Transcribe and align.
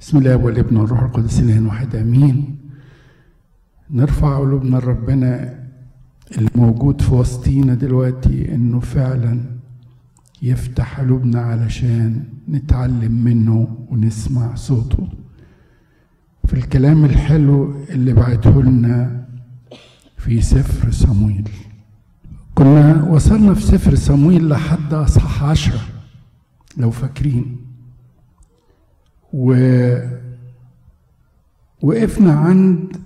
بسم 0.00 0.18
الله 0.18 0.36
والابن 0.36 0.76
والروح 0.76 1.02
القدس 1.02 1.40
الان 1.40 1.66
واحد 1.66 1.96
آمين. 1.96 2.58
نرفع 3.90 4.38
قلوبنا 4.38 4.76
لربنا 4.76 5.58
الموجود 6.38 7.00
في 7.00 7.14
وسطينا 7.14 7.74
دلوقتي 7.74 8.54
إنه 8.54 8.80
فعلا 8.80 9.40
يفتح 10.42 11.00
قلوبنا 11.00 11.40
علشان 11.40 12.24
نتعلم 12.48 13.24
منه 13.24 13.86
ونسمع 13.90 14.54
صوته. 14.54 15.08
في 16.46 16.54
الكلام 16.54 17.04
الحلو 17.04 17.74
اللي 17.90 18.12
بعته 18.12 18.62
لنا 18.62 19.26
في 20.16 20.40
سفر 20.40 20.90
صمويل. 20.90 21.48
كنا 22.54 23.02
وصلنا 23.10 23.54
في 23.54 23.62
سفر 23.62 23.94
صمويل 23.94 24.48
لحد 24.48 24.94
أصحاح 24.94 25.44
عشرة 25.44 25.80
لو 26.76 26.90
فاكرين. 26.90 27.67
و 29.32 29.54
وقفنا 31.82 32.32
عند 32.32 32.96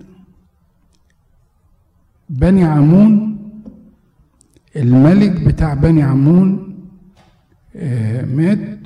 بني 2.30 2.64
عمون 2.64 3.38
الملك 4.76 5.46
بتاع 5.46 5.74
بني 5.74 6.02
عمون 6.02 6.74
آه، 7.76 8.24
مات 8.24 8.78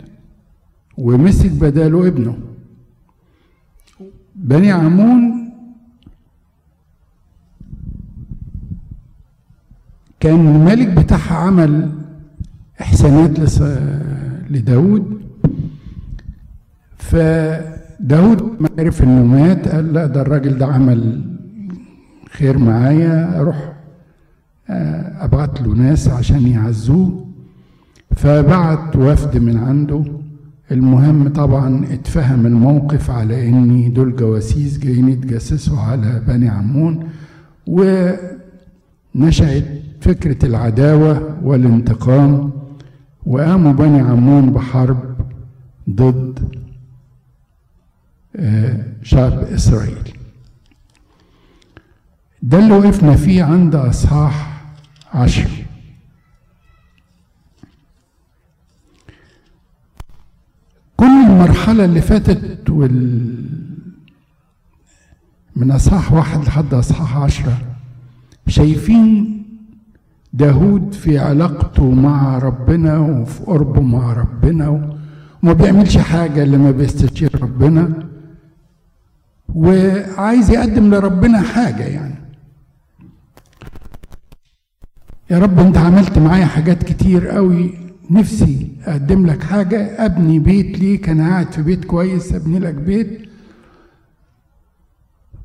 ومسك 0.99 1.51
بداله 1.51 2.09
ابنه. 2.09 2.39
بني 4.35 4.71
عمون 4.73 5.53
كان 10.21 10.47
الملك 10.49 10.89
بتاعها 10.89 11.35
عمل 11.35 11.93
إحسانات 12.81 13.39
لداود. 14.51 15.16
فداود 17.11 18.43
ما 18.61 18.69
عرف 18.79 19.03
إنه 19.03 19.25
مات 19.25 19.69
قال 19.69 19.93
لا 19.93 20.07
ده 20.07 20.21
الراجل 20.21 20.59
ده 20.59 20.67
عمل 20.67 21.23
خير 22.31 22.59
معايا 22.59 23.41
أروح 23.41 23.73
آه، 24.71 25.25
أبعت 25.25 25.61
له 25.63 25.75
ناس 25.75 26.09
عشان 26.09 26.47
يعزوه. 26.47 27.27
فبعت 28.17 28.97
وفد 28.97 29.37
من 29.39 29.57
عنده. 29.57 30.05
المهم 30.73 31.29
طبعا 31.29 31.85
اتفهم 31.93 32.47
الموقف 32.47 33.11
على 33.11 33.49
ان 33.49 33.93
دول 33.93 34.17
جواسيس 34.17 34.79
جايين 34.79 35.09
يتجسسوا 35.09 35.79
على 35.79 36.23
بني 36.29 36.49
عمون 36.49 37.09
ونشأت 39.15 39.65
فكرة 40.01 40.47
العداوة 40.47 41.37
والانتقام 41.45 42.51
وقاموا 43.27 43.73
بني 43.73 44.01
عمون 44.01 44.51
بحرب 44.53 44.99
ضد 45.91 46.39
شعب 49.03 49.33
إسرائيل. 49.39 50.13
ده 52.43 52.59
اللي 52.59 52.75
وقفنا 52.75 53.17
فيه 53.17 53.45
عند 53.45 53.75
أصحاح 53.75 54.63
عشر. 55.15 55.49
كل 60.97 61.07
المرحلة 61.27 61.85
اللي 61.85 62.01
فاتت 62.01 62.71
وال 62.71 63.37
من 65.57 65.71
أصحاح 65.71 66.13
واحد 66.13 66.45
لحد 66.45 66.75
أصحاح 66.75 67.17
عشرة 67.17 67.59
شايفين 68.49 69.37
داود 70.33 70.93
في 70.95 71.19
علاقته 71.19 71.91
مع 71.91 72.39
ربنا 72.39 72.99
وفي 72.99 73.43
قربه 73.45 73.81
مع 73.81 74.13
ربنا 74.13 74.69
وما 75.43 75.53
بيعملش 75.53 75.99
حاجة 75.99 76.43
اللي 76.43 76.57
ما 76.59 76.71
بيستشير 76.71 77.43
ربنا. 77.43 78.07
وعايز 79.57 80.51
يقدم 80.51 80.95
لربنا 80.95 81.41
حاجة 81.41 81.83
يعني. 81.83 82.15
يا 85.31 85.39
رب 85.39 85.59
انت 85.59 85.79
عملت 85.79 86.19
معايا 86.19 86.47
حاجات 86.47 86.83
كتير 86.83 87.29
قوي. 87.29 87.75
نفسي 88.11 88.73
أقدم 88.85 89.27
لك 89.27 89.43
حاجة. 89.43 90.05
أبني 90.05 90.39
بيت 90.39 90.79
ليك. 90.79 91.09
أنا 91.09 91.29
قاعد 91.29 91.53
في 91.53 91.63
بيت 91.63 91.85
كويس. 91.85 92.33
أبني 92.33 92.59
لك 92.59 92.75
بيت. 92.75 93.29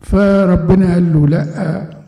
فربنا 0.01 0.93
قال 0.93 1.13
له 1.13 1.28
لا 1.28 2.01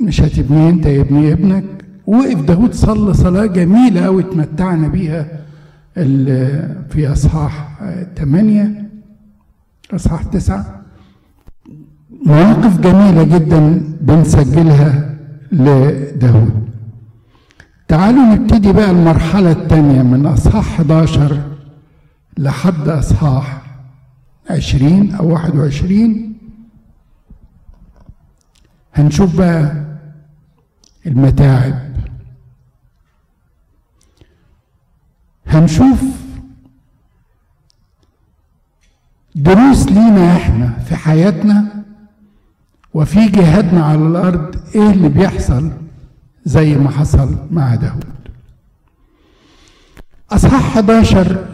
مش 0.00 0.20
هتبني 0.20 0.68
انت 0.68 0.86
يبني 0.86 1.32
ابنك. 1.32 1.64
وقف 2.06 2.40
داود 2.40 2.74
صلى 2.74 3.14
صلاة 3.14 3.46
جميلة 3.46 4.04
قوي 4.04 4.22
اتمتعنا 4.22 4.88
بيها 4.88 5.26
في 6.90 7.08
أصحاح 7.12 7.80
ثمانية 8.16 8.90
أصحاح 9.90 10.22
تسعة. 10.22 10.85
مواقف 12.26 12.80
جميلة 12.80 13.22
جدا 13.38 13.82
بنسجلها 14.00 15.16
لداود. 15.52 16.66
تعالوا 17.88 18.22
نبتدي 18.34 18.72
بقى 18.72 18.90
المرحلة 18.90 19.50
الثانية 19.52 20.02
من 20.02 20.26
أصحاح 20.26 20.66
11 20.80 21.42
لحد 22.38 22.88
أصحاح 22.88 23.62
20 24.50 25.14
أو 25.14 25.32
21 25.32 26.32
هنشوف 28.94 29.36
بقى 29.36 29.84
المتاعب. 31.06 31.74
هنشوف 35.46 36.02
دروس 39.34 39.86
لينا 39.86 40.36
إحنا 40.36 40.68
في 40.88 40.96
حياتنا 40.96 41.75
وفي 42.96 43.28
جهادنا 43.28 43.84
على 43.84 44.06
الأرض 44.06 44.56
إيه 44.74 44.90
اللي 44.90 45.08
بيحصل؟ 45.08 45.70
زي 46.44 46.74
ما 46.76 46.90
حصل 46.90 47.36
مع 47.50 47.74
داود. 47.74 48.04
أصحاح 50.30 50.66
11 50.76 51.46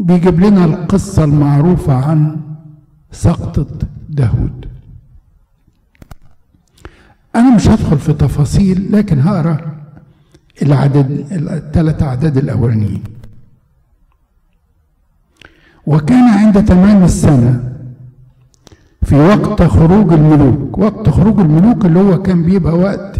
بيجيب 0.00 0.40
لنا 0.40 0.64
القصة 0.64 1.24
المعروفة 1.24 1.92
عن 1.94 2.40
سقطة 3.12 3.66
داود. 4.08 4.68
أنا 7.36 7.54
مش 7.56 7.68
هدخل 7.68 7.98
في 7.98 8.12
تفاصيل 8.12 8.92
لكن 8.92 9.20
هقرأ 9.20 9.58
العدد 10.62 11.26
الثلاث 11.32 12.02
أعداد 12.02 12.36
الأولانيين. 12.36 13.04
وكان 15.86 16.28
عند 16.28 16.64
تمام 16.64 17.04
السنة 17.04 17.77
في 19.04 19.16
وقت 19.16 19.62
خروج 19.62 20.12
الملوك 20.12 20.78
وقت 20.78 21.08
خروج 21.08 21.40
الملوك 21.40 21.84
اللي 21.84 21.98
هو 22.00 22.22
كان 22.22 22.42
بيبقى 22.42 22.78
وقت 22.78 23.16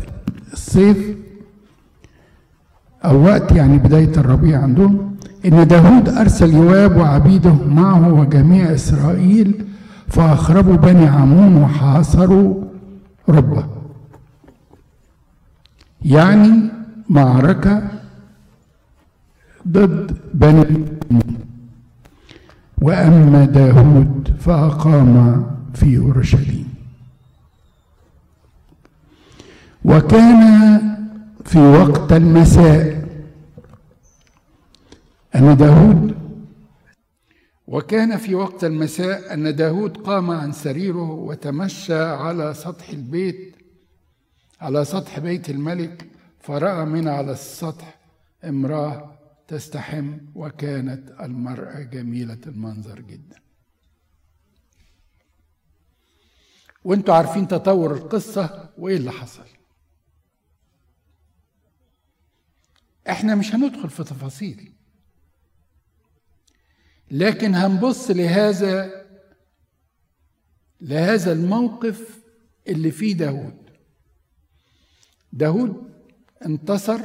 الصيف 0.53 1.17
أو 3.05 3.25
وقت 3.25 3.53
يعني 3.53 3.79
بداية 3.79 4.13
الربيع 4.17 4.63
عندهم 4.63 5.17
إن 5.47 5.67
داود 5.67 6.09
أرسل 6.09 6.55
يواب 6.55 6.97
وعبيده 6.97 7.55
معه 7.69 8.13
وجميع 8.15 8.75
إسرائيل 8.75 9.65
فأخربوا 10.09 10.77
بني 10.77 11.07
عمون 11.07 11.57
وحاصروا 11.63 12.55
ربه. 13.29 13.65
يعني 16.03 16.71
معركة 17.09 17.83
ضد 19.69 20.17
بني 20.35 20.85
عمون. 21.11 21.37
وأما 22.83 23.45
داود 23.45 24.35
فأقام 24.39 25.47
في 25.75 25.99
أورشليم. 25.99 26.75
وكان 29.85 30.81
في 31.45 31.59
وقت 31.59 32.13
المساء 32.13 33.09
أن 35.35 35.57
داود 35.57 36.19
وكان 37.67 38.17
في 38.17 38.35
وقت 38.35 38.65
المساء 38.65 39.35
أن 39.35 39.57
داود 39.57 39.97
قام 39.97 40.31
عن 40.31 40.53
سريره 40.53 41.11
وتمشى 41.11 42.03
على 42.03 42.55
سطح 42.55 42.89
البيت 42.89 43.57
على 44.61 44.85
سطح 44.85 45.19
بيت 45.19 45.51
الملك 45.51 46.07
فرأى 46.41 46.85
من 46.85 47.09
على 47.09 47.33
السطح 47.33 47.99
امرأة 48.45 49.15
تستحم 49.49 50.19
وكانت 50.35 51.11
المرأة 51.21 51.81
جميلة 51.81 52.39
المنظر 52.47 53.01
جدا. 53.01 53.37
وانتوا 56.85 57.15
عارفين 57.15 57.49
تطور 57.49 57.95
القصة 57.95 58.71
وإيه 58.79 58.97
اللي 58.97 59.13
حصل. 59.13 59.47
إحنا 63.09 63.35
مش 63.35 63.55
هندخل 63.55 63.91
في 63.91 64.05
تفاصيل. 64.05 64.73
لكن 67.11 67.55
هنبص 67.55 68.11
لهذا 68.11 69.07
لهذا 70.81 71.33
الموقف 71.33 72.21
اللي 72.69 72.91
فيه 72.91 73.15
داود 73.17 73.71
داود 75.33 75.93
انتصر 76.47 77.01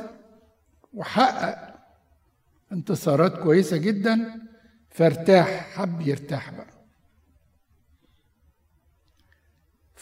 وحقق 0.93 1.75
انتصارات 2.71 3.37
كويسة 3.43 3.77
جدا 3.77 4.41
فارتاح 4.89 5.47
حب 5.47 6.01
يرتاح 6.01 6.51
بقى. 6.51 6.72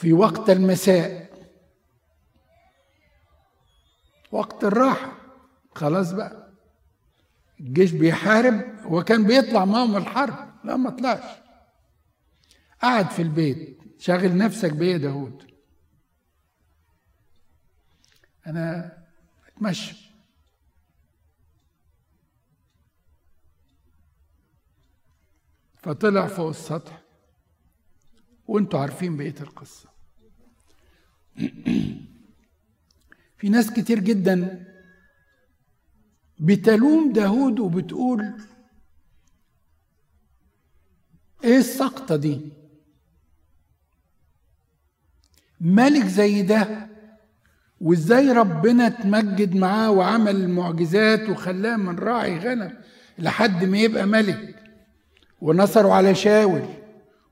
في 0.01 0.13
وقت 0.13 0.49
المساء. 0.49 1.31
وقت 4.31 4.63
الراحة. 4.63 5.17
خلاص 5.75 6.11
بقى. 6.11 6.53
الجيش 7.59 7.91
بيحارب 7.91 8.85
وكان 8.85 9.23
بيطلع 9.23 9.65
معهم 9.65 9.97
الحرب. 9.97 10.53
لا 10.63 10.75
ما 10.75 10.89
طلعش. 10.89 11.37
قعد 12.81 13.11
في 13.11 13.21
البيت. 13.21 13.77
شاغل 13.99 14.37
نفسك 14.37 14.71
بيه 14.71 14.97
داود 14.97 15.51
أنا 18.47 18.97
أتمشى. 19.47 19.95
فطلع 25.77 26.27
فوق 26.27 26.49
السطح. 26.49 27.01
وأنتوا 28.47 28.79
عارفين 28.79 29.17
بقية 29.17 29.35
القصة. 29.41 29.90
في 33.37 33.49
ناس 33.49 33.71
كتير 33.71 33.99
جدا 33.99 34.65
بتلوم 36.39 37.13
داود 37.13 37.59
وبتقول 37.59 38.33
إيه 41.43 41.57
السقطة 41.57 42.15
دي؟ 42.15 42.41
ملك 45.61 46.05
زي 46.05 46.41
ده 46.41 46.87
وإزاي 47.81 48.31
ربنا 48.31 48.89
تمجد 48.89 49.55
معاه 49.55 49.91
وعمل 49.91 50.35
المعجزات 50.35 51.29
وخلاه 51.29 51.75
من 51.75 51.99
راعي 51.99 52.37
غنم 52.39 52.77
لحد 53.19 53.65
ما 53.65 53.77
يبقى 53.77 54.05
ملك؟ 54.05 54.55
ونصروا 55.41 55.93
على 55.93 56.15
شاول. 56.15 56.61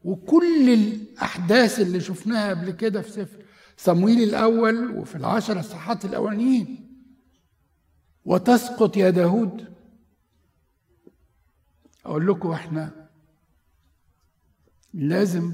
وكل 0.04 0.70
الأحداث 0.74 1.80
اللي 1.80 2.00
شفناها 2.00 2.50
قبل 2.50 2.72
كده 2.72 3.02
في 3.02 3.12
سفر. 3.12 3.39
صمويل 3.84 4.24
الأول 4.24 4.92
وفي 4.92 5.16
العشر 5.16 5.60
الصحات 5.60 6.06
الاولانيين 6.06 6.90
وتسقط 8.26 8.98
يا 8.98 9.10
داود. 9.10 9.74
أقول 12.06 12.28
لكم 12.28 12.52
إحنا 12.52 13.10
لازم 14.94 15.54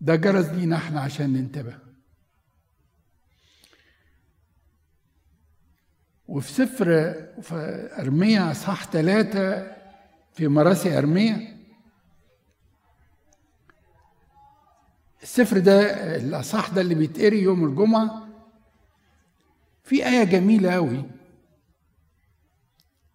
ده 0.00 0.16
جرس 0.16 0.46
لينا 0.46 0.76
إحنا 0.76 1.00
عشان 1.00 1.32
ننتبه. 1.32 1.78
وفي 6.28 6.52
سفر 6.52 7.12
في 7.42 7.88
أرمية 7.98 8.52
صح 8.52 8.84
ثلاثة 8.90 9.76
في 10.32 10.48
مراسي 10.48 10.98
أرمية 10.98 11.57
السفر 15.22 15.58
ده 15.58 15.80
الأصح 16.16 16.68
ده 16.68 16.80
اللي 16.80 16.94
بيتقري 16.94 17.42
يوم 17.42 17.64
الجمعة 17.64 18.28
في 19.84 20.06
آية 20.06 20.24
جميلة 20.24 20.76
أوي. 20.76 21.04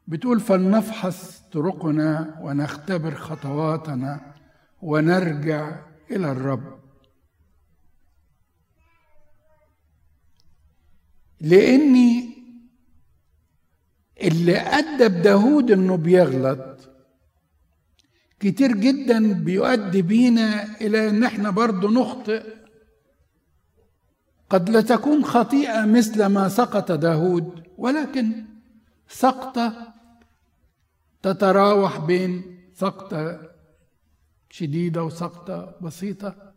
بتقول 0.07 0.39
فلنفحص 0.39 1.39
طرقنا 1.51 2.39
ونختبر 2.41 3.15
خطواتنا 3.15 4.33
ونرجع 4.81 5.79
إلى 6.11 6.31
الرب. 6.31 6.79
لأني 11.41 12.33
اللي 14.21 14.57
أدب 14.57 15.21
داود 15.21 15.71
إنه 15.71 15.97
بيغلط 15.97 16.89
كتير 18.43 18.71
جدا 18.71 19.33
بيؤدي 19.33 20.01
بينا 20.01 20.77
إلى 20.81 21.09
إن 21.09 21.23
إحنا 21.23 21.49
برضه 21.49 21.91
نخطئ. 21.91 22.43
قد 24.49 24.69
لا 24.69 24.81
تكون 24.81 25.25
خطيئة 25.25 25.85
مثل 25.85 26.25
ما 26.25 26.49
سقط 26.49 26.91
داود 26.91 27.63
ولكن 27.77 28.45
سقطة 29.07 29.93
تتراوح 31.21 31.97
بين 31.97 32.59
سقطة 32.75 33.39
شديدة 34.49 35.03
وسقطة 35.03 35.75
بسيطة. 35.81 36.53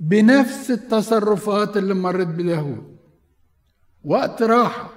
بنفس 0.00 0.70
التصرفات 0.70 1.76
اللي 1.76 1.94
مرت 1.94 2.26
بداود 2.26 2.96
وقت 4.04 4.42
راحة. 4.42 4.90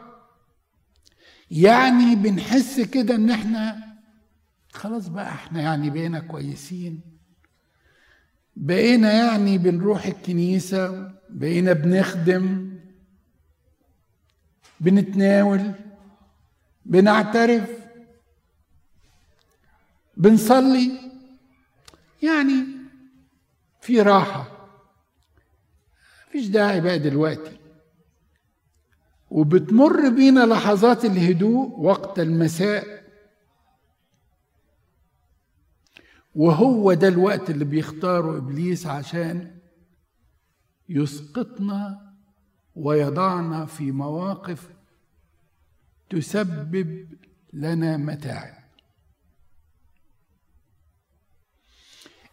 يعني 1.51 2.15
بنحس 2.15 2.79
كده 2.79 3.15
إن 3.15 3.29
إحنا 3.29 3.86
خلاص 4.77 5.07
بقى 5.07 5.27
إحنا 5.29 5.61
يعني 5.61 5.89
بقينا 5.89 6.19
كويسين. 6.19 7.01
بقينا 8.55 9.11
يعني 9.13 9.57
بنروح 9.57 10.05
الكنيسة 10.05 11.11
بقينا 11.29 11.73
بنخدم 11.73 12.77
بنتناول 14.79 15.71
بنعترف 16.85 17.69
بنصلي. 20.17 20.91
يعني 22.23 22.65
في 23.81 24.01
راحة. 24.01 24.69
مفيش 26.29 26.47
داعي 26.47 26.81
بقى 26.81 26.99
دلوقتي. 26.99 27.57
وبتمر 29.31 30.09
بينا 30.09 30.45
لحظات 30.45 31.05
الهدوء 31.05 31.79
وقت 31.79 32.19
المساء. 32.19 32.96
وهو 36.37 36.93
ده 36.93 37.07
الوقت 37.07 37.49
اللي 37.49 37.65
بيختاره 37.65 38.37
إبليس 38.37 38.87
عشان 38.87 39.51
يسقطنا 40.89 42.13
ويضعنا 42.75 43.65
في 43.65 43.91
مواقف 43.91 44.69
تسبب 46.09 47.07
لنا 47.53 47.97
متاعب. 47.97 48.53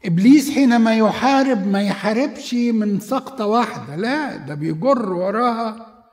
إبليس 0.05 0.51
حينما 0.51 0.97
يحارب 0.97 1.67
ما 1.67 1.83
يحاربش 1.83 2.55
من 2.55 3.01
سقطة 3.01 3.47
واحدة 3.47 3.97
لا 3.97 4.37
ده 4.37 4.55
بيجر 4.55 5.13
وراها 5.13 6.05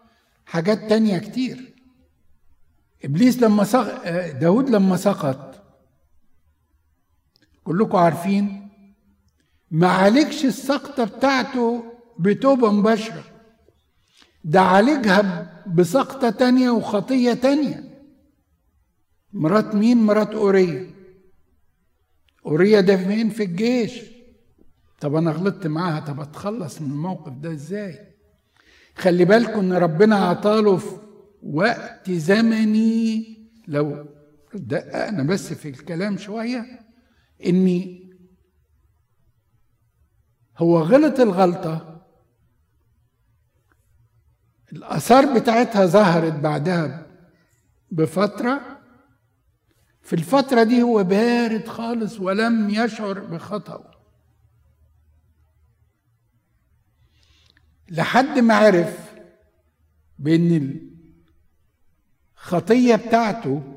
حاجات 0.45 0.89
تانية 0.89 1.17
كتير. 1.17 1.73
إبليس 3.05 3.41
لما 3.41 3.63
سق... 3.63 4.29
داود 4.29 4.69
لما 4.69 4.97
سقط 4.97 5.50
كلكم 7.63 7.97
عارفين 7.97 8.69
ما 9.71 9.87
عالجش 9.87 10.45
السقطة 10.45 11.03
بتاعته 11.03 11.83
بتوبة 12.19 12.71
مباشرة. 12.71 13.23
ده 14.43 14.61
عالجها 14.61 15.51
بسقطة 15.67 16.29
تانية 16.29 16.69
وخطية 16.69 17.33
تانية. 17.33 17.83
مرات 19.33 19.75
مين؟ 19.75 19.97
مرات 19.97 20.31
أورية 20.31 20.89
أورية 22.45 22.79
ده 22.79 22.97
فين؟ 22.97 23.29
في 23.29 23.43
الجيش. 23.43 24.01
طب 24.99 25.15
أنا 25.15 25.31
غلطت 25.31 25.67
معاها 25.67 25.99
طب 25.99 26.19
أتخلص 26.19 26.81
من 26.81 26.91
الموقف 26.91 27.33
ده 27.33 27.51
إزاي؟ 27.51 27.99
خلي 28.95 29.25
بالكم 29.25 29.59
إن 29.59 29.73
ربنا 29.73 30.15
عطاله 30.15 30.77
في 30.77 30.95
وقت 31.43 32.11
زمني. 32.11 33.37
لو 33.67 34.05
دققنا 34.53 35.23
بس 35.23 35.53
في 35.53 35.69
الكلام 35.69 36.17
شوية 36.17 36.65
إني 37.45 38.01
هو 40.57 40.79
غلط 40.79 41.19
الغلطة. 41.19 42.01
الآثار 44.73 45.39
بتاعتها 45.39 45.85
ظهرت 45.85 46.33
بعدها 46.33 47.07
بفترة. 47.91 48.81
في 50.01 50.13
الفترة 50.13 50.63
دي 50.63 50.81
هو 50.81 51.03
بارد 51.03 51.67
خالص 51.67 52.19
ولم 52.19 52.69
يشعر 52.69 53.19
بخطأه 53.19 53.91
لحد 57.89 58.39
ما 58.39 58.53
عرف 58.53 59.13
بإن 60.19 60.79
الخطية 62.37 62.95
بتاعته 62.95 63.70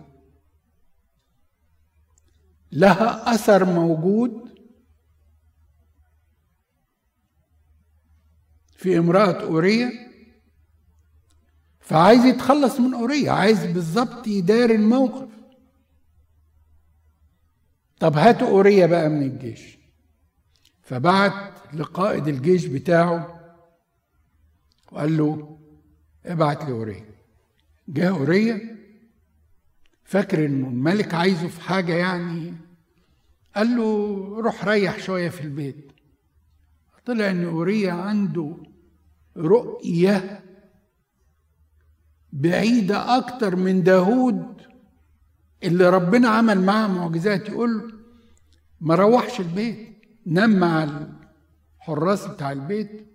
لها 2.74 3.34
أثر 3.34 3.64
موجود 3.64 4.58
في 8.76 8.98
امرأة 8.98 9.42
أورية. 9.42 9.90
فعايز 11.80 12.24
يتخلص 12.24 12.80
من 12.80 12.94
أورية 12.94 13.30
عايز 13.30 13.66
بالظبط 13.66 14.26
يدار 14.26 14.70
الموقف. 14.70 15.28
طب 18.00 18.16
هاتوا 18.16 18.48
أورية 18.48 18.86
بقى 18.86 19.08
من 19.08 19.22
الجيش. 19.22 19.78
فبعت 20.82 21.52
لقائد 21.74 22.28
الجيش 22.28 22.66
بتاعه 22.66 23.40
وقال 24.92 25.16
له 25.16 25.58
ابعت 26.26 26.64
لي 26.64 26.72
أورية 26.72 27.14
جه 27.88 28.08
أورية 28.08 28.76
فاكر 30.04 30.46
إنه 30.46 30.68
الملك 30.68 31.14
عايزه 31.14 31.48
في 31.48 31.60
حاجة 31.60 31.92
يعني؟ 31.94 32.54
قال 33.56 33.76
له 33.76 34.16
روح 34.40 34.64
ريح 34.64 34.98
شوية 34.98 35.28
في 35.28 35.40
البيت. 35.40 35.92
طلع 37.06 37.30
إن 37.30 37.44
أوريا 37.44 37.92
عنده 37.92 38.56
رؤية 39.36 40.40
بعيدة 42.32 43.18
أكتر 43.18 43.56
من 43.56 43.82
داود 43.82 44.62
اللي 45.62 45.88
ربنا 45.90 46.28
عمل 46.28 46.60
معاه 46.60 46.86
معجزات 46.86 47.48
يقول 47.48 48.00
ما 48.80 48.94
روحش 48.94 49.40
البيت 49.40 49.88
نام 50.26 50.58
مع 50.58 50.84
الحراس 51.80 52.26
بتاع 52.26 52.52
البيت 52.52 53.06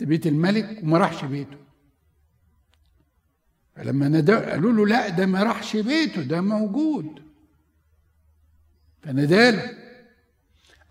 بيت 0.00 0.26
الملك 0.26 0.80
وما 0.82 0.98
راحش 0.98 1.24
بيته. 1.24 1.56
فلما 3.76 4.24
قالوا 4.50 4.72
له 4.72 4.86
لا 4.86 5.08
ده 5.08 5.26
ما 5.26 5.42
راحش 5.42 5.76
بيته 5.76 6.22
ده 6.22 6.40
موجود. 6.40 7.29
فناداله 9.02 9.76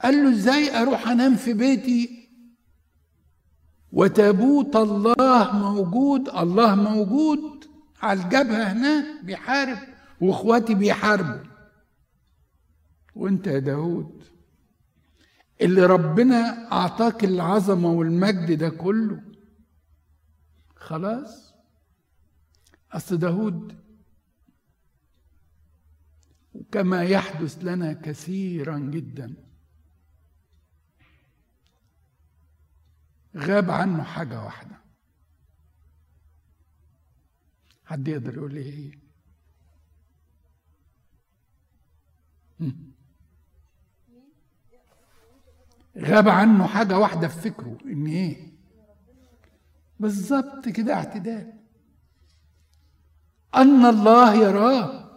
قال 0.02 0.16
له 0.24 0.30
إزاي 0.32 0.82
أروح 0.82 1.08
أنام 1.08 1.36
في 1.36 1.54
بيتي؟ 1.54 2.30
وتابوت 3.92 4.76
الله 4.76 5.58
موجود 5.58 6.30
الله 6.30 6.76
موجود. 6.76 7.66
على 8.02 8.24
الجبهة 8.24 8.64
هناك 8.72 9.24
بيحارب 9.26 9.78
وإخواتي 10.22 10.74
بيحاربوا. 10.76 11.50
وأنت 13.16 13.48
يا 13.48 13.60
داود 13.60 14.24
اللي 15.62 15.86
ربنا 15.86 16.72
أعطاك 16.72 17.24
العظمة 17.24 17.92
والمجد 17.92 18.52
ده 18.58 18.70
كله 18.70 19.22
خلاص؟ 20.76 21.54
أصل 22.94 23.18
داود 23.18 23.74
كما 26.72 27.04
يحدث 27.04 27.58
لنا 27.64 27.94
كثيرا 27.94 28.80
جدا. 28.80 29.34
غاب 33.38 33.72
عنه 33.72 34.04
حاجة 34.04 34.44
واحدة. 34.44 34.80
حد 37.86 38.08
يقدر 38.08 38.34
يقول 38.34 38.54
لي 38.54 38.62
إيه؟ 38.62 39.00
غاب 45.98 46.30
عنه 46.30 46.68
حاجة 46.68 47.00
واحدة 47.00 47.28
في 47.28 47.42
فكره 47.42 47.78
إن 47.86 48.06
إيه؟ 48.06 48.54
بالظبط 50.00 50.70
كده 50.70 50.94
اعتدال. 50.94 51.54
أن 53.56 53.86
الله 53.86 54.34
يراه. 54.34 55.09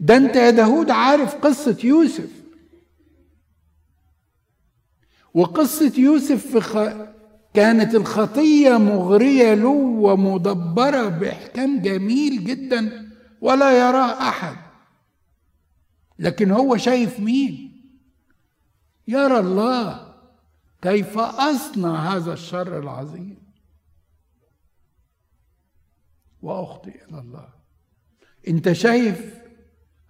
ده 0.00 0.16
انت 0.16 0.36
يا 0.36 0.50
داود 0.50 0.90
عارف 0.90 1.34
قصة 1.34 1.78
يوسف. 1.84 2.30
وقصة 5.34 5.92
يوسف 5.98 6.46
في 6.46 6.60
خ... 6.60 6.78
كانت 7.54 7.94
الخطية 7.94 8.76
مغرية 8.76 9.54
له 9.54 9.68
ومدبرة 9.68 11.08
بإحكام 11.08 11.80
جميل 11.80 12.44
جدا 12.44 13.10
ولا 13.40 13.70
يراه 13.70 14.28
أحد. 14.28 14.56
لكن 16.18 16.50
هو 16.50 16.76
شايف 16.76 17.20
مين؟ 17.20 17.82
يرى 19.08 19.38
الله. 19.38 20.14
كيف 20.82 21.18
أصنع 21.18 21.96
هذا 22.16 22.32
الشر 22.32 22.78
العظيم؟ 22.78 23.38
وأخطئ 26.42 27.04
إلى 27.04 27.18
الله. 27.18 27.48
انت 28.48 28.72
شايف 28.72 29.34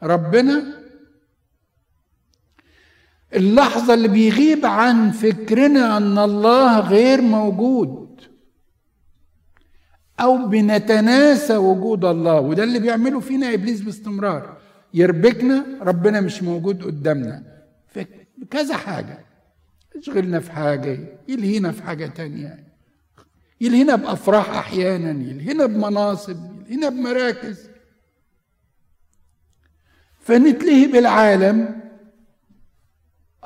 ربنا 0.02 0.74
اللحظة 3.34 3.94
اللي 3.94 4.08
بيغيب 4.08 4.66
عن 4.66 5.10
فكرنا 5.10 5.96
أن 5.96 6.18
الله 6.18 6.80
غير 6.80 7.20
موجود 7.20 8.20
أو 10.20 10.48
بنتناسى 10.48 11.56
وجود 11.56 12.04
الله 12.04 12.40
وده 12.40 12.64
اللي 12.64 12.78
بيعمله 12.78 13.20
فينا 13.20 13.54
إبليس 13.54 13.80
باستمرار. 13.80 14.58
يربكنا 14.94 15.66
ربنا 15.80 16.20
مش 16.20 16.42
موجود 16.42 16.84
قدامنا. 16.84 17.42
كذا 18.50 18.76
حاجة. 18.76 19.24
يشغلنا 19.96 20.40
في 20.40 20.52
حاجة 20.52 21.18
يلهينا 21.28 21.72
في 21.72 21.82
حاجة 21.82 22.06
تانية. 22.06 22.64
يلهينا 23.60 23.96
بأفراح 23.96 24.50
أحيانا 24.50 25.10
يلهينا 25.10 25.66
بمناصب 25.66 26.36
يلهينا 26.60 26.88
بمراكز. 26.88 27.67
فنتلهي 30.28 30.86
بالعالم. 30.86 31.80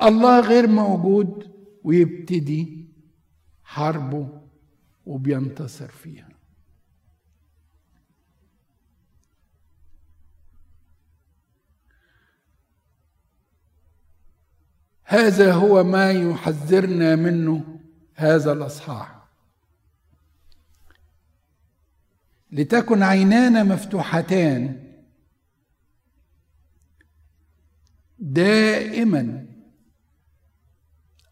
الله 0.01 0.39
غير 0.39 0.67
موجود 0.67 1.51
ويبتدي 1.83 2.87
حربه 3.63 4.41
وبينتصر 5.05 5.87
فيها. 5.87 6.29
هذا 15.03 15.53
هو 15.53 15.83
ما 15.83 16.11
يحذرنا 16.11 17.15
منه 17.15 17.79
هذا 18.15 18.51
الأصحاح. 18.51 19.27
لتكن 22.51 23.03
عينانا 23.03 23.63
مفتوحتان 23.63 24.82
دائما 28.23 29.47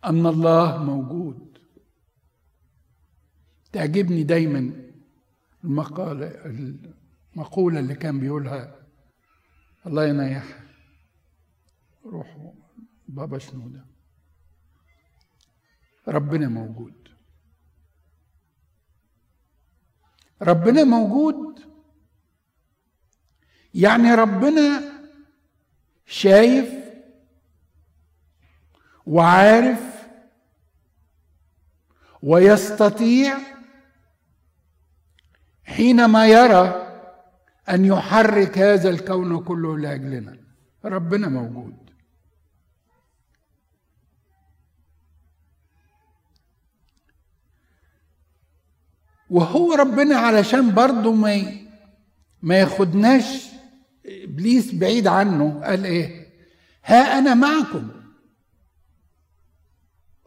أن 0.06 0.26
الله 0.26 0.84
موجود. 0.84 1.58
تعجبني 3.72 4.24
دايما 4.24 4.92
المقالة 5.64 6.28
المقولة 7.36 7.80
اللي 7.80 7.96
كان 7.96 8.20
بيقولها. 8.20 8.76
الله 9.88 10.06
ينيح 10.06 10.60
روحه 12.06 12.54
بابا 13.08 13.38
شنودة. 13.38 13.86
ربنا 16.08 16.48
موجود. 16.48 17.08
ربنا 20.42 20.84
موجود 20.84 21.60
يعني 23.74 24.16
ربنا 24.16 24.92
شايف 26.06 26.81
وعارف 29.06 30.08
ويستطيع 32.22 33.38
حينما 35.64 36.28
يرى 36.28 36.88
أن 37.70 37.86
يحرك 37.86 38.58
هذا 38.58 38.90
الكون 38.90 39.44
كله 39.44 39.78
لأجلنا. 39.78 40.38
ربنا 40.86 41.28
موجود. 41.28 41.92
وهو 49.30 49.74
ربنا 49.74 50.16
علشان 50.16 50.74
برضه 50.74 51.14
ما 51.14 51.62
ما 52.42 52.56
ياخدناش 52.56 53.48
إبليس 54.06 54.76
بعيد 54.76 55.08
عنه 55.08 55.62
قال 55.64 55.86
إيه؟ 55.86 56.28
ها 56.86 57.20
أنا 57.20 57.34
معكم. 57.34 58.01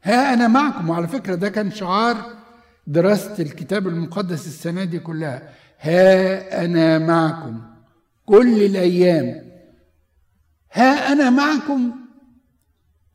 ها 0.05 0.35
أنا 0.35 0.49
معكم. 0.49 0.89
وعلى 0.91 1.09
فكرة 1.09 1.35
ده 1.35 1.49
كان 1.49 1.71
شعار 1.71 2.17
دراسه 2.87 3.43
الكتاب 3.43 3.89
المقدس 3.89 4.47
السنة 4.47 4.85
دي 4.85 4.99
كلها. 4.99 5.53
ها 5.81 6.65
أنا 6.65 6.99
معكم 6.99 7.63
كل 8.27 8.63
الأيام. 8.63 9.51
ها 10.73 11.13
أنا 11.13 11.31
معكم. 11.31 11.93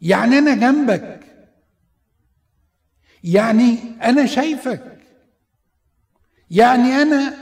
يعني 0.01 0.37
أنا 0.37 0.55
جنبك. 0.55 1.19
يعني 3.23 3.77
أنا 4.03 4.25
شايفك. 4.25 4.99
يعني 6.51 7.01
أنا 7.01 7.33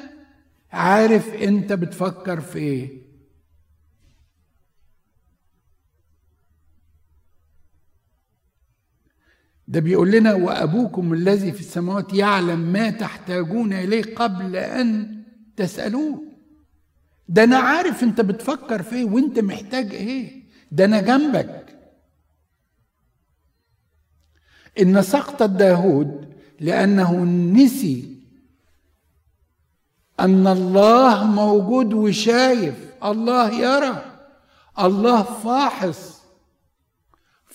عارف 0.72 1.34
أنت 1.34 1.74
بتفكر 1.74 2.42
في 2.42 2.60
إيه. 2.60 3.07
ده 9.68 9.80
بيقول 9.80 10.12
لنا 10.12 10.34
وأبوكم 10.34 11.14
الذي 11.14 11.52
في 11.52 11.60
السماوات 11.60 12.14
يعلم 12.14 12.60
ما 12.60 12.90
تحتاجون 12.90 13.74
إليه 13.74 14.16
قبل 14.16 14.56
أن 14.56 15.24
تسألوه. 15.56 16.24
ده 17.30 17.44
أنا 17.44 17.58
عارف 17.58 18.04
أنت 18.04 18.22
بتفكر 18.22 18.84
في 18.84 18.96
إيه 18.96 19.06
وأنت 19.06 19.40
محتاج 19.40 19.94
إيه. 19.96 20.44
ده 20.72 20.86
أنا 20.86 21.02
جنبك. 21.02 21.66
إن 24.82 25.02
سقط 25.02 25.44
داود 25.44 26.34
لأنه 26.60 27.24
نسي 27.54 28.18
أن 30.20 30.48
الله 30.48 31.26
موجود 31.28 31.94
وشايف. 31.94 32.76
الله 33.04 33.52
يرى. 33.54 34.04
الله 34.80 35.24
فاحص. 35.24 36.17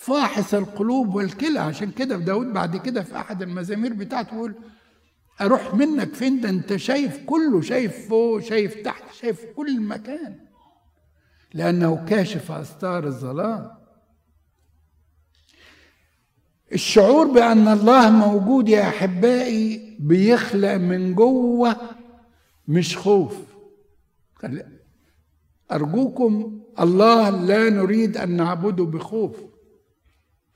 فاحص 0.05 0.53
القلوب 0.53 1.15
والكلى. 1.15 1.59
عشان 1.59 1.91
كده 1.91 2.17
داود 2.17 2.53
بعد 2.53 2.77
كده 2.77 3.03
في 3.03 3.15
أحد 3.15 3.41
المزامير 3.41 3.93
بتاعته 3.93 4.35
يقول 4.35 4.55
أروح 5.41 5.75
منك 5.75 6.13
فين؟ 6.13 6.41
ده 6.41 6.49
أنت 6.49 6.75
شايف 6.75 7.25
كله 7.25 7.61
شايف 7.61 8.07
فوق 8.09 8.39
شايف 8.39 8.75
تحت 8.75 9.03
شايف 9.13 9.45
كل 9.55 9.81
مكان. 9.81 10.39
لأنه 11.53 12.05
كاشف 12.05 12.51
استار 12.51 13.07
الظلام. 13.07 13.71
الشعور 16.73 17.27
بأن 17.27 17.67
الله 17.67 18.09
موجود 18.09 18.69
يا 18.69 18.87
أحبائي 18.87 19.97
بيخلق 19.99 20.73
من 20.75 21.15
جوة 21.15 21.75
مش 22.67 22.97
خوف. 22.97 23.37
أرجوكم 25.71 26.61
الله 26.79 27.29
لا 27.29 27.69
نريد 27.69 28.17
أن 28.17 28.31
نعبده 28.31 28.83
بخوف. 28.83 29.52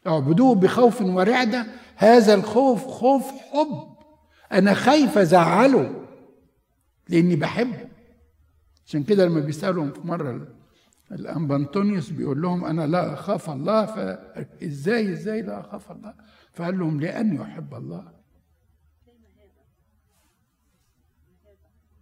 اعبدوه 0.08 0.56
بخوف 0.56 1.02
ورعدة. 1.02 1.66
هذا 1.96 2.34
الخوف 2.34 2.88
خوف 2.88 3.32
حب. 3.32 3.98
أنا 4.52 4.74
خايف 4.74 5.18
أزعله 5.18 6.06
لأني 7.10 7.36
بحبه. 7.36 7.88
عشان 8.86 9.04
كده 9.04 9.26
لما 9.26 9.40
بيسألهم 9.40 9.92
في 9.92 10.08
مرة 10.08 10.48
الانبا 11.12 11.56
انطونيوس 11.56 12.10
بيقول 12.10 12.42
لهم 12.42 12.66
أنا 12.66 12.88
لا 12.88 13.14
أخاف 13.14 13.50
الله 13.50 13.86
فازاي 13.86 15.12
إزاي 15.14 15.42
لا 15.42 15.60
أخاف 15.60 15.92
الله؟ 15.92 16.14
فقال 16.54 16.80
لهم 16.80 17.00
لأني 17.00 17.42
أحب 17.44 17.74
الله. 17.76 18.12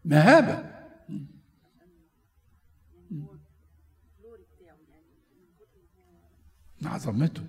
مهابة. 0.05 0.75
عظمته. 6.85 7.43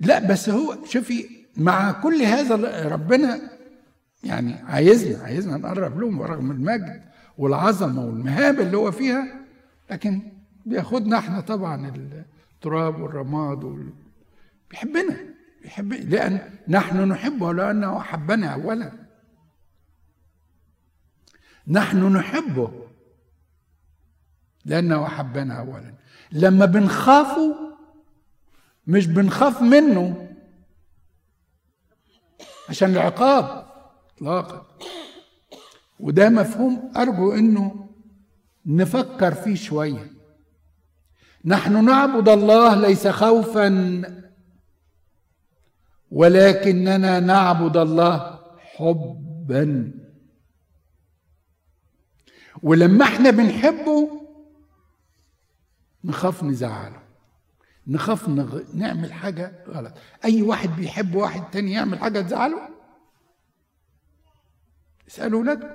لا 0.00 0.18
بس 0.18 0.48
هو 0.48 0.84
شوفي 0.84 1.26
مع 1.56 1.92
كل 1.92 2.22
هذا 2.22 2.88
ربنا 2.88 3.40
يعني 4.24 4.54
عايزنا 4.54 5.22
عايزنا 5.24 5.56
نقرب 5.56 6.00
لهم 6.00 6.22
رغم 6.22 6.50
المجد 6.50 7.02
والعظمة 7.38 8.04
والمهابه 8.04 8.62
اللي 8.62 8.76
هو 8.76 8.90
فيها 8.90 9.40
لكن 9.90 10.22
بياخدنا 10.66 11.18
إحنا 11.18 11.40
طبعا 11.40 11.92
التراب 12.54 13.00
والرماد 13.00 13.64
وال... 13.64 13.92
بيحبنا 14.70 15.16
بيحب 15.62 15.92
لأن 15.92 16.40
نحن 16.68 17.08
نحبه 17.08 17.52
لأنه 17.54 17.96
أحبنا 18.00 18.46
اولا. 18.54 18.92
نحن 21.68 22.12
نحبه 22.12 22.72
لأنه 24.64 25.06
أحبنا 25.06 25.54
اولا. 25.58 25.94
لما 26.32 26.66
بنخافه 26.66 27.69
مش 28.90 29.06
بنخاف 29.06 29.62
منه. 29.62 30.28
عشان 32.68 32.90
العقاب 32.90 33.66
اطلاقا. 34.14 34.66
وده 36.00 36.28
مفهوم 36.28 36.92
أرجو 36.96 37.32
إنه 37.32 37.88
نفكر 38.66 39.34
فيه 39.34 39.54
شوية. 39.54 40.10
نحن 41.44 41.84
نعبد 41.84 42.28
الله 42.28 42.74
ليس 42.74 43.06
خوفا 43.08 44.02
ولكننا 46.10 47.20
نعبد 47.20 47.76
الله 47.76 48.40
حبا. 48.58 49.92
ولما 52.62 53.04
إحنا 53.04 53.30
بنحبه 53.30 54.26
نخاف 56.04 56.44
نزعله. 56.44 56.99
نخاف 57.86 58.28
نغ... 58.28 58.60
نعمل 58.74 59.12
حاجة 59.12 59.64
غلط. 59.68 59.94
أي 60.24 60.42
واحد 60.42 60.68
بيحب 60.76 61.14
واحد 61.14 61.50
تاني 61.50 61.72
يعمل 61.72 61.98
حاجة 61.98 62.20
تزعله؟ 62.20 62.68
اسألوا 65.08 65.40
ولادكم 65.40 65.74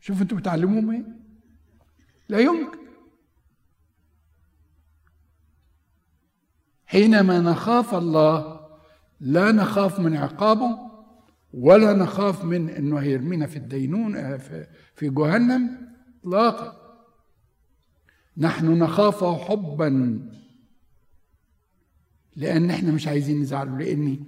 شوفوا 0.00 0.22
أنتوا 0.22 0.38
بتعلموهم 0.38 0.90
إيه. 0.90 1.04
لا 2.28 2.38
يمكن. 2.38 2.78
حينما 6.86 7.40
نخاف 7.40 7.94
الله 7.94 8.60
لا 9.20 9.52
نخاف 9.52 10.00
من 10.00 10.16
عقابه 10.16 10.78
ولا 11.52 11.92
نخاف 11.92 12.44
من 12.44 12.68
إنه 12.68 12.98
هيرمينا 12.98 13.46
في 13.46 13.56
الدينون 13.56 14.38
في 14.94 15.10
جهنم 15.10 15.94
اطلاقا. 16.20 16.84
نحن 18.36 18.78
نخافه 18.78 19.36
حبا. 19.36 20.20
لأن 22.36 22.70
إحنا 22.70 22.92
مش 22.92 23.06
عايزين 23.08 23.40
نزعله 23.40 23.78
لاني 23.78 24.24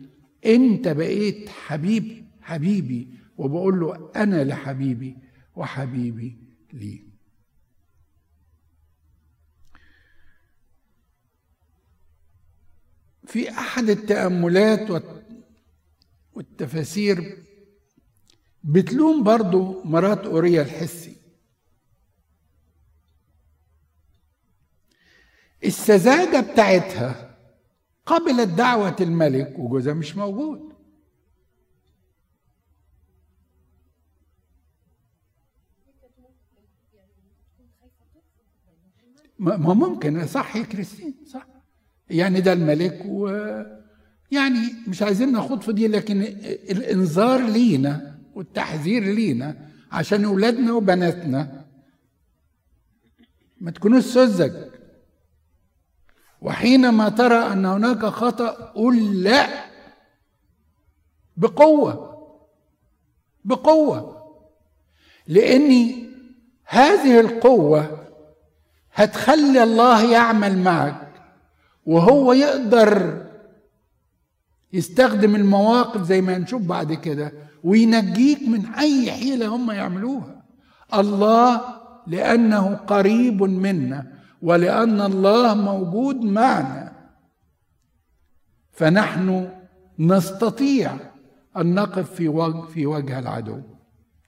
انت 0.46 0.88
بقيت 0.88 1.48
حبيب 1.48 2.26
حبيبي 2.40 3.08
وبقول 3.36 3.80
له 3.80 4.10
أنا 4.16 4.44
لحبيبي 4.44 5.16
وحبيبي 5.56 6.38
لي 6.72 7.06
في 13.26 13.50
احد 13.50 13.90
التأملات 13.90 15.02
والتفاسير 16.34 17.42
بتلوم 18.64 19.22
برضو 19.22 19.82
مرات 19.84 20.18
اوريا 20.18 20.62
الحسي. 20.62 21.16
السذاجة 25.64 26.52
بتاعتها 26.52 27.25
قبلت 28.06 28.48
دعوة 28.48 28.96
الملك 29.00 29.58
وجوزها 29.58 29.94
مش 29.94 30.16
موجود. 30.16 30.72
ما 39.38 39.74
ممكن 39.74 40.26
صح 40.26 40.56
يا 40.56 40.62
كريستين 40.62 41.14
صح. 41.26 41.46
يعني 42.10 42.40
ده 42.40 42.52
الملك 42.52 43.02
و 43.06 43.28
يعني 44.30 44.58
مش 44.88 45.02
عايزين 45.02 45.32
ناخد 45.32 45.62
في 45.62 45.72
دي 45.72 45.88
لكن 45.88 46.22
الإنذار 46.70 47.48
لينا 47.48 48.18
والتحذير 48.34 49.02
لينا 49.02 49.68
عشان 49.92 50.24
أولادنا 50.24 50.72
وبناتنا. 50.72 51.64
ما 53.60 53.70
تكونوش 53.70 54.04
سذج. 54.04 54.75
وحينما 56.40 57.08
ترى 57.08 57.52
أن 57.52 57.66
هناك 57.66 58.06
خطأ 58.06 58.48
قل 58.74 59.22
لا. 59.22 59.48
بقوة. 61.36 62.16
بقوة. 63.44 64.16
لأني 65.28 66.06
هذه 66.64 67.20
القوة 67.20 68.06
هتخلي 68.94 69.62
الله 69.62 70.12
يعمل 70.12 70.58
معك 70.58 71.12
وهو 71.86 72.32
يقدر 72.32 73.22
يستخدم 74.72 75.36
المواقف 75.36 76.02
زي 76.02 76.20
ما 76.20 76.36
هنشوف 76.36 76.62
بعد 76.62 76.92
كده 76.92 77.32
وينجيك 77.64 78.42
من 78.48 78.66
أي 78.66 79.12
حيلة 79.12 79.46
هم 79.46 79.70
يعملوها. 79.70 80.42
الله 80.94 81.60
لأنه 82.06 82.74
قريب 82.74 83.42
منا. 83.42 84.15
ولأن 84.42 85.00
الله 85.00 85.54
موجود 85.54 86.16
معنا. 86.16 86.92
فنحن 88.72 89.48
نستطيع 89.98 90.96
أن 91.56 91.74
نقف 91.74 92.14
في 92.14 92.28
وجه 92.28 92.60
في 92.66 92.86
وجه 92.86 93.18
العدو. 93.18 93.60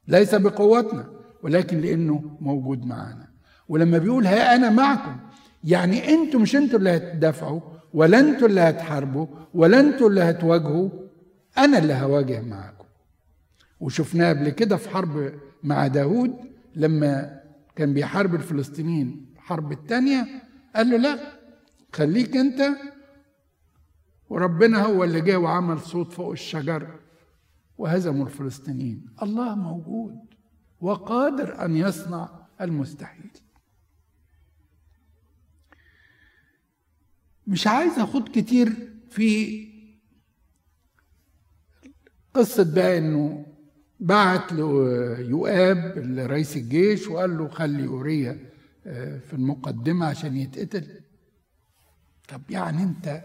ليس 0.08 0.34
بقوتنا 0.34 1.06
ولكن 1.42 1.80
لأنه 1.80 2.36
موجود 2.40 2.84
معنا. 2.86 3.28
ولما 3.68 3.98
بيقول 3.98 4.26
ها 4.26 4.54
أنا 4.56 4.70
معكم 4.70 5.16
يعني 5.64 6.08
أنتوا 6.08 6.40
مش 6.40 6.56
أنتوا 6.56 6.78
اللي 6.78 6.90
هتدافعوا 6.96 7.60
ولا 7.94 8.20
أنتوا 8.20 8.48
اللي 8.48 8.60
هتحاربوا 8.60 9.26
ولا 9.54 9.80
أنتوا 9.80 10.08
اللي 10.08 10.20
هتواجهوا 10.20 10.88
أنا 11.58 11.78
اللي 11.78 11.94
هواجه 11.94 12.40
معاكم 12.40 12.84
وشفناه 13.80 14.28
قبل 14.28 14.48
كده 14.48 14.76
في 14.76 14.88
حرب 14.88 15.32
مع 15.62 15.86
داود 15.86 16.34
لما 16.74 17.40
كان 17.76 17.94
بيحارب 17.94 18.34
الفلسطينيين. 18.34 19.27
الحرب 19.48 19.72
الثانية 19.72 20.42
قال 20.76 20.90
له 20.90 20.96
لا 20.96 21.18
خليك 21.92 22.36
انت 22.36 22.60
وربنا 24.30 24.82
هو 24.82 25.04
اللي 25.04 25.20
جه 25.20 25.38
وعمل 25.38 25.80
صوت 25.80 26.12
فوق 26.12 26.30
الشجر 26.30 27.00
وهزموا 27.78 28.26
الفلسطينيين. 28.26 29.06
الله 29.22 29.54
موجود 29.54 30.18
وقادر 30.80 31.64
أن 31.64 31.76
يصنع 31.76 32.46
المستحيل. 32.60 33.30
مش 37.46 37.66
عايز 37.66 37.98
اخد 37.98 38.28
كتير 38.28 38.72
في 39.10 39.68
قصة 42.34 42.74
بقى 42.74 42.98
إنه 42.98 43.46
بعت 44.00 44.52
له 44.52 44.68
يؤاب 45.18 45.94
رئيس 46.18 46.56
الجيش 46.56 47.08
وقال 47.08 47.38
له 47.38 47.48
خلي 47.48 47.86
أوريا. 47.86 48.47
في 49.18 49.32
المقدمة 49.32 50.06
عشان 50.06 50.36
يتقتل. 50.36 51.00
طب 52.28 52.50
يعني 52.50 52.82
انت 52.82 53.24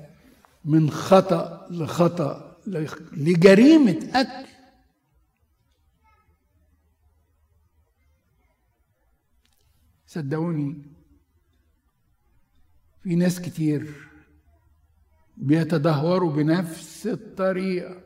من 0.66 0.90
خطأ 0.92 1.68
لخطأ 1.72 2.58
لجريمة 3.14 4.10
قتل. 4.14 4.48
صدقوني 10.08 10.82
في 13.04 13.16
ناس 13.16 13.42
كتير 13.42 13.94
بيتدهوروا 15.38 16.32
بنفس 16.32 17.08
الطريقة. 17.08 18.04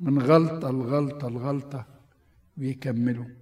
من 0.00 0.22
غلطة 0.22 0.70
لغلطة 0.70 1.28
لغلطة 1.28 1.86
بيكملوا. 2.56 3.39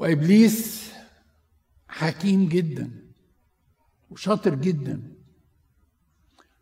وإبليس 0.00 0.92
حكيم 1.88 2.48
جدا 2.48 2.90
وشاطر 4.10 4.54
جدا. 4.54 5.02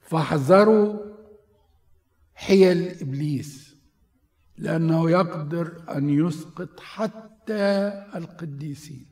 فاحذروا 0.01 1.15
حيل 2.35 2.89
إبليس 2.89 3.75
لأنه 4.57 5.11
يقدر 5.11 5.85
أن 5.97 6.11
يسقط 6.11 6.81
حتى 6.81 7.93
القديسين. 8.15 9.07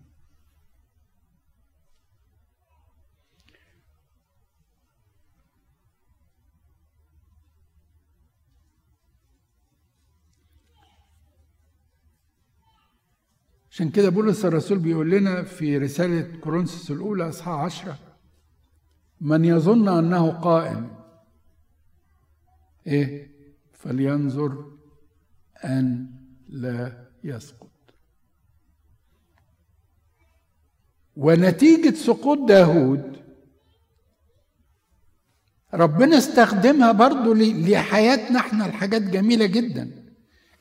عشان 13.77 13.91
كده 13.91 14.09
بولس 14.09 14.45
الرسول 14.45 14.79
بيقول 14.79 15.11
لنا 15.11 15.43
في 15.43 15.79
رسالة 15.79 16.41
كورنثوس 16.41 16.91
الأولى 16.91 17.29
أصحاح 17.29 17.61
عشرة 17.61 17.99
من 19.21 19.45
يظن 19.45 19.89
أنه 19.89 20.31
قائم 20.31 20.91
إيه؟ 22.87 23.31
فلينظر 23.73 24.65
أن 25.65 26.07
لا 26.49 27.09
يسقط. 27.25 27.71
ونتيجة 31.17 31.95
سقوط 31.95 32.49
داود 32.49 33.17
ربنا 35.75 36.19
استخدمها 36.19 36.93
برضو 36.93 37.35
لحياتنا 37.35 38.39
إحنا 38.39 38.67
الحاجات 38.67 39.03
جميلة 39.03 39.47
جدا. 39.47 40.05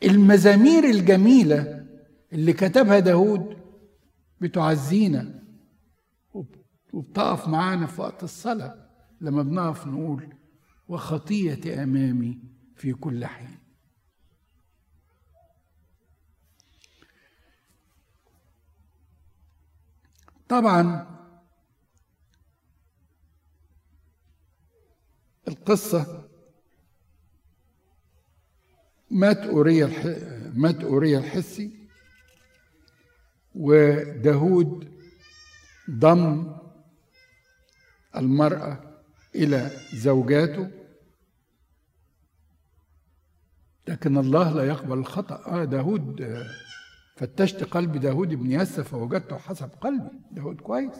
المزامير 0.03 0.83
الجميلة 0.83 1.74
اللي 2.33 2.53
كتبها 2.53 2.99
داود 2.99 3.57
بتعزينا 4.41 5.43
وبتقف 6.93 7.47
معانا 7.47 7.85
في 7.87 8.01
وقت 8.01 8.23
الصلاة 8.23 8.89
لما 9.21 9.43
بنقف 9.43 9.87
نقول 9.87 10.35
وخطيتي 10.87 11.83
أمامي 11.83 12.39
في 12.75 12.93
كل 12.93 13.25
حين. 13.25 13.59
طبعا 20.49 21.07
القصة 25.47 26.29
مات 29.11 29.37
أوريا 29.37 29.87
مات 30.55 30.83
أوريا 30.83 31.19
الحسي 31.19 31.74
وداود 33.55 34.91
ضم 35.91 36.55
المرأة 38.15 39.01
إلى 39.35 39.71
زوجاته. 39.93 40.71
لكن 43.87 44.17
الله 44.17 44.53
لا 44.53 44.63
يقبل 44.63 44.97
الخطأ. 44.97 45.43
آه 45.47 45.65
داود 45.65 46.37
فتشت 47.15 47.63
قلب 47.63 47.97
داود 47.97 48.27
بن 48.33 48.51
يسى 48.51 48.83
فوجدته 48.83 49.37
حسب 49.37 49.69
قلبي. 49.81 50.19
داود 50.31 50.61
كويس. 50.61 50.99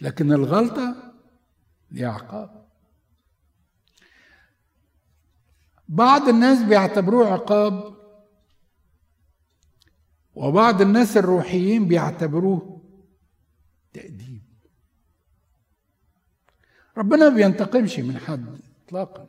لكن 0.00 0.32
الغلطة 0.32 1.12
ليها 1.90 2.10
عقاب 2.10 2.66
بعض 5.88 6.28
الناس 6.28 6.62
بيعتبروه 6.62 7.32
عقاب 7.32 7.99
وبعض 10.34 10.80
الناس 10.80 11.16
الروحيين 11.16 11.88
بيعتبروه 11.88 12.80
تأديب. 13.92 14.42
ربنا 16.96 17.28
ما 17.28 17.34
بينتقمش 17.34 17.98
من 17.98 18.18
حد 18.18 18.58
اطلاقا. 18.86 19.28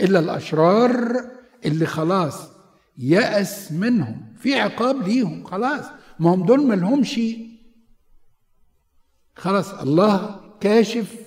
إلا 0.00 0.18
الأشرار 0.18 1.24
اللي 1.64 1.86
خلاص 1.86 2.48
يأس 2.98 3.72
منهم 3.72 4.34
في 4.38 4.60
عقاب 4.60 5.02
ليهم 5.02 5.44
خلاص. 5.44 5.84
ما 6.18 6.34
هم 6.34 6.46
دول 6.46 6.66
ما 6.66 6.74
لهمش 6.74 7.20
خلاص. 9.36 9.74
الله 9.74 10.40
كاشف 10.60 11.24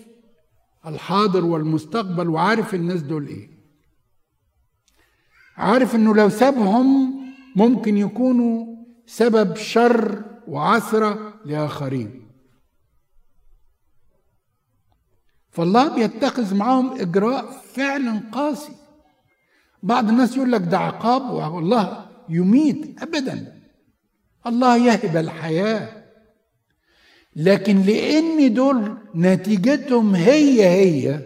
الحاضر 0.85 1.45
والمستقبل 1.45 2.29
وعارف 2.29 2.75
الناس 2.75 3.01
دول 3.01 3.27
إيه. 3.27 3.49
عارف 5.57 5.95
إنه 5.95 6.15
لو 6.15 6.29
سابهم 6.29 7.16
ممكن 7.58 7.98
يكونوا 7.98 8.76
سبب 9.06 9.56
شر 9.56 10.24
وعثرة 10.48 11.34
لآخرين. 11.46 12.28
فالله 15.50 15.96
بيتخذ 15.96 16.56
معاهم 16.56 17.02
إجراء 17.02 17.52
فعلا 17.74 18.22
قاسي. 18.32 18.72
بعض 19.84 20.10
الناس 20.10 20.38
يقول 20.38 20.52
لك 20.52 20.62
ده 20.62 20.78
عقاب 20.80 21.54
والله 21.54 22.06
يميت 22.30 23.02
أبدا. 23.04 23.62
الله 24.48 24.78
يهب 24.78 25.17
الحياة. 25.17 26.04
لكن 27.36 27.82
لأن 27.82 28.54
دول 28.54 28.98
نتيجتهم 29.15 30.15
هي 30.15 30.70
هي 30.70 31.22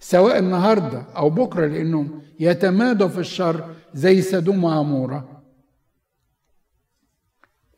سواء 0.00 0.38
النهاردة 0.38 1.06
أو 1.16 1.30
بكرة 1.30 1.66
لأنهم 1.66 2.22
يتمادوا 2.40 3.08
في 3.08 3.18
الشر 3.20 3.74
زي 3.94 4.22
سدوم 4.22 4.64
وعمورة 4.64 5.39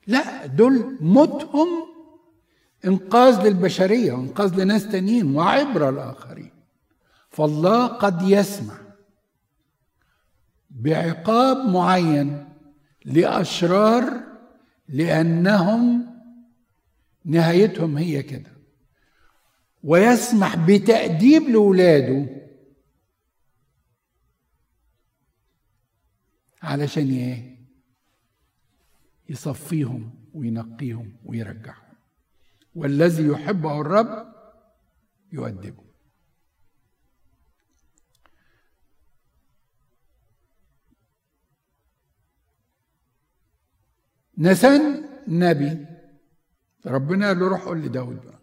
لا 0.07 0.47
دول 0.47 0.97
موتهم 1.01 1.69
إنقاذ 2.85 3.47
للبشرية 3.47 4.12
وانقاذ 4.12 4.61
لناس 4.61 4.88
تانيين 4.88 5.37
وعبرة 5.37 5.91
لآخرين. 5.91 6.53
فالله 7.31 7.87
قد 7.87 8.23
يسمح 8.23 8.75
بعقاب 10.71 11.57
معين 11.57 12.49
لأشرار 13.05 14.23
لأنهم 14.88 16.07
نهايتهم 17.25 17.97
هي 17.97 18.23
كده. 18.23 18.53
ويسمح 19.83 20.57
بتأديب 20.57 21.43
لاولاده 21.43 22.27
علشان 26.62 27.11
إيه؟ 27.11 27.52
يصفيهم 29.33 30.14
وينقيهم 30.35 31.16
ويرجعهم. 31.25 31.95
والذي 32.75 33.27
يحبه 33.27 33.81
الرب 33.81 34.35
يؤدبه. 35.33 35.85
نسان 44.38 45.09
نبي. 45.29 45.87
ربنا 46.87 47.27
قال 47.27 47.38
له 47.38 47.49
روح 47.49 47.64
قول 47.64 47.83
لداود 47.83 48.21
بقى. 48.27 48.38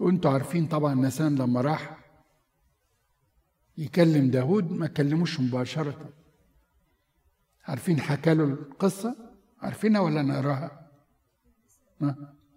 وانتوا 0.00 0.30
عارفين 0.30 0.66
طبعا 0.66 0.94
نسان 0.94 1.34
لما 1.36 1.60
راح 1.60 1.98
يكلم 3.78 4.30
داود 4.30 4.70
ما 4.70 4.86
كلموش 4.86 5.40
مباشرة. 5.40 6.23
عارفين 7.64 8.00
حكى 8.00 8.34
له 8.34 8.44
القصة؟ 8.44 9.16
عارفينها 9.62 10.00
ولا 10.00 10.22
نقراها؟ 10.22 10.90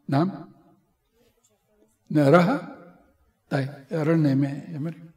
نعم؟ 0.07 0.49
نقراها؟ 2.11 2.77
طيب 3.49 3.69
اقرا 3.91 4.15
لنا 4.15 4.29
يا 4.71 4.79
مريم. 4.79 5.11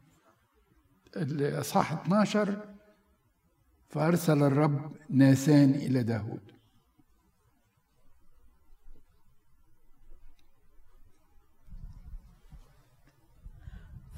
الإصحاح 1.17 1.91
12 1.93 2.65
فأرسل 3.89 4.43
الرب 4.43 4.95
ناسان 5.09 5.69
إلى 5.69 6.03
داود 6.03 6.51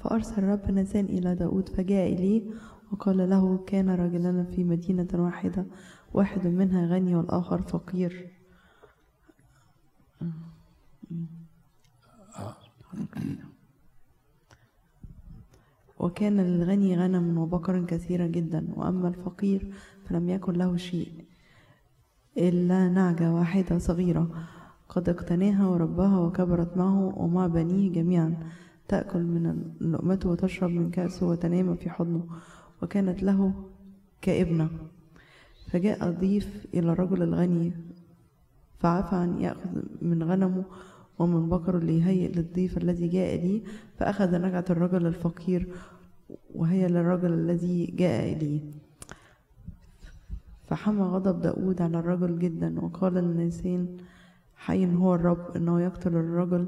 فأرسل 0.00 0.38
الرب 0.44 0.70
ناسان 0.70 1.04
إلى 1.04 1.34
داود 1.34 1.68
فجاء 1.68 2.12
إليه 2.12 2.42
وقال 2.92 3.30
له 3.30 3.64
كان 3.66 3.90
رجلان 3.90 4.44
في 4.44 4.64
مدينة 4.64 5.08
واحدة 5.14 5.66
واحد 6.14 6.46
منها 6.46 6.86
غني 6.86 7.16
والآخر 7.16 7.62
فقير. 7.62 8.30
وكان 15.98 16.40
للغني 16.40 16.96
غنم 16.98 17.38
وبقر 17.38 17.84
كثيرة 17.84 18.26
جدا 18.26 18.68
وأما 18.76 19.08
الفقير 19.08 19.74
فلم 20.04 20.28
يكن 20.28 20.52
له 20.52 20.76
شيء 20.76 21.12
إلا 22.36 22.88
نعجة 22.88 23.32
واحدة 23.32 23.78
صغيرة. 23.78 24.30
قد 24.88 25.08
اقتناها 25.08 25.66
ورباها 25.66 26.18
وكبرت 26.18 26.76
معه 26.76 27.18
ومع 27.18 27.46
بنيه 27.46 27.92
جميعا 27.92 28.52
تأكل 28.88 29.22
من 29.22 29.74
لقمته 29.80 30.28
وتشرب 30.30 30.70
من 30.70 30.90
كأسه 30.90 31.26
وتنام 31.26 31.76
في 31.76 31.90
حضنه. 31.90 32.26
وكانت 32.82 33.22
له 33.22 33.52
كابنة. 34.22 34.68
فجاء 35.70 36.10
ضيف 36.10 36.66
إلى 36.74 36.92
الرجل 36.92 37.22
الغني 37.22 37.72
فعفى 38.78 39.16
عن 39.16 39.40
يأخذ 39.40 39.82
من 40.02 40.22
غنمه 40.22 40.64
ومن 41.18 41.48
بقره 41.48 41.78
ليهيئ 41.78 42.32
للضيف 42.32 42.78
الذي 42.78 43.08
جاء 43.08 43.36
لي 43.36 43.62
فأخذ 43.98 44.40
نجعة 44.40 44.64
الرجل 44.70 45.06
الفقير 45.06 45.68
وهي 46.54 46.88
للرجل 46.88 47.32
الذي 47.32 47.86
جاء 47.86 48.32
إليه 48.32 48.60
فحمى 50.68 51.02
غضب 51.02 51.40
داود 51.40 51.82
على 51.82 51.98
الرجل 51.98 52.38
جدا 52.38 52.80
وقال 52.80 53.14
للناسين 53.14 53.96
حي 54.56 54.94
هو 54.94 55.14
الرب 55.14 55.56
إنه 55.56 55.80
يقتل 55.80 56.16
الرجل 56.16 56.66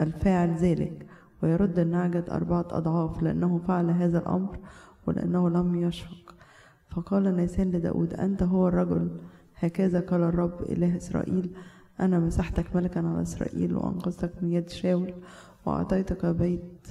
الفاعل 0.00 0.54
ذلك. 0.54 1.06
ويرد 1.42 1.78
النعجة 1.78 2.24
أربعة 2.30 2.66
أضعاف 2.70 3.22
لأنه 3.22 3.58
فعل 3.58 3.90
هذا 3.90 4.18
الأمر 4.18 4.58
ولأنه 5.06 5.50
لم 5.50 5.74
يشفق. 5.74 6.34
فقال 6.88 7.36
ناسان 7.36 7.70
لداود 7.70 8.14
أنت 8.14 8.42
هو 8.42 8.68
الرجل. 8.68 9.10
هكذا 9.56 10.00
قال 10.00 10.22
الرب 10.22 10.62
إله 10.62 10.96
إسرائيل 10.96 11.50
أنا 12.00 12.18
مسحتك 12.18 12.76
ملكا 12.76 13.08
على 13.08 13.22
إسرائيل 13.22 13.76
وأنقذتك 13.76 14.32
من 14.42 14.52
يد 14.52 14.68
شاول 14.68 15.14
وأعطيتك 15.66 16.26
بيت 16.26 16.88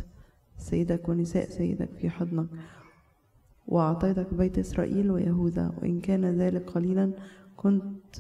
سيدك 0.57 1.09
ونساء 1.09 1.49
سيدك 1.49 1.89
في 2.01 2.09
حضنك 2.09 2.47
وأعطيتك 3.67 4.33
بيت 4.33 4.59
إسرائيل 4.59 5.12
ويهوذا 5.12 5.71
وإن 5.81 5.99
كان 5.99 6.25
ذلك 6.25 6.69
قليلا 6.69 7.12
كنت 7.57 8.15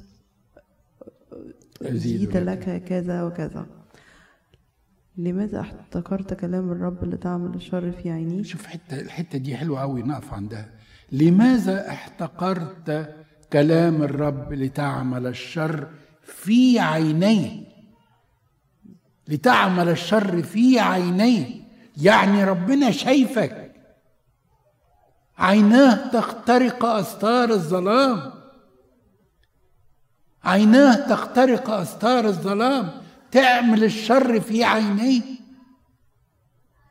أزيد 1.81 2.37
لك 2.37 2.83
كذا 2.83 3.23
وكذا. 3.23 3.65
لماذا 5.19 5.59
احتكرت 5.59 6.33
كلام 6.33 6.71
الرب 6.71 7.05
لتعمل 7.05 7.55
الشر 7.55 7.91
في 7.91 8.11
عينيه 8.11 8.43
شوف 8.43 8.65
حتة 8.67 8.99
الحتة 8.99 9.37
دي 9.37 9.57
حلوة 9.57 9.81
أوي 9.81 10.03
نقف 10.03 10.33
عندها 10.33 10.69
لماذا 11.11 11.89
احتقرت 11.89 13.15
كلام 13.53 14.03
الرب 14.03 14.53
لتعمل 14.53 15.27
الشر 15.27 15.87
في 16.23 16.79
عينيه 16.79 17.63
لتعمل 19.27 19.89
الشر 19.89 20.43
في 20.43 20.79
عينيه 20.79 21.45
يعني 21.97 22.43
ربنا 22.43 22.91
شايفك. 22.91 23.71
عيناه 25.37 26.09
تخترق 26.09 26.85
أستار 26.85 27.49
الظلام. 27.49 28.31
عيناه 30.43 30.95
تخترق 31.09 31.69
أستار 31.69 32.25
الظلام. 32.25 32.89
تعمل 33.31 33.83
الشر 33.83 34.39
في 34.39 34.63
عينيه. 34.63 35.21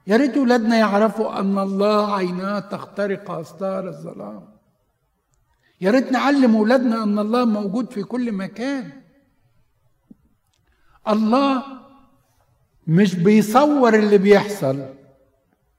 يا 0.07 0.17
ريت 0.17 0.37
ولادنا 0.37 0.77
يعرفوا 0.77 1.41
أن 1.41 1.59
الله 1.59 2.15
عيناه 2.15 2.59
تخترق 2.59 3.31
استار 3.31 3.89
الظلام. 3.89 4.49
يا 5.81 5.91
ريت 5.91 6.13
نعلم 6.13 6.55
ولادنا 6.55 7.03
أن 7.03 7.19
الله 7.19 7.45
موجود 7.45 7.93
في 7.93 8.03
كل 8.03 8.33
مكان. 8.33 8.91
الله 11.09 11.63
مش 12.87 13.15
بيصور 13.15 13.95
اللي 13.95 14.19
بيحصل 14.19 14.85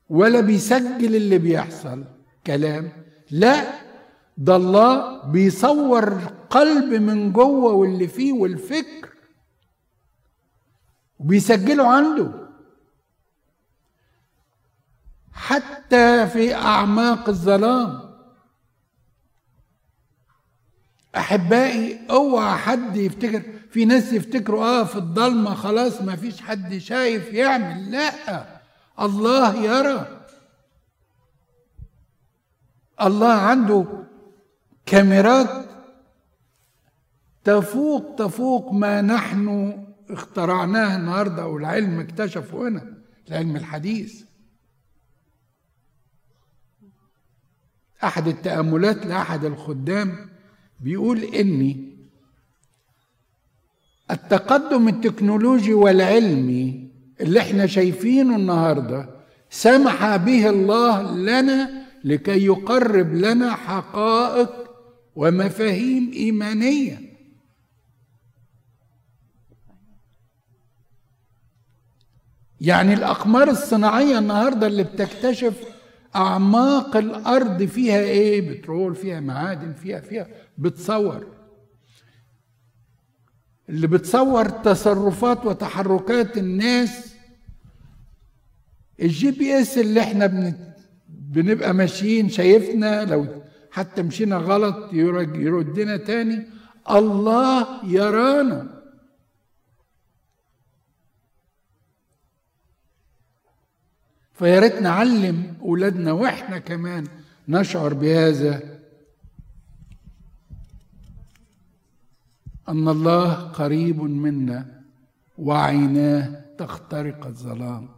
ولا 0.09 0.41
بيسجل 0.41 1.15
اللي 1.15 1.37
بيحصل 1.37 2.03
كلام. 2.47 2.91
لا 3.31 3.63
ده 4.37 4.55
الله 4.55 5.23
بيصور 5.23 6.07
القلب 6.07 6.93
من 7.01 7.31
جوه 7.31 7.73
واللي 7.73 8.07
فيه 8.07 8.33
والفكر 8.33 9.08
وبيسجله 11.19 11.87
عنده. 11.87 12.31
حتى 15.33 16.27
في 16.27 16.55
أعماق 16.55 17.29
الظلام. 17.29 18.09
أحبائي 21.15 22.07
أوعى 22.09 22.57
حد 22.57 22.95
يفتكر 22.97 23.43
في 23.71 23.85
ناس 23.85 24.13
يفتكروا 24.13 24.65
آه 24.65 24.83
في 24.83 24.95
الضلمة 24.95 25.53
خلاص 25.55 26.01
ما 26.01 26.15
فيش 26.15 26.41
حد 26.41 26.77
شايف 26.77 27.33
يعمل. 27.33 27.91
لا 27.91 28.45
الله 28.99 29.55
يرى. 29.55 30.25
الله 33.01 33.33
عنده 33.33 33.85
كاميرات 34.85 35.65
تفوق 37.43 38.15
تفوق 38.17 38.71
ما 38.71 39.01
نحن 39.01 39.77
اخترعناه 40.09 40.95
النهارده 40.97 41.47
والعلم 41.47 41.99
اكتشفه 41.99 42.67
هنا 42.67 42.97
العلم 43.29 43.55
الحديث. 43.55 44.23
أحد 48.03 48.27
التأملات 48.27 49.05
لأحد 49.05 49.45
الخدام 49.45 50.29
بيقول 50.79 51.23
إني 51.23 51.97
التقدم 54.11 54.87
التكنولوجي 54.87 55.73
والعلمي 55.73 56.89
اللي 57.21 57.39
إحنا 57.39 57.65
شايفينه 57.65 58.35
النهارده 58.35 59.09
سمح 59.49 60.15
به 60.15 60.49
الله 60.49 61.15
لنا 61.17 61.85
لكي 62.03 62.45
يقرب 62.45 63.13
لنا 63.13 63.55
حقائق 63.55 64.49
ومفاهيم 65.15 66.11
إيمانية. 66.13 67.08
يعني 72.61 72.93
الأقمار 72.93 73.49
الصناعية 73.49 74.19
النهاردة 74.19 74.67
اللي 74.67 74.83
بتكتشف 74.83 75.63
أعماق 76.15 76.97
الأرض 76.97 77.63
فيها 77.63 77.99
إيه؟ 77.99 78.49
بترول 78.51 78.95
فيها 78.95 79.19
معادن 79.19 79.73
فيها 79.73 79.99
فيها 79.99 80.27
بتصور. 80.57 81.27
اللي 83.69 83.87
بتصور 83.87 84.49
تصرفات 84.49 85.45
وتحركات 85.45 86.37
الناس 86.37 87.13
ال 89.01 89.31
GPS 89.31 89.77
اللي 89.77 89.99
إحنا 89.99 90.25
بن... 90.25 90.53
بنبقى 91.09 91.73
ماشيين 91.73 92.29
شايفنا 92.29 93.05
لو 93.05 93.27
حتى 93.71 94.01
مشينا 94.01 94.35
غلط 94.37 94.93
يردنا 94.93 95.97
تاني 95.97 96.47
الله 96.91 97.67
يرانا. 97.85 98.78
فيا 104.39 104.59
ريت 104.59 104.81
نعلم 104.81 105.57
اولادنا 105.61 106.11
وإحنا 106.11 106.57
كمان 106.59 107.07
نشعر 107.47 107.93
بهذا. 107.93 108.79
أن 112.69 112.87
الله 112.87 113.33
قريب 113.33 114.01
منا 114.01 114.81
وعيناه 115.37 116.45
تخترق 116.57 117.25
الظلام. 117.25 117.89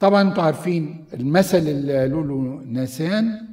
طبعا 0.00 0.22
أنتوا 0.22 0.42
عارفين 0.42 1.06
المثل 1.14 1.58
اللي 1.58 1.98
قالوا 1.98 2.24
له 2.24 2.64
ناسان 2.66 3.48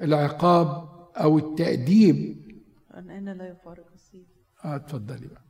والعقاب 0.00 0.88
أو 1.16 1.38
التأديب. 1.38 2.38
أنا 2.94 3.34
لا 3.34 3.48
يفارق 3.48 3.86
السيف؟ 3.94 4.26
آه 4.64 4.76
اتفضلي 4.76 5.26
بقى. 5.26 5.47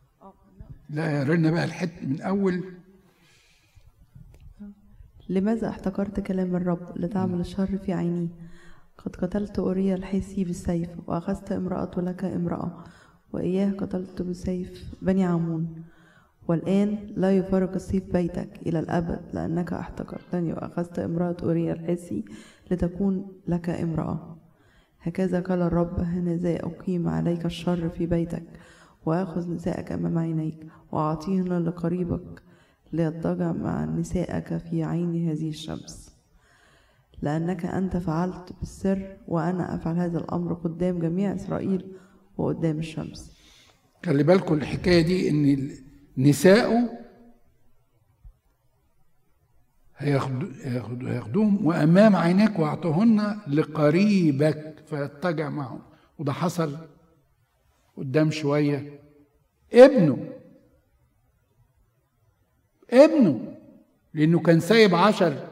لا 0.90 1.22
رنا 1.22 1.50
بقى 1.50 1.64
الحته 1.64 2.06
من 2.06 2.20
أول. 2.20 2.64
لماذا 5.28 5.68
احتقرت 5.68 6.20
كلام 6.20 6.56
الرب 6.56 6.92
لتعمل 6.96 7.40
الشر 7.40 7.78
في 7.78 7.92
عيني؟ 7.92 8.28
قد 8.98 9.16
قتلت 9.16 9.58
أوريا 9.58 9.94
الحيسي 9.94 10.44
بالسيف 10.44 10.88
وأخذت 11.06 11.52
امرأة 11.52 11.90
لك 11.96 12.24
امرأة 12.24 12.84
وإياه 13.32 13.70
قتلت 13.70 14.22
بسيف 14.22 14.94
بني 15.02 15.24
عمون. 15.24 15.84
والآن 16.48 16.98
لا 17.16 17.36
يفارق 17.36 17.74
السيف 17.74 18.12
بيتك 18.12 18.48
إلى 18.66 18.78
الأبد 18.78 19.20
لأنك 19.32 19.72
احتقرتني 19.72 20.52
وأخذت 20.52 20.98
امرأة 20.98 21.36
أوريا 21.42 21.72
الحيسي 21.72 22.24
لتكون 22.70 23.32
لك 23.48 23.70
امرأة. 23.70 24.36
هكذا 25.00 25.40
قال 25.40 25.62
الرب 25.62 26.00
هنذا 26.00 26.64
أقيم 26.64 27.08
عليك 27.08 27.46
الشر 27.46 27.88
في 27.88 28.06
بيتك. 28.06 28.42
وآخذ 29.08 29.50
نساءك 29.50 29.92
أمام 29.92 30.18
عينيك 30.18 30.66
وأعطيهن 30.92 31.64
لقريبك 31.64 32.42
ليضطجع 32.92 33.52
مع 33.52 33.84
نسائك 33.84 34.56
في 34.56 34.84
عين 34.84 35.28
هذه 35.28 35.48
الشمس. 35.48 36.14
لأنك 37.22 37.64
أنت 37.64 37.96
فعلت 37.96 38.52
بالسر 38.60 39.16
وأنا 39.28 39.74
أفعل 39.74 39.96
هذا 39.96 40.18
الأمر 40.18 40.54
قدام 40.54 40.98
جميع 40.98 41.34
إسرائيل 41.34 41.92
وقدام 42.38 42.78
الشمس. 42.78 43.32
خلي 44.06 44.22
بالكم 44.22 44.54
الحكاية 44.54 45.02
دي 45.02 45.30
إن 45.30 45.70
نساؤه 46.18 46.90
هياخدوا 49.98 50.48
هياخدوهم 51.10 51.66
وأمام 51.66 52.16
عينيك 52.16 52.58
وأعطوهن 52.58 53.38
لقريبك 53.48 54.74
فيضطجع 54.86 55.48
معهم. 55.48 55.80
وده 56.18 56.32
حصل 56.32 56.76
قدام 57.98 58.30
شوية. 58.30 59.00
ابنه. 59.72 60.32
ابنه. 62.90 63.54
لأنه 64.14 64.38
كان 64.40 64.60
سايب 64.60 64.94
عشر 64.94 65.48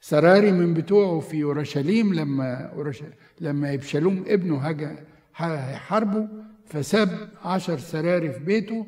سراري 0.00 0.52
من 0.52 0.74
بتوعه 0.74 1.20
في 1.20 1.42
أورشليم 1.42 2.14
لما 2.14 2.54
أورش... 2.66 3.02
لما 3.40 3.74
إبشالوم 3.74 4.24
ابنه 4.26 4.58
هجا 4.58 5.06
هيحاربه 5.36 6.28
فساب 6.66 7.28
عشر 7.44 7.78
سراري 7.78 8.32
في 8.32 8.38
بيته. 8.38 8.86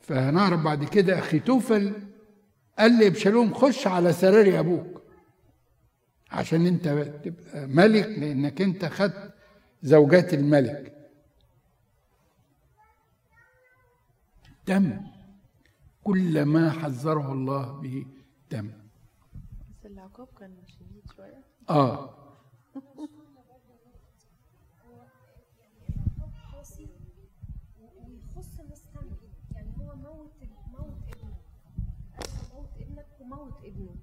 فهنعرف 0.00 0.60
بعد 0.60 0.84
كده 0.84 1.18
أخي 1.18 1.38
توفل 1.38 1.92
قال 2.78 2.98
لإبشالوم 2.98 3.54
خش 3.54 3.86
على 3.86 4.12
سراري 4.12 4.58
أبوك. 4.58 5.02
عشان 6.30 6.66
أنت 6.66 6.88
تبقى 7.24 7.66
ملك 7.66 8.08
لأنك 8.08 8.62
أنت 8.62 8.84
خدت 8.84 9.32
زوجات 9.82 10.34
الملك. 10.34 10.95
تم 14.66 15.00
كل 16.04 16.42
ما 16.44 16.70
حذره 16.70 17.32
الله 17.32 17.72
به 17.80 18.06
تم 18.50 18.70
بس 19.70 19.86
العقاب 19.86 20.28
كان 20.38 20.56
شديد 20.66 21.02
شوية. 21.16 21.44
آه. 21.70 22.10
قاسي 26.54 26.88
ويخص 27.80 28.60
ناس 28.68 28.82
تانية 28.94 29.16
يعني 29.54 29.70
هو 29.80 29.96
موت 29.96 30.32
موت 30.72 30.96
ابنه 31.12 31.36
موت 32.54 32.68
ابنك 32.80 33.06
وموت 33.20 33.64
ابنه 33.64 33.94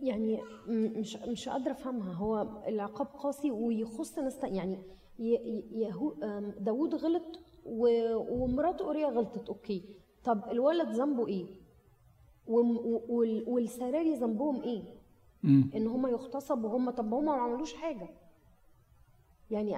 يعني 0.00 0.40
م- 0.66 1.00
مش 1.00 1.16
مش 1.16 1.48
قادرة 1.48 1.72
أفهمها. 1.72 2.12
هو 2.12 2.62
العقاب 2.68 3.06
قاسي 3.06 3.50
ويخص 3.50 4.18
ناس 4.18 4.36
يعني 4.44 4.78
يهو 5.18 6.14
داوود 6.60 6.94
غلط 6.94 7.40
و- 7.66 8.16
ومرات 8.44 8.80
أوريا 8.80 9.06
غلطت 9.06 9.48
أوكي. 9.48 9.84
طب 10.24 10.50
الولد 10.50 10.88
ذنبه 10.88 11.46
وال- 12.46 13.44
والسراري 13.46 14.14
ذنبهم 14.14 14.62
إيه؟ 14.62 14.82
مم. 15.42 15.70
إن 15.74 15.86
هم 15.86 16.06
يغتصبوا 16.06 16.76
هم 16.76 16.90
طب 16.90 17.14
هم 17.14 17.24
ما 17.24 17.32
عملوش 17.32 17.74
حاجة. 17.74 18.08
يعني 19.50 19.76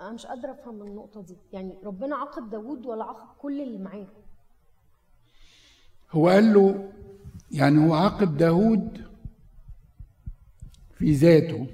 أنا 0.00 0.12
مش 0.12 0.26
قادرة 0.26 0.50
أفهم 0.52 0.82
النقطة 0.82 1.20
دي. 1.22 1.36
يعني 1.52 1.78
ربنا 1.84 2.16
عاقب 2.16 2.50
داوود 2.50 2.86
ولا 2.86 3.04
عاقب 3.04 3.26
كل 3.38 3.60
اللي 3.60 3.78
معاه. 3.78 4.06
هو 6.10 6.28
قال 6.28 6.52
له 6.54 6.92
يعني 7.52 7.88
هو 7.88 7.94
عاقب 7.94 8.36
داود 8.36 9.00
في 10.94 11.12
ذاته. 11.12 11.66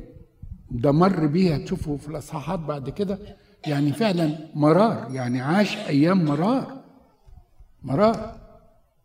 ده 0.70 0.92
مر 0.92 1.26
بيه 1.26 1.54
هتشوفه 1.54 1.96
في 1.96 2.08
الإصحاحات 2.08 2.58
بعد 2.60 2.90
كده. 2.90 3.18
يعني 3.66 3.92
فعلا 3.92 4.38
مرار 4.54 5.10
يعني 5.10 5.40
عاش 5.40 5.76
أيام 5.76 6.24
مرار 6.24 6.82
مرار 7.82 8.40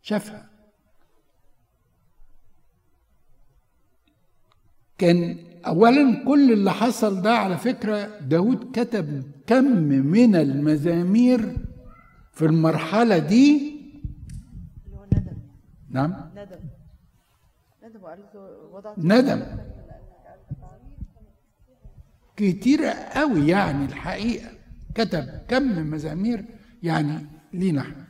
شافها. 0.02 0.48
كان 4.98 5.38
اولا 5.66 6.24
كل 6.24 6.52
اللي 6.52 6.72
حصل 6.72 7.22
ده 7.22 7.32
على 7.32 7.56
فكرة 7.56 8.18
داود 8.18 8.70
كتب 8.72 9.22
كم 9.46 9.64
من 9.82 10.36
المزامير 10.36 11.56
في 12.32 12.44
المرحلة 12.44 13.18
دي. 13.18 13.74
اللي 14.86 14.96
هو 14.96 15.04
ندم. 15.04 15.36
نعم. 15.90 16.30
ندم. 16.36 16.60
ندم 17.84 18.02
وقال 18.02 18.18
له 18.34 18.40
وضعت 18.72 18.98
ندم. 18.98 19.42
كتير 22.38 22.84
قوي 23.14 23.48
يعني 23.48 23.84
الحقيقة. 23.84 24.50
كتب 24.94 25.28
كم 25.48 25.90
مزامير 25.90 26.44
يعني 26.82 27.26
لينا 27.52 27.80
إحنا. 27.80 28.08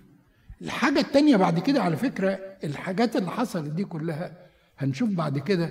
الحاجة 0.62 1.00
التانية 1.00 1.36
بعد 1.36 1.58
كده 1.58 1.82
على 1.82 1.96
فكرة 1.96 2.30
الحاجات 2.64 3.16
اللي 3.16 3.30
حصلت 3.30 3.70
دي 3.70 3.84
كلها 3.84 4.46
هنشوف 4.78 5.10
بعد 5.10 5.38
كده 5.38 5.70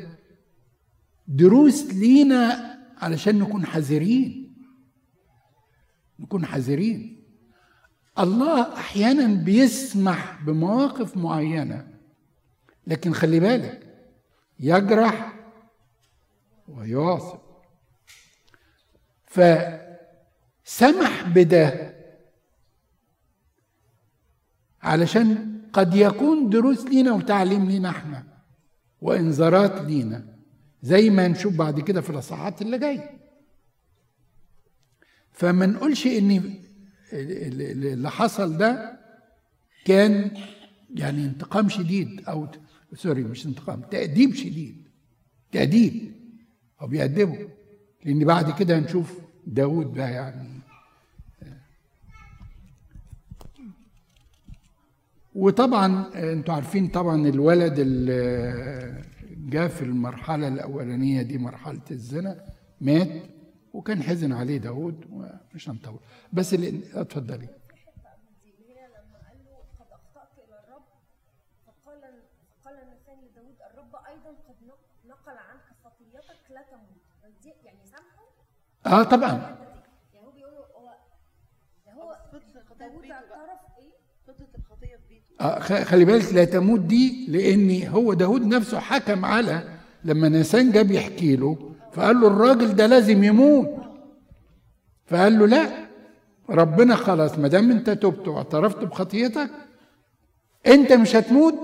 دروس 1.28 1.94
لينا 1.94 2.78
علشان 2.98 3.40
نكون 3.40 3.66
حذرين. 3.66 4.54
نكون 6.20 6.46
حذرين. 6.46 7.24
الله 8.20 8.74
أحيانا 8.78 9.44
بيسمح 9.44 10.44
بمواقف 10.46 11.18
معينة 11.18 11.88
لكن 12.88 13.14
خلي 13.14 13.40
بالك 13.40 13.84
يجرح 14.60 15.34
ويعصب. 16.68 17.47
فسمح 19.28 21.28
بده 21.36 21.94
علشان 24.82 25.58
قد 25.74 25.96
يكون 25.96 26.50
دروس 26.50 26.86
لينا 26.86 27.12
وتعليم 27.14 27.66
لينا 27.70 27.90
إحنا 27.90 28.24
وإنذارات 29.02 29.82
لينا 29.82 30.38
زي 30.82 31.10
ما 31.10 31.28
نشوف 31.28 31.56
بعد 31.56 31.80
كده 31.80 32.02
في 32.02 32.10
الإصحاحات 32.10 32.62
اللي 32.62 32.78
جاية. 32.78 33.18
فما 35.32 35.66
نقولش 35.66 36.08
إن 36.08 36.54
اللي 37.14 38.12
حصل 38.12 38.58
ده 38.58 39.00
كان 39.86 40.32
يعني 40.96 41.26
انتقام 41.26 41.70
شديد 41.70 42.22
أو 42.28 42.48
سوري 42.96 43.24
مش 43.24 43.46
انتقام 43.46 43.82
تأديب 43.82 44.34
شديد 44.34 44.88
تأديب 45.52 46.14
هو 46.80 46.88
بيأدبه 46.88 47.50
لأن 48.08 48.26
بعد 48.26 48.52
كده 48.60 48.78
هنشوف 48.80 49.20
داود 49.48 49.94
ده 49.94 50.08
يعني. 50.10 50.60
وطبعا 55.36 56.12
أنتوا 56.16 56.54
عارفين 56.54 56.88
طبعا 56.88 57.28
الولد 57.28 57.80
اللي 57.80 59.04
جاء 59.50 59.68
في 59.68 59.82
المرحلة 59.82 60.48
الأولانية 60.48 61.22
دي 61.22 61.38
مرحلة 61.38 61.82
الزنا 61.92 62.46
مات 62.82 63.10
وكان 63.74 64.04
حزن 64.04 64.34
عليه 64.34 64.58
داود 64.58 65.06
ومش 65.12 65.70
هنطول. 65.70 66.00
بس 66.34 66.54
اتفضلي 66.54 67.46
هنا 67.46 68.88
لما 68.88 69.18
قال 69.28 69.38
له 69.46 69.58
قد 69.80 69.86
اخطات 69.92 70.30
إلى 70.48 70.60
الرب 70.60 70.84
فقال 71.68 72.02
فقال 72.64 72.76
نثان 72.76 73.18
لداود 73.32 73.56
الرب 73.72 73.96
أيضا 74.08 74.30
قد 74.30 74.56
نق- 74.68 75.08
نقل 75.10 75.38
عنك 75.38 75.62
خطيتك 75.84 76.52
لا 76.52 76.62
تموت 76.72 77.34
دي 77.44 77.50
يعني 77.66 77.80
سامحه 77.86 78.08
آه 78.77 78.77
طبعا 78.77 78.77
يعني 78.77 78.77
هو 78.77 78.77
بيقول 78.77 78.77
له 78.77 78.77
هو 78.77 78.77
ده 78.77 78.77
هو 78.77 78.77
داود 78.77 78.77
اعترف 78.77 78.77
إيه 78.77 78.77
فضلت 78.77 78.77
الخطية 78.77 78.77
في 78.77 78.77
بيته 78.77 78.77
آه، 85.42 85.60
خ- 85.60 85.84
خلي 85.84 86.06
بالك 86.06 86.34
لا 86.34 86.44
تموت 86.46 86.80
دي 86.80 87.26
لأن 87.30 87.88
هو 87.88 88.14
داود 88.14 88.42
نفسه 88.46 88.80
حكم 88.80 89.26
على 89.26 89.64
لما 90.04 90.30
ناسان 90.30 90.72
جاب 90.72 90.92
يحكي 90.92 91.36
له 91.36 91.72
فقال 91.94 92.22
له 92.22 92.28
الراجل 92.28 92.76
ده 92.76 92.86
لازم 92.86 93.24
يموت. 93.24 93.70
فقال 95.06 95.40
له 95.40 95.46
لا 95.48 95.70
ربنا 96.50 96.96
خلاص 96.96 97.38
ما 97.38 97.48
دام 97.48 97.72
انت 97.72 97.90
تبت 97.90 98.28
واعترفت 98.28 98.78
بخطيتك 98.84 99.50
انت 100.68 100.94
مش 100.94 101.16
هتموت 101.16 101.56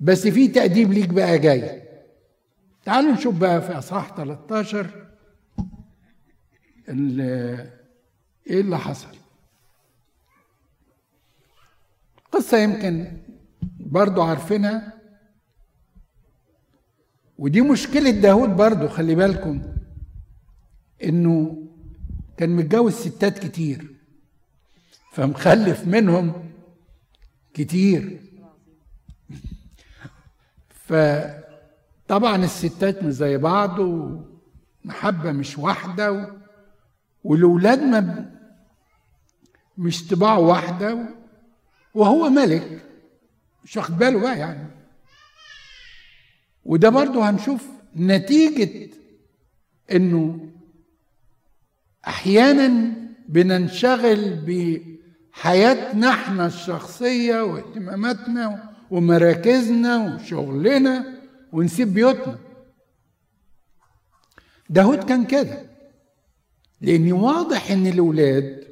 بس 0.00 0.26
في 0.28 0.48
تأديب 0.48 0.92
ليك 0.92 1.08
بقى 1.08 1.38
جاي. 1.38 1.82
تعالوا 2.84 3.12
نشوف 3.12 3.34
بقى 3.34 3.62
في 3.62 3.78
أصحاح 3.78 4.16
13 4.16 4.80
ال- 4.80 5.04
إيه 6.88 8.60
اللي 8.60 8.78
حصل 8.78 9.16
قصة 12.32 12.58
يمكن 12.58 13.18
برضو 13.80 14.22
عارفينها 14.22 14.92
ودي 17.38 17.60
مشكلة 17.60 18.10
داود 18.10 18.48
برضو 18.48 18.88
خلي 18.88 19.14
بالكم 19.14 19.62
إنه 21.04 21.62
كان 22.36 22.50
متجوز 22.56 22.92
ستات 22.92 23.38
كتير 23.38 23.94
فمخلف 25.12 25.86
منهم 25.86 26.50
كتير 27.54 28.20
فطبعا 30.70 32.36
الستات 32.44 33.02
مش 33.02 33.12
زي 33.12 33.36
بعض 33.36 33.78
ومحبة 33.78 35.32
مش 35.32 35.58
واحدة. 35.58 36.32
والولاد 37.24 37.82
ما 37.82 38.30
مش 39.78 40.08
طباع 40.08 40.36
واحدة 40.36 41.08
وهو 41.94 42.30
ملك 42.30 42.84
مش 43.64 43.76
واخد 43.76 43.98
باله 43.98 44.20
بقى 44.20 44.38
يعني. 44.38 44.66
وده 46.64 46.88
برضه 46.88 47.30
هنشوف 47.30 47.66
نتيجة 47.96 48.90
إنه 49.92 50.48
أحيانا 52.06 52.92
بننشغل 53.28 54.34
بحياتنا 55.32 56.10
إحنا 56.10 56.46
الشخصية 56.46 57.40
واهتماماتنا 57.40 58.74
ومراكزنا 58.90 60.14
وشغلنا 60.14 61.18
ونسيب 61.52 61.94
بيوتنا. 61.94 62.38
داود 64.70 65.04
كان 65.04 65.24
كده. 65.24 65.73
لأن 66.80 67.12
واضح 67.12 67.70
إن 67.70 67.86
الأولاد 67.86 68.64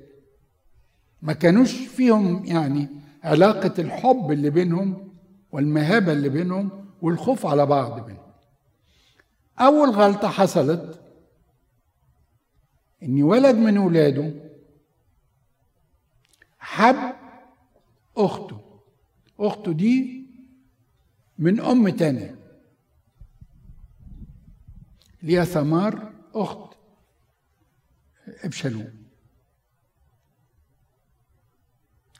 ما 1.22 1.32
كانوش 1.32 1.72
فيهم 1.72 2.44
يعني 2.44 2.88
علاقة 3.22 3.74
الحب 3.78 4.30
اللي 4.30 4.50
بينهم 4.50 5.14
والمهابة 5.52 6.12
اللي 6.12 6.28
بينهم 6.28 6.86
والخوف 7.02 7.46
على 7.46 7.66
بعض 7.66 8.06
بينهم 8.06 8.22
أول 9.60 9.90
غلطة 9.90 10.28
حصلت 10.28 11.00
إن 13.02 13.22
ولد 13.22 13.56
من 13.56 13.78
ولاده 13.78 14.32
حب 16.58 17.14
أخته. 18.16 18.60
أخته 19.40 19.72
دي 19.72 20.26
من 21.38 21.60
أم 21.60 21.88
تانية. 21.88 22.38
ليها 25.22 25.44
ثمار 25.44 26.12
أخت. 26.34 26.71
ابشلوم 28.44 29.02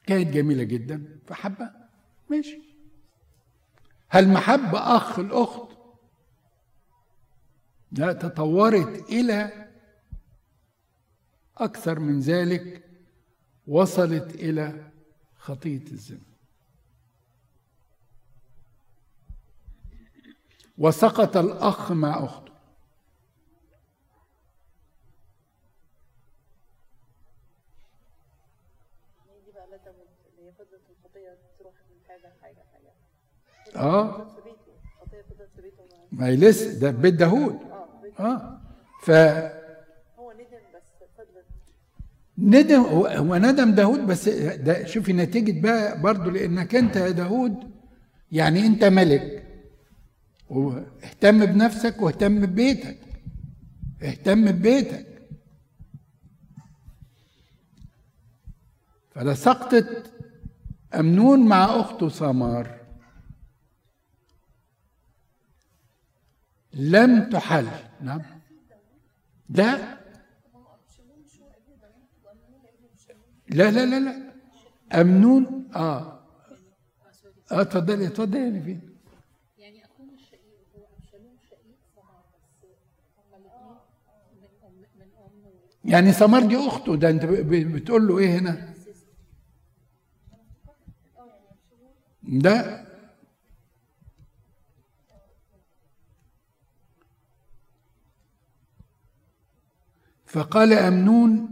كانت 0.07 0.29
جميلة 0.35 0.63
جدا. 0.63 1.19
فحبها 1.27 1.89
ماشي. 2.31 2.59
هل 4.09 4.29
محبة 4.29 4.97
أخ 4.97 5.19
الأخت؟ 5.19 5.73
لا 7.93 8.13
تطورت 8.13 9.09
إلى 9.11 9.69
أكثر 11.57 11.99
من 12.01 12.21
ذلك 12.21 12.85
وصلت 13.67 14.35
إلى 14.35 14.91
خطية 15.37 15.85
الزنا. 15.93 16.21
وسقط 20.79 21.37
الأخ 21.37 21.93
مع 21.93 22.25
أخته 22.25 22.53
دي 29.45 29.53
بقى 29.53 29.67
لدى 29.67 29.91
اللي 29.91 30.49
هي 30.49 30.53
فضلت 30.53 30.83
الخطيه 30.91 31.39
تروح 31.59 31.75
من 31.91 32.01
حاجة 32.09 32.33
لحاجه 32.39 32.63
حاجة 32.73 32.93
آه 32.93 32.95
فضلت 32.95 33.01
في 33.01 33.01
بيته 33.01 33.41
الخطيه 33.43 33.51
فضلت 33.51 33.51
في 33.53 33.62
بيته 33.62 33.62
معاه. 33.77 34.27
ما 36.13 36.27
هي 36.27 36.37
لسه 36.37 36.79
ده 36.79 36.91
بيت 36.91 37.15
داوود. 37.15 37.59
آه. 38.21 38.25
آه 38.25 38.59
ف 39.03 39.11
هو 40.19 40.33
ندم 40.33 40.63
بس 40.75 40.83
ندم 42.39 42.81
هو 42.81 43.37
ندم 43.37 43.75
داود 43.75 44.07
بس 44.07 44.29
ده 44.29 44.87
شوفي 44.87 45.13
نتيجة 45.13 45.61
بقى 45.61 46.01
برضو 46.01 46.31
لأنك 46.31 46.75
أنت 46.75 46.97
يا 46.97 47.11
داود 47.11 47.57
يعني 48.33 48.67
أنت 48.67 48.85
ملك. 48.85 49.43
واهتم 50.51 51.47
بنفسك 51.47 52.03
واهتم 52.03 52.41
ببيتك. 52.47 52.99
اهتم 54.03 54.53
ببيتك. 54.53 55.07
فلسقطت 59.11 60.13
أمنون 60.95 61.47
مع 61.47 61.65
أخته 61.65 62.09
سمار. 62.09 62.82
لم 66.75 67.31
تحل. 67.31 67.69
نعم. 68.01 68.23
لا. 69.51 69.99
لا 73.49 73.71
لا 73.71 73.87
لا 73.87 74.01
لا. 74.01 74.33
أمنون. 75.01 75.69
آه. 75.77 76.19
آه 77.53 77.61
اتفضلي 77.61 78.07
اتفضلي 78.07 78.41
يا 78.41 78.51
نبيل 78.51 78.81
يعني 79.59 79.85
اخوه 79.85 80.07
مش 80.07 80.21
شقيق 80.31 80.67
هو 80.77 80.87
ابشالوم 80.99 81.37
شقيق 81.51 81.77
سمار 81.95 82.25
بس 84.43 84.51
هما 84.65 84.79
الاثنين 84.79 84.87
من 84.97 85.07
أم 85.19 85.91
يعني 85.91 86.13
سمار 86.13 86.47
دي 86.47 86.57
أخته. 86.57 86.97
ده 86.97 87.11
أنت 87.11 87.25
بتقول 87.25 88.09
له 88.09 88.19
إيه 88.19 88.39
هنا؟ 88.39 88.73
ده 92.23 92.82
فقال 100.33 100.73
أمنون 100.73 101.49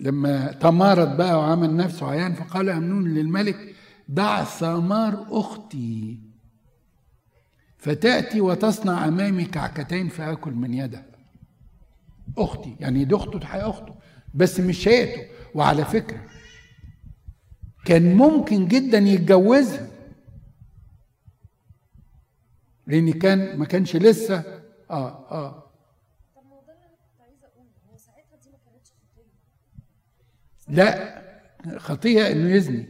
لما 0.00 0.52
تمارض 0.52 1.16
بقى 1.16 1.38
وعمل 1.38 1.76
نفسه 1.76 2.10
عيان 2.10 2.34
فقال 2.34 2.68
أمنون 2.68 3.08
للملك 3.08 3.74
دع 4.08 4.44
ثمار 4.44 5.26
أختي. 5.30 6.20
فتأتي 7.78 8.40
وتصنع 8.40 9.08
أمامي 9.08 9.44
كعكتين 9.44 10.08
فآكل 10.08 10.52
من 10.52 10.74
يدها. 10.74 11.06
أختي 12.38 12.76
يعني 12.80 13.04
دي 13.04 13.14
أخته 13.16 13.38
تحيي 13.38 13.62
أخته 13.62 13.94
بس 14.34 14.60
مش 14.60 14.78
شقته 14.78 15.26
وعلى 15.54 15.84
فكرة 15.84 16.20
كان 17.84 18.14
ممكن 18.14 18.68
جدا 18.68 18.98
يتجوزها. 18.98 19.88
لأن 22.86 23.12
كان 23.12 23.58
ما 23.58 23.64
كانش 23.64 23.96
لسه 23.96 24.38
آه 24.90 25.30
آه 25.30 25.70
طب 26.36 26.42
ما 26.44 26.56
هو 26.56 26.60
ده 26.66 26.72
اللي 26.72 26.84
أنا 26.86 26.94
كنت 26.96 27.20
عايزه 27.20 27.46
اقوله 27.46 27.70
هو 27.92 27.96
ساعتها 27.96 28.36
دي 28.42 28.50
ما 28.50 28.58
كانتش 28.64 28.90
خطيه 28.90 29.30
لا 30.70 31.20
خطية 31.76 32.32
إنه 32.32 32.54
يزني. 32.54 32.88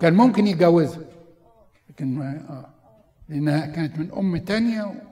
كان 0.00 0.14
ممكن 0.14 0.46
يتجوزها 0.46 1.04
لكن 1.90 2.22
آه. 2.22 2.74
لأنها 3.28 3.66
كانت 3.66 3.98
من 3.98 4.12
أم 4.12 4.36
تانية. 4.36 5.02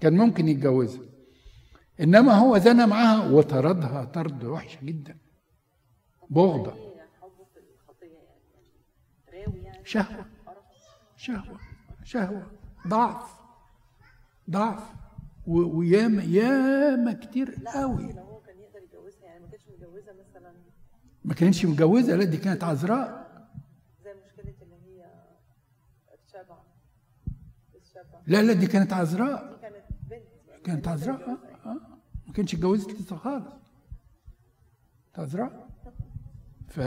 كان 0.00 0.16
ممكن 0.16 0.48
يتجوزها. 0.48 1.02
إنما 2.00 2.32
هو 2.32 2.58
زنى 2.58 2.86
معاها 2.86 3.30
وطردها 3.30 4.04
طرد 4.04 4.44
وحش 4.44 4.78
جدا. 4.82 5.16
يعني 9.42 9.84
شهوة. 9.84 10.26
شهوة. 11.16 11.60
شهوة. 12.04 12.50
ضعف. 12.88 13.34
ضعف. 14.50 14.92
وياما 15.46 16.22
ياما 16.22 17.12
كتير 17.12 17.54
قوي 17.66 18.12
لو 18.12 18.22
هو 18.22 18.40
كان 18.40 18.58
يقدر 18.58 18.82
يتجوزها 18.82 19.24
يعني 19.24 19.44
ما 19.44 19.50
كانش 20.00 20.08
متجوزها 20.08 20.14
مثلا؟ 20.30 20.52
ما 21.24 21.34
كانتش 21.34 21.64
متجوزة 21.66 22.16
لا 22.16 22.24
دي 22.24 22.36
كانت 22.36 22.64
عذراء. 22.64 23.30
زي 24.04 24.14
مشكلة 24.14 24.54
اللي 24.62 24.76
هي 24.86 25.06
الشبع. 26.26 26.58
الشبع. 27.74 28.20
لا 28.26 28.42
لا 28.42 28.52
دي 28.52 28.66
كانت 28.66 28.92
عذراء. 28.92 29.58
كانت 29.62 29.84
بنت 30.10 30.22
يعني 30.48 30.62
كانت 30.62 30.88
عذراء. 30.88 31.30
آه 31.30 31.68
آه. 31.68 31.98
ما 32.26 32.32
كانتش 32.32 32.54
اتجوزت 32.54 32.90
لسه 33.00 33.16
خالص. 33.16 33.54
عذراء. 35.18 35.70
ف 36.68 36.80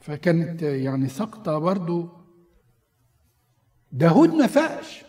فكانت 0.00 0.62
يعني 0.62 1.08
سقطة 1.08 1.58
برضو. 1.58 2.08
داود 3.92 4.28
ما 4.30 4.46
فاقش. 4.46 5.04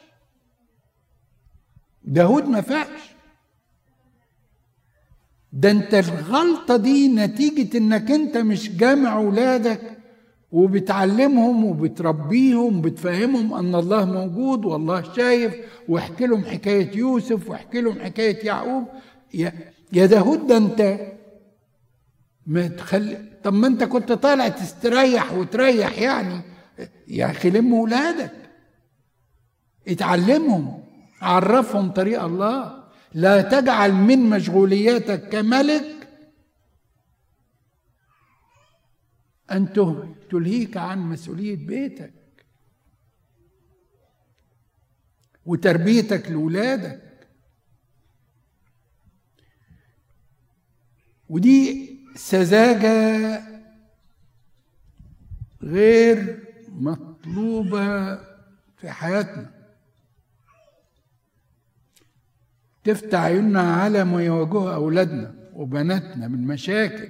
داود 2.03 2.43
ما 2.43 2.61
فاقش. 2.61 3.16
ده 5.53 5.71
انت 5.71 5.93
الغلطة 5.93 6.77
دي 6.77 7.07
نتيجة 7.07 7.77
انك 7.77 8.11
انت 8.11 8.37
مش 8.37 8.77
جامع 8.77 9.17
اولادك 9.17 9.81
وبتعلمهم 10.51 11.65
وبتربيهم 11.65 12.77
وبتفهمهم 12.77 13.53
ان 13.53 13.75
الله 13.75 14.05
موجود 14.05 14.65
والله 14.65 15.13
شايف 15.13 15.55
واحكي 15.89 16.27
لهم 16.27 16.45
حكاية 16.45 16.97
يوسف 16.97 17.49
واحكي 17.49 17.81
لهم 17.81 17.99
حكاية 17.99 18.45
يعقوب. 18.45 18.83
يا 19.33 19.53
يا 19.93 20.05
داود 20.05 20.47
ده 20.47 20.57
انت 20.57 20.99
ما 22.47 22.67
تخلي 22.67 23.17
طب 23.43 23.53
ما 23.53 23.67
انت 23.67 23.83
كنت 23.83 24.11
طالع 24.11 24.47
تستريح 24.47 25.33
وتريح 25.33 25.99
يعني. 25.99 26.41
يا 27.07 27.31
أخي 27.31 27.49
لم 27.49 27.73
ولادك. 27.73 28.31
اتعلمهم 29.87 30.83
عرفهم 31.21 31.91
طريق 31.91 32.23
الله. 32.23 32.76
لا 33.17 33.41
تجعل 33.41 33.91
من 33.93 34.29
مشغولياتك 34.29 35.29
كملك 35.29 36.07
أن 39.51 39.73
ته- 39.73 40.15
تلهيك 40.29 40.77
عن 40.77 40.99
مسؤولية 40.99 41.55
بيتك 41.67 42.13
وتربيتك 45.45 46.31
لاولادك 46.31 47.27
ودي 51.29 51.89
سذاجة 52.15 53.41
غير 55.63 56.43
مطلوبة 56.69 58.15
في 58.77 58.89
حياتنا. 58.91 59.56
تفتح 62.87 63.19
عيوننا 63.19 63.61
على 63.73 64.03
ما 64.03 64.23
يواجهه 64.23 64.75
أولادنا 64.75 65.33
وبناتنا 65.53 66.27
من 66.27 66.47
مشاكل 66.47 67.09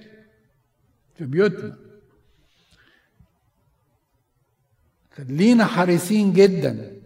في 1.15 1.25
بيوتنا. 1.25 1.75
خلينا 5.15 5.65
حريصين 5.65 6.33
جدا. 6.33 7.01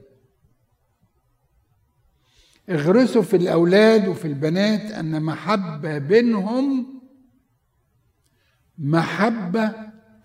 اغرسوا 2.70 3.22
في 3.22 3.36
الأولاد 3.38 4.08
وفي 4.08 4.26
البنات 4.28 4.92
أن 4.92 5.24
محبة 5.24 5.98
بينهم 5.98 7.02
محبة 8.78 9.74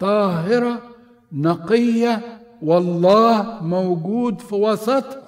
طاهرة 0.01 0.97
نقية 1.33 2.43
والله 2.63 3.63
موجود 3.63 4.41
في 4.41 4.55
وسطها 4.55 5.26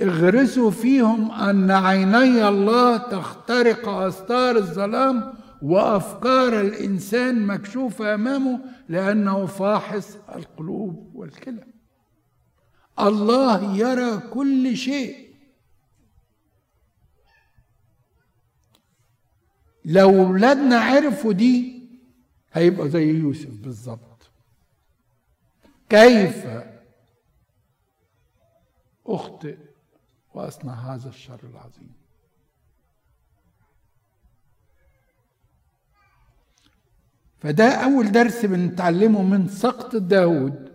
اغرسوا 0.00 0.70
فيهم 0.70 1.30
أن 1.32 1.70
عيني 1.70 2.48
الله 2.48 2.96
تخترق 2.96 3.88
أستار 3.88 4.56
الظلام 4.56 5.34
وأفكار 5.62 6.60
الإنسان 6.60 7.46
مكشوفة 7.46 8.14
أمامه 8.14 8.60
لأنه 8.88 9.46
فاحص 9.46 10.16
القلوب 10.34 11.10
والكلى 11.14 11.64
الله 13.00 13.76
يرى 13.76 14.18
كل 14.18 14.76
شيء. 14.76 15.26
لو 19.84 20.32
ولادنا 20.32 20.78
عرفوا 20.78 21.32
دي 21.32 21.82
هيبقى 22.52 22.88
زي 22.88 23.08
يوسف 23.10 23.50
بالظبط. 23.50 24.30
كيف 25.88 26.46
أخطئ؟ 29.06 29.56
واصنع 30.36 30.74
هذا 30.94 31.08
الشر 31.08 31.40
العظيم. 31.44 31.92
فده 37.38 37.68
أول 37.70 38.12
درس 38.12 38.44
بنتعلمه 38.46 39.22
من 39.22 39.48
سقط 39.48 39.96
داود 39.96 40.72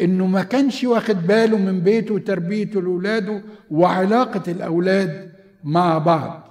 إنه 0.00 0.26
ما 0.26 0.42
كانش 0.42 0.84
واخد 0.84 1.14
باله 1.16 1.58
من 1.58 1.80
بيته 1.80 2.14
وتربيته 2.14 2.82
لأولاده 2.82 3.44
وعلاقة 3.70 4.52
الأولاد 4.52 5.32
مع 5.64 5.98
بعض. 5.98 6.42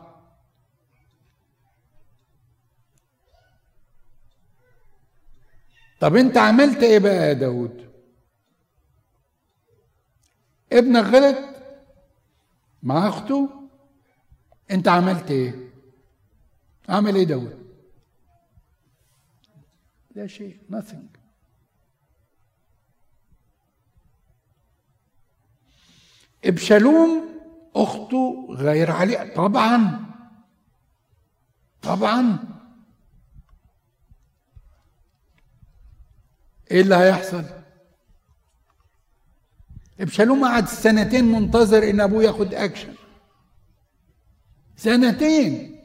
طب 5.99 6.15
أنت 6.15 6.37
عملت 6.37 6.83
إيه 6.83 6.99
بقى 6.99 7.27
يا 7.27 7.33
داود؟ 7.33 7.91
ابنك 10.71 11.03
غلط؟ 11.03 11.50
مع 12.83 13.07
أخته؟ 13.07 13.69
أنت 14.71 14.87
عملت 14.87 15.31
إيه؟ 15.31 15.71
عمل 16.89 17.15
إيه 17.15 17.23
داود 17.23 17.61
لا 20.15 20.27
شيء 20.27 20.59
nothing. 20.71 21.17
إبشالوم 26.45 27.29
أخته 27.75 28.47
غير 28.49 28.91
عليه 28.91 29.33
طبعا. 29.35 30.05
طبعا. 31.81 32.39
إيه 36.71 36.81
اللي 36.81 36.95
هيحصل؟ 36.95 37.60
ابشالوم 40.01 40.45
قعد 40.45 40.67
سنتين 40.67 41.31
منتظر 41.31 41.89
إن 41.89 42.01
أبوه 42.01 42.23
ياخد 42.23 42.53
اكشن 42.53 42.93
سنتين. 44.75 45.75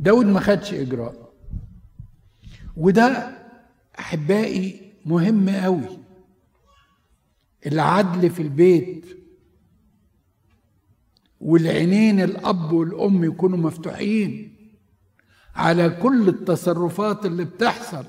داود 0.00 0.26
ما 0.26 0.40
خدش 0.40 0.74
إجراء. 0.74 1.32
وده 2.76 3.38
أحبائي 3.98 4.92
مهم 5.06 5.50
قوي 5.50 5.98
العدل 7.66 8.30
في 8.30 8.42
البيت 8.42 9.04
والعينين 11.40 12.20
الأب 12.20 12.72
والأم 12.72 13.24
يكونوا 13.24 13.58
مفتوحين 13.58 14.56
على 15.54 15.90
كل 15.90 16.28
التصرفات 16.28 17.26
اللي 17.26 17.44
بتحصل. 17.44 18.04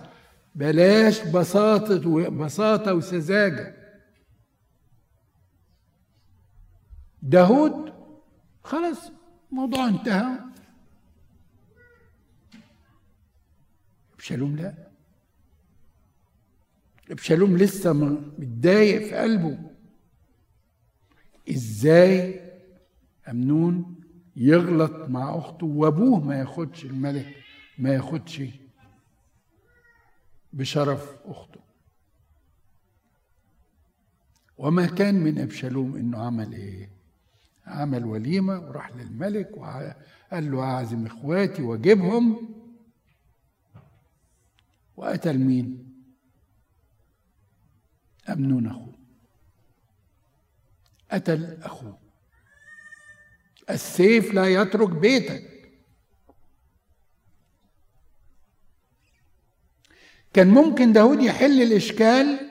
بلاش 0.56 1.22
بساطة 1.28 2.30
بساطة 2.30 2.94
وسذاجة. 2.94 3.76
داود 7.22 7.94
خلاص 8.64 9.12
الموضوع 9.52 9.88
انتهى. 9.88 10.40
ابشالوم 14.14 14.56
لا. 14.56 14.74
ابشالوم 17.12 17.58
لسه 17.58 17.94
متضايق 17.94 19.08
في 19.08 19.16
قلبه. 19.16 19.60
إزاي 21.50 22.42
أمنون 23.30 23.96
يغلط 24.36 25.10
مع 25.10 25.38
أخته 25.38 25.66
وأبوه 25.66 26.20
ما 26.20 26.40
ياخدش 26.40 26.86
الملك 26.86 27.36
ما 27.78 27.94
ياخدش 27.94 28.42
بشرف 30.54 31.16
أخته. 31.26 31.60
وما 34.58 34.86
كان 34.86 35.16
من 35.16 35.40
أبشالوم 35.40 35.96
إنه 35.96 36.26
عمل 36.26 36.54
إيه؟ 36.54 36.90
عمل 37.68 38.06
وليمة 38.06 38.60
وراح 38.60 38.92
للملك 38.92 39.58
وقال 39.58 40.52
له 40.52 40.64
أعزم 40.64 41.06
إخواتي 41.06 41.62
وأجيبهم. 41.62 42.56
وقتل 44.98 45.38
مين؟ 45.38 45.94
أمنون 48.30 48.68
أخوه. 48.68 48.94
قتل 51.12 51.58
أخوه. 51.62 51.98
السيف 53.70 54.34
لا 54.34 54.46
يترك 54.48 54.90
بيتك. 54.90 55.49
كان 60.34 60.48
ممكن 60.48 60.94
داود 60.94 61.22
يحل 61.22 61.62
الإشكال 61.62 62.50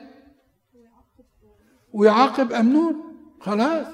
ويعاقب 1.93 2.53
أمنون. 2.53 2.95
خلاص. 3.39 3.87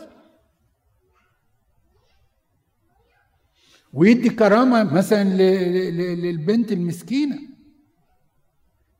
ويدي 3.93 4.29
كرامة 4.29 4.93
مثلا 4.93 5.23
للبنت 5.23 6.71
المسكينة. 6.71 7.39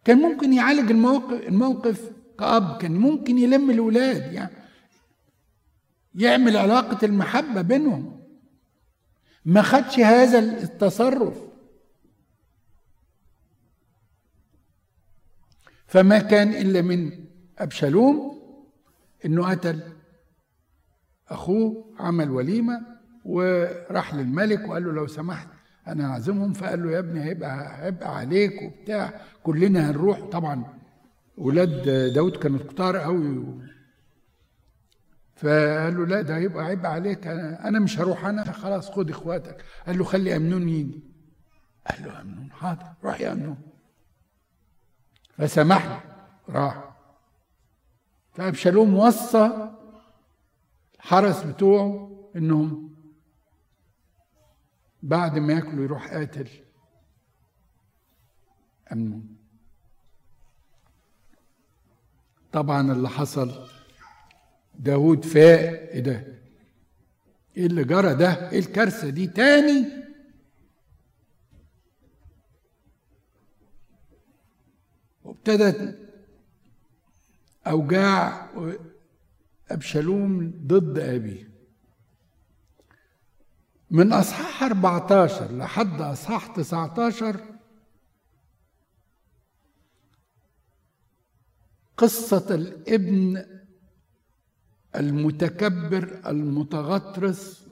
كان 0.06 0.18
ممكن 0.18 0.54
يعالج 0.54 0.92
الموقف 0.92 1.48
الموقف 1.48 2.12
كأب. 2.40 2.78
كان 2.78 2.92
ممكن 2.92 3.38
يلم 3.38 3.70
الولاد 3.70 4.34
يعني 4.34 4.56
يعمل 6.16 6.58
علاقة 6.58 7.06
المحبة 7.06 7.62
بينهم. 7.62 8.22
ما 9.46 9.62
خدش 9.62 10.00
هذا 10.00 10.40
التصرف. 10.40 11.55
فما 15.96 16.20
كان 16.20 16.54
إلا 16.54 16.82
من 16.82 17.12
أبشالوم 17.60 18.42
إنه 19.26 19.50
قتل 19.50 19.80
أخوه 21.30 21.96
عمل 22.00 22.30
وليمة 22.32 22.82
وراح 23.26 24.14
للملك 24.16 24.68
وقال 24.70 24.84
له 24.84 24.92
لو 24.92 25.08
سمحت 25.08 25.48
أنا 25.88 26.06
أعزمهم 26.06 26.54
فقال 26.54 26.84
له 26.84 26.92
يا 26.92 27.00
ابني 27.00 27.24
هيبقى 27.24 27.86
هيبقى 27.86 28.18
عليك 28.18 28.62
وبتاع 28.62 29.22
كلنا 29.44 29.90
هنروح. 29.92 30.20
طبعا 30.20 30.66
ولاد 31.38 31.90
داود 32.14 32.38
كانوا 32.38 32.60
كتار 32.60 32.98
قوي. 32.98 33.46
فقال 35.36 35.98
له 35.98 36.06
لا 36.06 36.22
ده 36.22 36.38
هيبقى 36.38 36.66
عيب 36.66 36.86
عليك. 36.86 37.28
أنا, 37.28 37.68
أنا 37.68 37.80
مش 37.80 38.00
هروح 38.00 38.26
أنا 38.26 38.52
خلاص 38.52 38.92
خد 38.92 39.10
إخواتك. 39.10 39.64
قال 39.88 39.98
له 39.98 40.04
خلي 40.04 40.36
أمنون 40.36 40.70
يجي. 40.70 41.04
قال 41.90 42.04
له 42.06 42.22
أمنون؟ 42.22 42.52
حاضر 42.52 42.86
روح 43.04 43.22
يا 43.22 43.32
أمنون. 43.32 43.75
فسمح 45.38 45.86
له 45.86 46.02
راح 46.50 46.96
فأبشالوم 48.34 48.94
وصى 48.94 49.72
الحرس 50.96 51.44
بتوعه 51.44 52.12
إنهم 52.36 52.96
بعد 55.04 55.38
ما 55.38 55.54
ياكلوا 55.54 55.84
يروح 55.84 56.08
قاتل. 56.14 56.50
أمنون 58.92 59.36
طبعا 62.52 62.92
اللي 62.92 63.10
حصل 63.10 63.68
داود 64.76 65.26
فاق 65.26 65.70
إيه 65.70 66.00
ده؟ 66.00 66.26
إيه 67.58 67.66
اللي 67.66 67.84
جرى 67.84 68.16
ده؟ 68.16 68.52
إيه 68.52 68.60
الكارثة 68.60 69.10
دي؟ 69.10 69.28
تاني 69.28 70.05
وابتدت 75.36 76.00
أوجاع 77.68 78.50
أبشالوم 79.72 80.54
ضد 80.68 81.00
ابيه 81.00 81.50
من 83.92 84.14
أصحاح 84.14 84.64
14 84.64 85.52
لحد 85.58 86.02
أصحاح 86.02 86.48
19 86.48 87.42
قصة 91.98 92.56
الابن 92.56 93.46
المتكبر 94.96 96.22
المتغطرس 96.26 97.66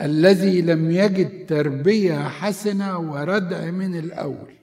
الذي 0.00 0.62
لم 0.62 0.90
يجد 0.90 1.46
تربية 1.46 2.28
حسنة 2.28 2.98
وردع 2.98 3.70
من 3.70 3.98
الأول. 3.98 4.55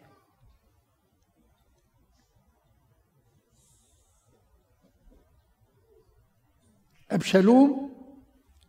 أبشالوم 7.13 7.93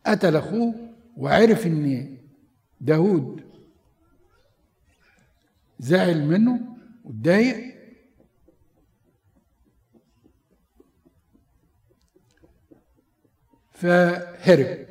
قتل 0.05 0.35
أخوه 0.35 0.93
وعرف 1.17 1.65
إن 1.65 2.17
داود 2.81 3.43
زعل 5.79 6.25
منه 6.25 6.77
واتضايق. 7.03 7.75
فهرب. 13.71 14.85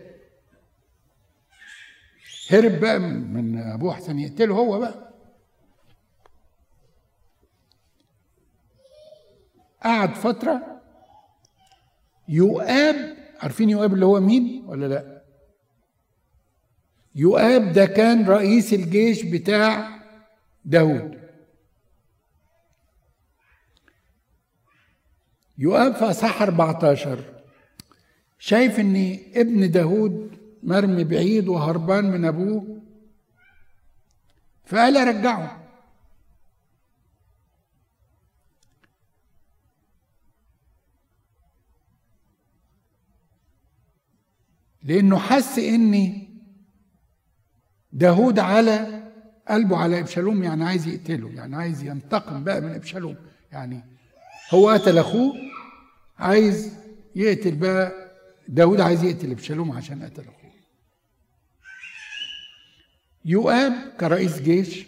هرب 2.50 2.80
بقى 2.80 2.98
من 2.98 3.59
أبوه 3.59 3.92
احسن 3.92 4.18
يقتله 4.18 4.55
هو 4.55 4.78
بقى. 4.78 5.14
قعد 9.82 10.14
فترة 10.14 10.82
يؤاب 12.28 13.24
عارفين 13.41 13.70
يؤاب 13.70 13.95
اللي 13.95 14.07
هو 14.07 14.20
مين 14.20 14.64
ولا 14.66 14.87
لا؟ 14.87 15.22
يؤاب 17.14 17.72
ده 17.72 17.87
كان 17.87 18.26
رئيس 18.26 18.72
الجيش 18.74 19.22
بتاع 19.22 19.89
داود 20.64 21.18
يؤاب 25.59 25.95
في 25.95 26.05
أصحاح 26.05 26.43
14 26.43 27.18
شايف 28.39 28.80
إن 28.80 29.18
ابن 29.35 29.70
داود 29.70 30.39
مرمي 30.62 31.05
بعيد 31.05 31.49
وهربان 31.49 32.05
من 32.11 32.24
أبوه؟ 32.24 32.80
فقال 34.66 34.97
أرجعه. 34.97 35.64
لأنه 44.85 45.18
حس 45.18 45.59
ان 45.59 46.22
داود 47.93 48.39
على 48.39 49.03
قلبه 49.49 49.76
على 49.76 50.01
إبشالوم 50.01 50.43
يعني 50.43 50.64
عايز 50.64 50.87
يقتله 50.87 51.28
يعني 51.30 51.57
عايز 51.57 51.82
ينتقم 51.82 52.45
بقى 52.45 52.61
من 52.61 52.70
إبشالوم. 52.74 53.16
يعني 53.53 53.80
هو 54.55 54.68
قتل 54.70 54.99
أخوه 54.99 55.32
عايز 56.18 56.72
يقتل 57.16 57.57
بقى 57.57 57.93
داود 58.49 58.80
عايز 58.80 59.03
يقتل 59.05 59.30
إبشالوم 59.30 59.72
عشان 59.72 60.03
قتل 60.03 60.22
أخوه. 60.22 60.51
يؤاب 63.24 63.72
كرئيس 64.01 64.41
جيش 64.43 64.87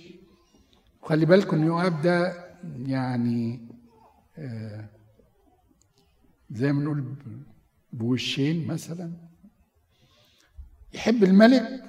وخلي 1.03 1.26
بالكم 1.26 1.64
يؤاب 1.64 2.03
ده 2.03 2.47
يعني 2.86 3.68
آه 4.38 4.88
زي 6.51 6.72
ما 6.72 6.82
نقول 6.84 7.14
بوشين 7.92 8.66
مثلا. 8.66 9.12
يحب 10.95 11.24
الملك 11.24 11.82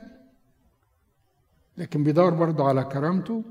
لكن 1.78 2.04
بيدور 2.04 2.30
برضه 2.30 2.68
على 2.68 2.84
كرامته. 2.84 3.44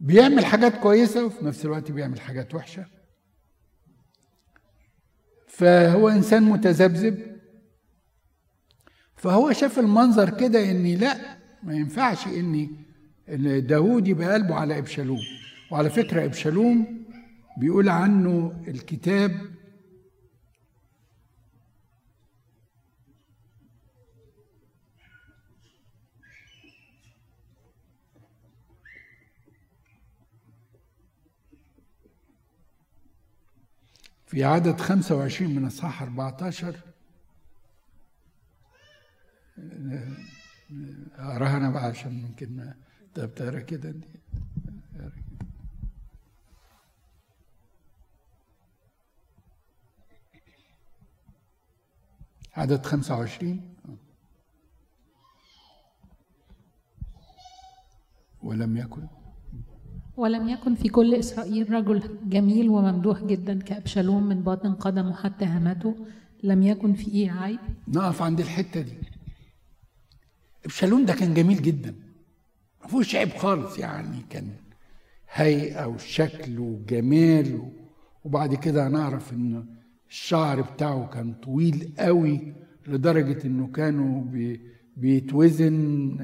بيعمل 0.00 0.44
حاجات 0.44 0.76
كويسة 0.76 1.24
وفي 1.24 1.44
نفس 1.44 1.64
الوقت 1.64 1.90
بيعمل 1.90 2.20
حاجات 2.20 2.54
وحشة. 2.54 2.86
فهو 5.48 6.08
إنسان 6.08 6.42
متذبذب. 6.42 7.36
فهو 9.16 9.52
شاف 9.52 9.78
المنظر 9.78 10.30
كده 10.30 10.70
إن 10.70 10.86
لأ 10.86 11.38
ما 11.62 11.74
ينفعش 11.74 12.26
إن 12.26 12.68
إن 13.28 13.66
داوود 13.66 14.08
يبقى 14.08 14.32
قلبه 14.32 14.54
على 14.54 14.78
إبشالوم. 14.78 15.20
وعلى 15.70 15.90
فكرة 15.90 16.24
إبشالوم 16.24 17.04
بيقول 17.58 17.88
عنه 17.88 18.62
الكتاب 18.68 19.40
في 34.32 34.44
عدد 34.44 34.80
25 34.80 35.54
من 35.54 35.64
أصحاح 35.66 36.02
14 36.02 36.76
اقراها 41.18 41.56
أنا 41.56 41.70
بقى 41.70 41.84
عشان 41.84 42.22
ممكن 42.22 42.56
ما 42.56 42.74
تقرا 43.14 43.60
كده. 43.60 43.90
دي 43.90 44.08
عدد 52.56 52.86
25 52.86 53.74
ولم 58.42 58.76
يكن. 58.76 59.21
ولم 60.22 60.48
يكن 60.48 60.74
في 60.74 60.88
كل 60.88 61.14
إسرائيل 61.14 61.70
رجل 61.72 62.02
جميل 62.28 62.68
وممدوح 62.68 63.24
جدا 63.24 63.58
كأبشالوم 63.58 64.28
من 64.28 64.40
باطن 64.42 64.74
قدمه 64.74 65.14
حتى 65.14 65.44
هامته 65.44 65.94
لم 66.42 66.62
يكن 66.62 66.92
فيه 66.94 67.30
عيب؟ 67.32 67.58
نقف 67.88 68.22
عند 68.22 68.40
الحتة 68.40 68.80
دي. 68.80 68.92
إبشالوم 70.64 71.04
ده 71.04 71.14
كان 71.14 71.34
جميل 71.34 71.62
جدا. 71.62 71.94
ما 72.82 72.88
فيهوش 72.88 73.14
عيب 73.16 73.28
خالص 73.30 73.78
يعني 73.78 74.18
كان 74.30 74.48
هيئة 75.32 75.86
وشكل 75.86 76.58
وجمال 76.58 77.62
وبعد 78.24 78.54
كده 78.54 78.88
هنعرف 78.88 79.32
إن 79.32 79.64
الشعر 80.10 80.60
بتاعه 80.60 81.06
كان 81.06 81.34
طويل 81.34 81.92
قوي 81.98 82.54
لدرجة 82.88 83.46
إنه 83.46 83.66
كانوا 83.66 84.24
بي 84.24 84.60
بيتوزن 84.96 86.16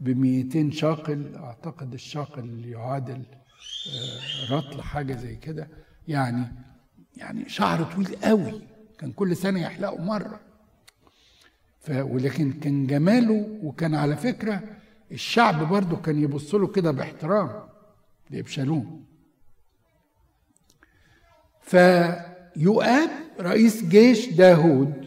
ب 0.00 0.08
200 0.08 0.70
شاقل 0.70 1.34
أعتقد 1.36 1.92
الشاقل 1.92 2.64
يعادل 2.66 3.22
رطل 4.50 4.82
حاجة 4.82 5.14
زي 5.16 5.36
كده. 5.36 5.68
يعني 6.08 6.46
يعني 7.16 7.48
شعر 7.48 7.82
طويل 7.84 8.16
قوي 8.16 8.62
كان 8.98 9.12
كل 9.12 9.36
سنة 9.36 9.60
يحلقه 9.60 10.02
مرة. 10.02 10.40
ف 11.80 11.90
ولكن 11.90 12.52
كان 12.52 12.86
جماله 12.86 13.58
وكان 13.62 13.94
على 13.94 14.16
فكرة 14.16 14.62
الشعب 15.12 15.68
برضه 15.68 15.96
كان 15.96 16.22
يبص 16.22 16.54
له 16.54 16.66
كده 16.66 16.90
باحترام 16.90 17.68
لابشالوم 18.30 19.04
فيؤاب 21.62 23.10
رئيس 23.40 23.84
جيش 23.84 24.28
داود 24.28 24.99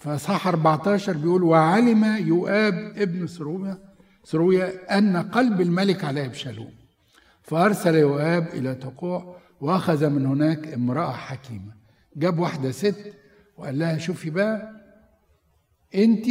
فصح 0.00 0.46
14 0.46 1.16
بيقول 1.16 1.42
وعلم 1.42 2.04
يؤاب 2.26 2.74
ابن 2.96 3.26
سرويا 3.26 3.78
سرويا 4.24 4.98
أن 4.98 5.16
قلب 5.16 5.60
الملك 5.60 6.04
على 6.04 6.26
أبشالوم. 6.26 6.74
فأرسل 7.42 7.94
يؤاب 7.94 8.48
إلى 8.48 8.74
تقوع 8.74 9.36
وأخذ 9.60 10.08
من 10.08 10.26
هناك 10.26 10.66
امرأة 10.68 11.12
حكيمة. 11.12 11.72
جاب 12.16 12.38
واحدة 12.38 12.70
ست 12.70 13.12
وقال 13.56 13.78
لها 13.78 13.98
شوفي 13.98 14.30
بقى 14.30 14.72
أنت 15.94 16.26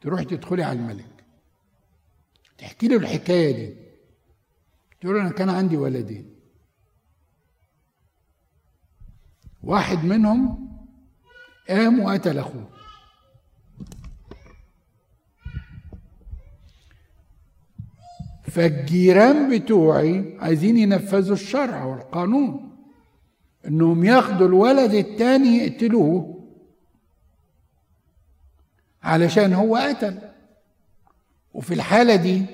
تروحي 0.00 0.24
تدخلي 0.24 0.62
على 0.62 0.78
الملك. 0.78 1.24
تحكي 2.58 2.88
له 2.88 2.96
الحكاية 2.96 3.52
دي. 3.56 3.76
تقول 5.00 5.16
أنا 5.18 5.30
كان 5.30 5.48
عندي 5.50 5.76
ولدين. 5.76 6.34
واحد 9.62 10.04
منهم 10.04 10.69
قام 11.68 12.00
وقتل 12.00 12.38
اخوه 12.38 12.68
فالجيران 18.42 19.58
بتوعي 19.58 20.36
عايزين 20.40 20.76
ينفذوا 20.76 21.34
الشرع 21.34 21.84
والقانون. 21.84 22.76
إنهم 23.66 24.04
ياخدوا 24.04 24.46
الولد 24.46 24.94
التاني 24.94 25.58
يقتلوه. 25.58 26.44
علشان 29.02 29.52
هو 29.52 29.76
قتل. 29.76 30.18
وفي 31.54 31.74
الحالة 31.74 32.16
دي 32.16 32.44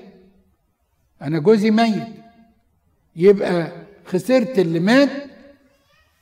أنا 1.21 1.39
جوزي 1.39 1.71
ميت. 1.71 2.07
يبقى 3.15 3.71
خسرت 4.05 4.59
اللي 4.59 4.79
مات 4.79 5.09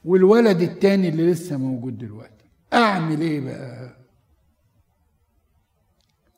والولد 0.05 0.61
التاني 0.61 1.09
اللي 1.09 1.31
لسه 1.31 1.57
موجود 1.57 1.97
دلوقتي. 1.97 2.34
أعمل 2.73 3.21
إيه 3.21 3.39
بقى؟ 3.41 3.95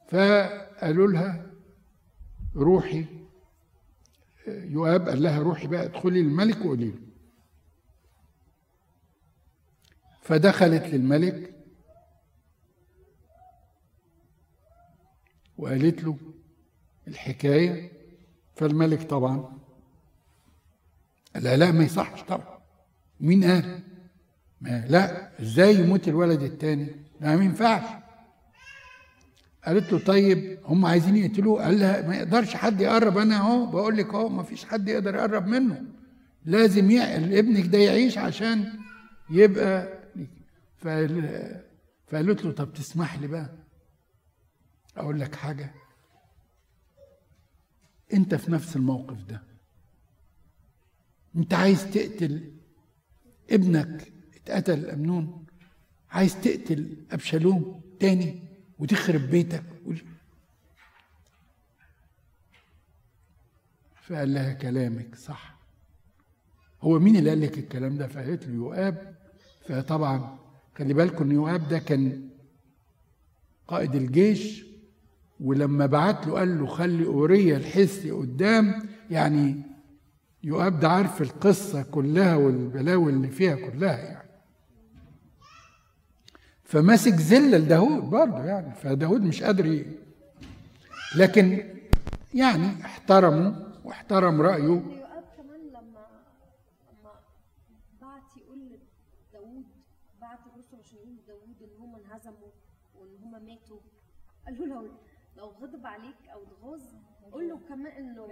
فقالوا 0.08 1.08
لها 1.08 1.46
روحي 2.56 3.06
يؤاب 4.48 5.10
قال 5.10 5.24
لها 5.24 5.40
روحي 5.40 5.68
بقى 5.68 5.84
ادخلي 5.86 6.22
للملك 6.22 6.58
وقولي 6.66 6.86
له. 6.90 7.00
فدخلت 10.22 10.84
للملك 10.84 11.54
وقالت 15.58 16.04
له 16.04 16.18
الحكاية. 17.08 17.92
فالملك 18.56 19.04
طبعا 19.10 19.58
قال 21.34 21.44
لا 21.44 21.72
ما 21.72 21.84
يصحش 21.84 22.22
طبعا. 22.24 22.60
مين 23.20 23.44
قال؟ 23.44 23.84
لا 24.62 25.30
إزاي 25.42 25.76
يموت 25.76 26.08
الولد 26.08 26.42
التاني؟ 26.42 26.96
لا 27.22 27.36
ما 27.36 27.44
ينفعش. 27.44 28.04
قالت 29.66 29.92
له 29.94 30.00
طيب 30.00 30.60
هم 30.66 30.86
عايزين 30.86 31.16
يقتلوه. 31.18 31.64
قال 31.64 31.80
لها 31.80 32.08
ما 32.08 32.16
يقدرش 32.16 32.56
حد 32.56 32.82
يقرب. 32.82 33.18
أنا 33.18 33.38
أهو 33.38 33.66
بقول 33.66 33.98
لك 33.98 34.14
أهو 34.14 34.30
ما 34.30 34.44
فيش 34.44 34.66
حد 34.66 34.88
يقدر 34.90 35.16
يقرب 35.16 35.48
منه. 35.48 35.84
لازم. 36.46 36.90
ابنك 37.02 37.66
ده 37.66 37.78
يعيش 37.78 38.18
عشان 38.18 38.74
يبقى 39.30 40.00
فقال... 40.78 41.62
فقالت 42.08 42.46
له 42.46 42.52
طب 42.52 42.74
تسمح 42.74 43.20
لي 43.20 43.28
بقى 43.28 43.50
أقول 44.98 45.20
لك 45.20 45.36
حاجة. 45.36 45.74
أنت 48.14 48.36
في 48.36 48.52
نفس 48.52 48.76
الموقف 48.76 49.24
ده. 49.24 49.44
أنت 51.36 51.54
عايز 51.54 51.92
تقتل 51.92 52.52
ابنك 53.52 54.12
اتقتل 54.48 54.90
أمنون. 54.90 55.46
عايز 56.12 56.42
تقتل 56.42 56.98
أبشالوم 57.12 57.82
تاني 58.00 58.44
وتخرب 58.80 59.22
بيتك. 59.22 59.64
فقال 64.04 64.34
لها 64.34 64.54
كلامك 64.54 65.16
صح. 65.16 65.58
هو 66.82 67.00
مين 67.00 67.16
اللي 67.16 67.30
قال 67.30 67.42
لك 67.42 67.58
الكلام 67.58 67.98
ده؟ 67.98 68.08
فقالت 68.08 68.48
له 68.48 68.54
يؤاب 68.54 69.16
فطبعا 69.68 70.38
خلي 70.78 70.94
بالكم 70.94 71.24
إن 71.26 71.32
يؤاب 71.32 71.68
ده 71.68 71.80
كان 71.80 72.30
قائد 73.68 73.96
الجيش 73.96 74.66
ولما 75.40 75.86
بعت 75.86 76.28
له 76.28 76.34
قال 76.34 76.60
له 76.60 76.68
خلي 76.68 77.06
اوريا 77.06 77.58
الحسي 77.58 78.12
قدام. 78.12 78.90
يعني 79.12 79.62
يؤاب 80.44 80.80
ده 80.80 80.90
عارف 80.90 81.22
القصة 81.22 81.84
كلها 81.84 82.36
والبلاوي 82.36 83.12
اللي 83.12 83.28
فيها 83.28 83.56
كلها 83.56 83.98
يعني. 83.98 84.27
فماسك 86.68 87.14
زله 87.16 87.58
لداود 87.58 88.04
برضه 88.10 88.44
يعني 88.44 88.76
فداود 88.76 89.22
مش 89.24 89.44
قادر. 89.44 89.86
لكن 91.18 91.64
يعني 92.34 92.86
احترمه 92.86 93.66
واحترم 93.86 94.42
رأيه. 94.42 94.64
يؤاب 94.64 95.24
كمان 95.38 95.60
لما 95.70 96.06
لما 96.90 97.12
بعت 98.02 98.38
يقول 98.38 98.58
لداوود 98.60 99.66
بعت 100.22 100.40
الرسل 100.54 100.78
عشان 100.84 100.98
يقول 100.98 101.14
لداوود 101.24 101.56
إن 101.62 101.82
هم 101.84 101.96
انهزموا 101.96 102.52
وإن 103.00 103.10
هم 103.24 103.32
ماتوا. 103.32 103.78
قال 104.46 104.60
له 104.60 104.66
لو 104.66 104.82
لو 105.38 105.46
غضب 105.62 105.86
عليك 105.86 106.16
أو 106.34 106.40
اتغاظ 106.44 106.82
قول 107.32 107.50
له 107.50 107.60
كمان 107.70 107.86
إنه 107.92 108.26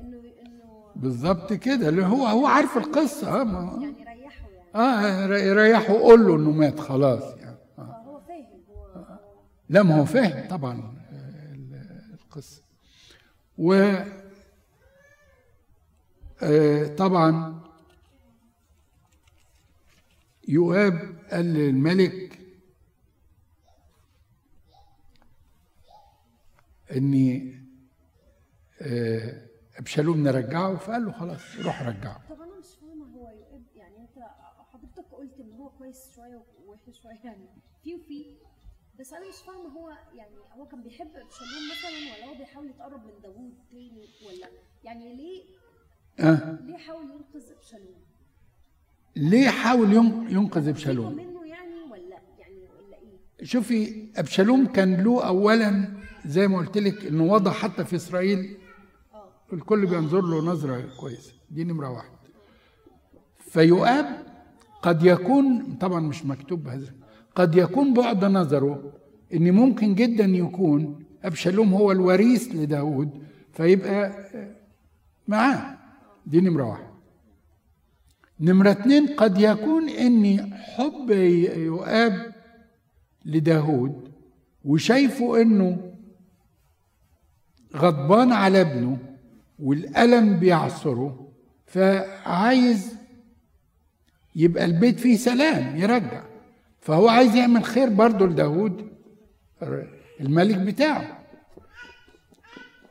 إنه 0.00 0.22
إنه 0.46 0.84
بالظبط 0.96 1.52
كده. 1.52 1.88
اللي 1.88 2.06
هو 2.06 2.26
هو 2.26 2.46
عارف 2.46 2.76
القصة 2.76 3.40
آه 3.40 3.44
ما 3.44 3.78
يعني 3.82 4.04
ريحه 4.22 4.48
يعني. 4.48 4.74
آه 4.74 5.26
ريحه 5.54 5.94
قول 5.94 6.26
له 6.26 6.36
إنه 6.36 6.50
مات 6.50 6.80
خلاص 6.80 7.22
يعني 7.36 7.56
آه. 7.78 7.82
فهو 8.04 8.20
فاهم 8.20 8.46
هو 8.70 9.18
لا 9.72 9.82
ما 9.82 10.00
هو 10.00 10.04
فاهم 10.04 10.48
طبعا 10.48 10.78
آه، 11.12 11.52
ال- 11.54 12.14
القصة. 12.14 12.62
و 13.58 13.72
آه، 16.42 16.86
طبعا 16.96 17.62
يؤاب 20.48 21.16
قال 21.30 21.44
للملك 21.44 22.38
إني 26.96 27.62
آه، 28.82 29.46
ابشالوم 29.78 30.22
نرجعه 30.22 30.76
فقال 30.76 31.04
له 31.04 31.12
خلاص 31.12 31.40
روح 31.58 31.82
رجعه. 31.82 32.28
طب 32.28 32.40
أنا 32.42 32.58
مش 32.58 32.66
فاهمة 32.80 33.04
هو 33.16 33.28
يؤاب 33.28 33.62
يعني 33.76 33.96
أنت 33.98 34.24
حضرتك 34.72 35.10
قلت 35.12 35.40
إن 35.40 35.52
هو 35.52 35.70
كويس 35.70 36.14
شوية 36.16 36.42
ووحش 36.66 37.00
شوية 37.02 37.20
يعني 37.24 37.46
في 37.84 37.94
وفي 37.94 38.36
بس 39.00 39.12
أنا 39.12 39.28
مش 39.28 39.34
فاهمة 39.46 39.68
هو 39.68 39.90
يعني 40.14 40.34
هو 40.58 40.66
كان 40.66 40.82
بيحب 40.82 41.06
ابشالوم 41.06 41.62
مثلا 41.72 41.90
ولا 42.16 42.32
هو 42.32 42.38
بيحاول 42.38 42.70
يتقرب 42.70 43.04
من 43.06 43.12
داوود 43.22 43.54
تاني 43.70 44.08
ولا 44.26 44.48
يعني 44.84 45.16
ليه 45.16 45.42
آه. 46.20 46.58
ليه 46.62 46.76
حاول 46.76 47.04
ينقذ 47.04 47.52
ابشالوم؟ 47.56 48.02
ليه 49.16 49.48
حاول 49.48 49.92
ين- 49.92 50.26
ينقذ 50.30 50.68
ابشالوم 50.68 51.16
منه 51.16 51.46
يعني 51.46 51.82
ولا 51.90 52.18
يعني 52.38 52.68
ولا 52.78 52.96
إيه؟ 52.96 53.44
شوفي 53.44 54.08
أبشالوم 54.16 54.66
كان 54.66 55.02
له 55.04 55.26
اولا 55.26 55.88
زي 56.26 56.48
ما 56.48 56.58
قلت 56.58 56.78
لك 56.78 57.06
إنه 57.06 57.24
وضع 57.24 57.50
حتى 57.52 57.84
في 57.84 57.96
إسرائيل 57.96 58.58
الكل 59.52 59.86
بينظر 59.86 60.20
له 60.20 60.40
نظرة 60.44 60.88
كويسة 61.00 61.32
دي 61.50 61.64
نمرة 61.64 61.90
واحد 61.90 62.12
فيؤاب 63.38 64.26
قد 64.82 65.02
يكون 65.04 65.76
طبعا 65.80 66.00
مش 66.00 66.24
مكتوب 66.24 66.62
بهذا 66.64 66.94
قد 67.34 67.54
يكون 67.54 67.94
بعد 67.94 68.24
نظره 68.24 68.92
إن 69.34 69.50
ممكن 69.52 69.94
جدا 69.94 70.24
يكون 70.24 71.04
أبشالوم 71.24 71.74
هو 71.74 71.92
الوريث 71.92 72.54
لداود 72.54 73.22
فيبقى 73.52 74.12
معاه. 75.28 75.78
دي 76.26 76.40
نمرة 76.40 76.64
واحد. 76.64 76.92
نمرة 78.40 78.70
اتنين 78.70 79.06
قد 79.06 79.40
يكون 79.40 79.88
إن 79.88 80.52
حب 80.54 81.10
يؤاب 81.56 82.32
لداود 83.24 84.12
وشايفه 84.64 85.42
إنه 85.42 85.92
غضبان 87.76 88.32
على 88.32 88.60
ابنه 88.60 88.98
والألم 89.58 90.38
بيعصره 90.38 91.28
فعايز 91.66 92.94
يبقى 94.36 94.64
البيت 94.64 95.00
فيه 95.00 95.16
سلام 95.16 95.76
يرجع. 95.76 96.22
فهو 96.82 97.08
عايز 97.08 97.34
يعمل 97.34 97.64
خير 97.64 97.88
برضه 97.88 98.26
لداود 98.26 98.88
الملك 100.20 100.56
بتاعه. 100.58 101.18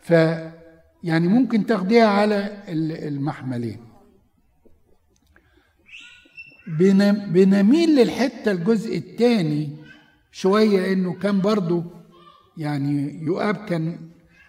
ف 0.01 0.11
يعني 1.03 1.27
ممكن 1.27 1.65
تاخديها 1.65 2.05
على 2.07 2.63
ال- 2.69 3.07
المحملين. 3.07 3.79
بن- 6.67 7.31
بنميل 7.31 7.95
للحتة 7.95 8.51
الجزء 8.51 8.97
الثاني 8.97 9.77
شوية 10.31 10.93
إنه 10.93 11.13
كان 11.13 11.41
برضو 11.41 11.83
يعني 12.57 13.23
يؤاب 13.23 13.55
كان 13.55 13.97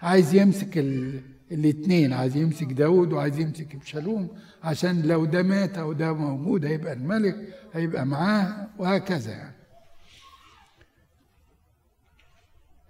عايز 0.03 0.35
يمسك 0.35 0.79
ال... 0.79 1.21
الاثنين 1.53 2.13
عايز 2.13 2.37
يمسك 2.37 2.67
داود 2.73 3.13
وعايز 3.13 3.39
يمسك 3.39 3.75
إبشالوم 3.75 4.29
عشان 4.63 5.03
لو 5.03 5.25
ده 5.25 5.43
مات 5.43 5.79
أو 5.79 5.93
ده 5.93 6.13
موجود 6.13 6.65
هيبقى 6.65 6.93
الملك. 6.93 7.37
هيبقى 7.73 8.07
معاه 8.07 8.69
وهكذا 8.79 9.33
يعني. 9.33 9.55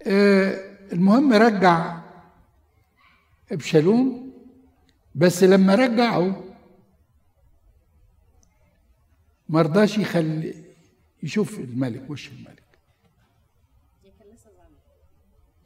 آه، 0.07 0.77
المهم 0.93 1.33
رجع 1.33 2.01
أبشالوم 3.53 4.33
بس 5.15 5.43
لما 5.43 5.75
رجعه 5.75 6.45
ما 9.49 9.63
رضاش 9.63 9.99
يخلي 9.99 10.55
يشوف 11.23 11.59
الملك 11.59 12.11
وش 12.11 12.29
الملك؟ 12.29 12.63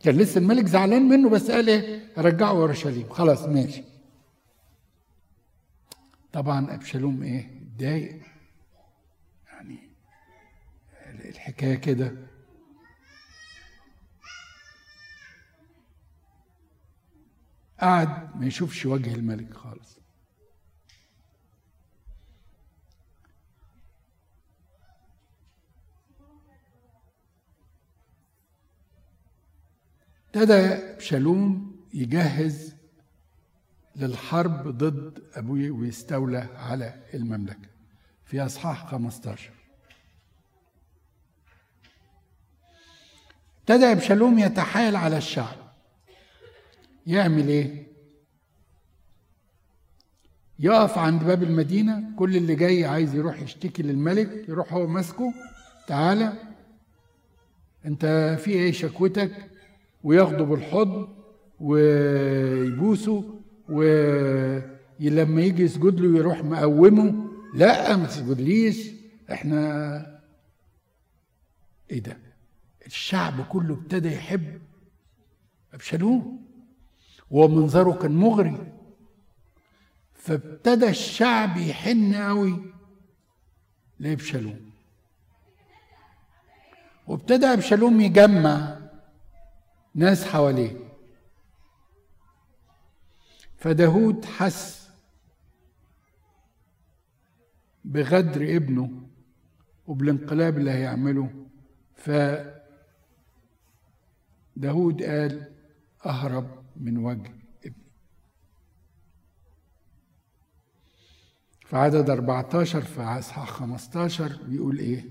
كان 0.00 0.16
لسه 0.16 0.38
الملك 0.38 0.66
زعلان 0.66 1.02
منه 1.08 1.28
بس 1.28 1.50
قال 1.50 1.68
إيه؟ 1.68 2.12
رجعه 2.18 2.50
أورشليم. 2.50 3.08
خلاص 3.08 3.42
ماشي. 3.42 3.84
طبعا 6.32 6.74
أبشالوم 6.74 7.22
إيه؟ 7.22 7.50
اتضايق. 7.62 8.20
الحكاية 11.28 11.74
كده. 11.74 12.12
قعد 17.80 18.36
ما 18.36 18.46
يشوفش 18.46 18.86
وجه 18.86 19.14
الملك 19.14 19.54
خالص. 19.54 19.98
ابتدى 30.34 30.80
شالوم 31.00 31.76
يجهز 31.94 32.74
للحرب 33.96 34.68
ضد 34.68 35.22
ابويه 35.34 35.70
ويستولى 35.70 36.38
على 36.56 37.02
المملكة 37.14 37.68
في 38.24 38.40
أصحاح 38.40 38.86
15 38.86 39.52
ابتدى 43.68 43.92
ابشالوم 43.92 44.38
يتحايل 44.38 44.96
على 44.96 45.18
الشعب 45.18 45.56
يعمل 47.06 47.48
إيه؟ 47.48 47.86
يقف 50.58 50.98
عند 50.98 51.24
باب 51.24 51.42
المدينة 51.42 52.04
كل 52.16 52.36
اللي 52.36 52.54
جاي 52.54 52.84
عايز 52.84 53.14
يروح 53.14 53.42
يشتكي 53.42 53.82
للملك 53.82 54.48
يروح 54.48 54.72
هو 54.72 54.86
ماسكه 54.86 55.32
تعالى 55.88 56.32
أنت 57.86 58.36
في 58.40 58.50
إيه 58.50 58.72
شكوتك؟ 58.72 59.50
وياخده 60.04 60.44
بالحضن 60.44 61.08
ويبوسه 61.60 63.40
ولما 63.68 65.40
يجي 65.42 65.62
يسجد 65.62 66.00
له 66.00 66.18
يروح 66.18 66.44
مقومه 66.44 67.30
لا 67.54 67.96
ما 67.96 68.06
تسجدليش 68.06 68.90
إحنا 69.32 70.20
إيه 71.90 72.02
ده؟ 72.02 72.25
الشعب 72.86 73.46
كله 73.48 73.74
ابتدى 73.74 74.14
يحب 74.14 74.62
ابشالوم 75.74 76.46
ومنظره 77.30 77.92
كان 77.92 78.16
مغري. 78.16 78.72
فابتدى 80.14 80.88
الشعب 80.88 81.56
يحن 81.56 82.14
قوي 82.14 82.64
لأبشالوم. 83.98 84.70
وابتدى 87.06 87.46
أبشالوم 87.46 88.00
يجمع 88.00 88.78
ناس 89.94 90.26
حواليه. 90.26 90.76
فداود 93.58 94.24
حس 94.24 94.90
بغدر 97.84 98.56
ابنه 98.56 99.02
وبالانقلاب 99.86 100.58
اللي 100.58 100.70
هيعمله 100.70 101.46
ف 101.96 102.10
داود 104.56 105.02
قال 105.02 105.52
أهرب 106.06 106.46
من 106.76 106.98
وجه 106.98 107.30
ابني. 107.64 107.84
في 111.66 111.76
عدد 111.76 112.10
14 112.10 112.80
في 112.82 113.00
اصحاح 113.02 113.50
15 113.50 114.38
بيقول 114.48 114.78
إيه؟ 114.78 115.04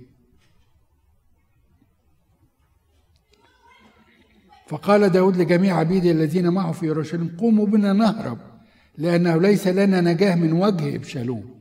فقال 4.68 5.10
داود 5.10 5.38
لجميع 5.38 5.78
عبيده 5.78 6.12
الذين 6.12 6.50
معه 6.50 6.72
في 6.72 6.86
يروشلم 6.86 7.38
قوموا 7.38 7.66
بنا 7.66 7.94
نهرب 7.94 8.38
لأنه 8.98 9.38
ليس 9.38 9.68
لنا 9.68 10.02
نجاة 10.02 10.36
من 10.36 10.54
وجه 10.54 10.96
إبشالوم. 10.96 11.60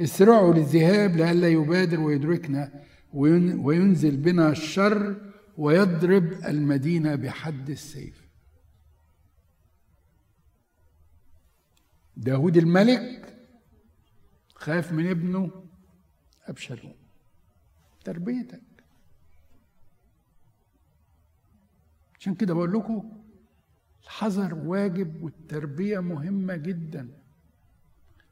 اسرعوا 0.00 0.54
للذهاب 0.54 1.16
لئلا 1.16 1.48
يبادر 1.48 2.00
ويدركنا 2.00 2.72
وينزل 3.14 4.16
بنا 4.16 4.48
الشر 4.50 5.16
ويضرب 5.58 6.32
المدينة 6.32 7.14
بحد 7.14 7.70
السيف. 7.70 8.28
داود 12.16 12.56
الملك 12.56 13.38
خاف 14.54 14.92
من 14.92 15.10
ابنه 15.10 15.64
أبشالوم 16.44 16.94
تربيتك. 18.04 18.62
عشان 22.18 22.34
كده 22.34 22.54
بقول 22.54 22.72
لكم 22.72 23.22
الحذر 24.02 24.54
واجب 24.54 25.22
والتربية 25.22 25.98
مهمة 25.98 26.56
جدا 26.56 27.20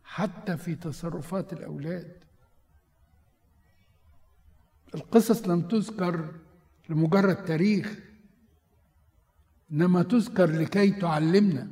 حتى 0.04 0.56
في 0.56 0.74
تصرفات 0.74 1.52
الأولاد. 1.52 2.24
القصص 4.94 5.48
لم 5.48 5.68
تذكر 5.68 6.34
لمجرد 6.88 7.44
تاريخ 7.44 7.98
إنما 9.72 10.02
تذكر 10.02 10.50
لكي 10.50 10.90
تعلمنا 10.90 11.70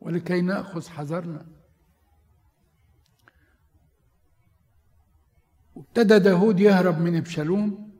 ولكي 0.00 0.40
نأخذ 0.40 0.88
حذرنا. 0.88 1.46
وابتدى 5.74 6.18
داود 6.18 6.60
يهرب 6.60 7.00
من 7.00 7.16
إبشالوم 7.16 7.92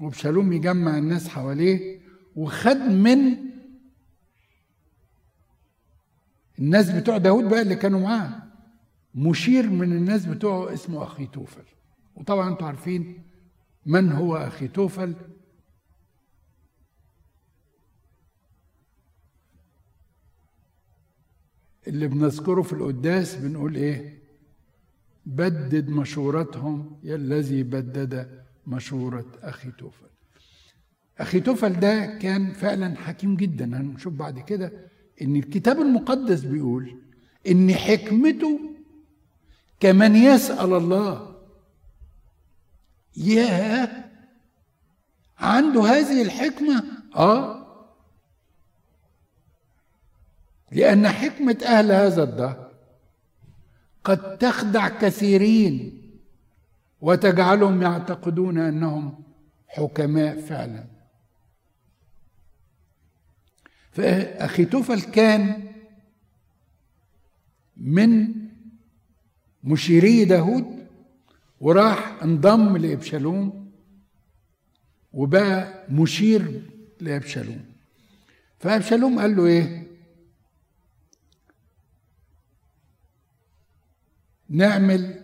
وإبشالوم 0.00 0.52
يجمع 0.52 0.98
الناس 0.98 1.28
حواليه 1.28 2.00
وخد 2.36 2.76
من 2.76 3.36
الناس 6.58 6.90
بتوع 6.90 7.18
داود 7.18 7.44
بقى 7.44 7.62
اللي 7.62 7.76
كانوا 7.76 8.00
معاه. 8.00 8.42
مشير 9.14 9.70
من 9.70 9.92
الناس 9.92 10.26
بتوعه 10.26 10.74
اسمه 10.74 11.02
أخي 11.02 11.26
توفل. 11.26 11.64
وطبعا 12.14 12.48
أنتوا 12.50 12.66
عارفين 12.66 13.29
من 13.90 14.12
هو 14.12 14.36
أخي 14.36 14.68
توفل؟ 14.68 15.14
اللي 21.88 22.08
بنذكره 22.08 22.62
في 22.62 22.72
القداس 22.72 23.34
بنقول 23.36 23.74
إيه؟ 23.74 24.20
بدد 25.26 25.88
مشورتهم 25.88 27.00
يا 27.02 27.14
الذي 27.16 27.62
بدد 27.62 28.42
مشورة 28.66 29.26
أخي 29.42 29.70
توفل. 29.70 30.06
أخي 31.18 31.40
توفل 31.40 31.80
ده 31.80 32.18
كان 32.18 32.52
فعلا 32.52 32.96
حكيم 32.96 33.36
جدا 33.36 33.80
هنشوف 33.80 34.12
بعد 34.14 34.38
كده 34.38 34.72
إن 35.22 35.36
الكتاب 35.36 35.80
المقدس 35.80 36.40
بيقول 36.44 36.96
إن 37.50 37.74
حكمته 37.74 38.60
كمن 39.80 40.16
يسأل 40.16 40.72
الله 40.72 41.29
ياه! 43.16 44.04
عنده 45.38 45.82
هذه 45.82 46.22
الحكمة؟ 46.22 46.84
آه. 47.16 47.60
لأن 50.72 51.08
حكمة 51.08 51.58
أهل 51.66 51.92
هذا 51.92 52.22
الدهر 52.22 52.70
قد 54.04 54.38
تخدع 54.38 54.88
كثيرين 54.88 56.00
وتجعلهم 57.00 57.82
يعتقدون 57.82 58.58
أنهم 58.58 59.24
حكماء 59.68 60.40
فعلا. 60.40 60.84
فأخي 63.92 64.64
توفل 64.64 65.00
كان 65.00 65.70
من 67.76 68.34
مشيري 69.64 70.24
داود 70.24 70.79
وراح 71.60 72.22
انضم 72.22 72.76
لابشالوم 72.76 73.70
وبقى 75.12 75.84
مشير 75.90 76.62
لابشالوم 77.00 77.64
فابشالوم 78.58 79.18
قال 79.18 79.36
له 79.36 79.46
إيه؟ 79.46 79.86
نعمل 84.48 85.20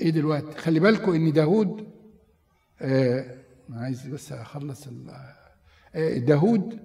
إيه 0.00 0.10
دلوقتي؟ 0.10 0.58
خلي 0.58 0.80
بالكم 0.80 1.12
إن 1.12 1.32
داود 1.32 1.88
آه 2.80 3.34
عايز 3.72 4.06
بس 4.06 4.32
أخلص 4.32 4.88
آه 5.94 6.18
داود 6.18 6.78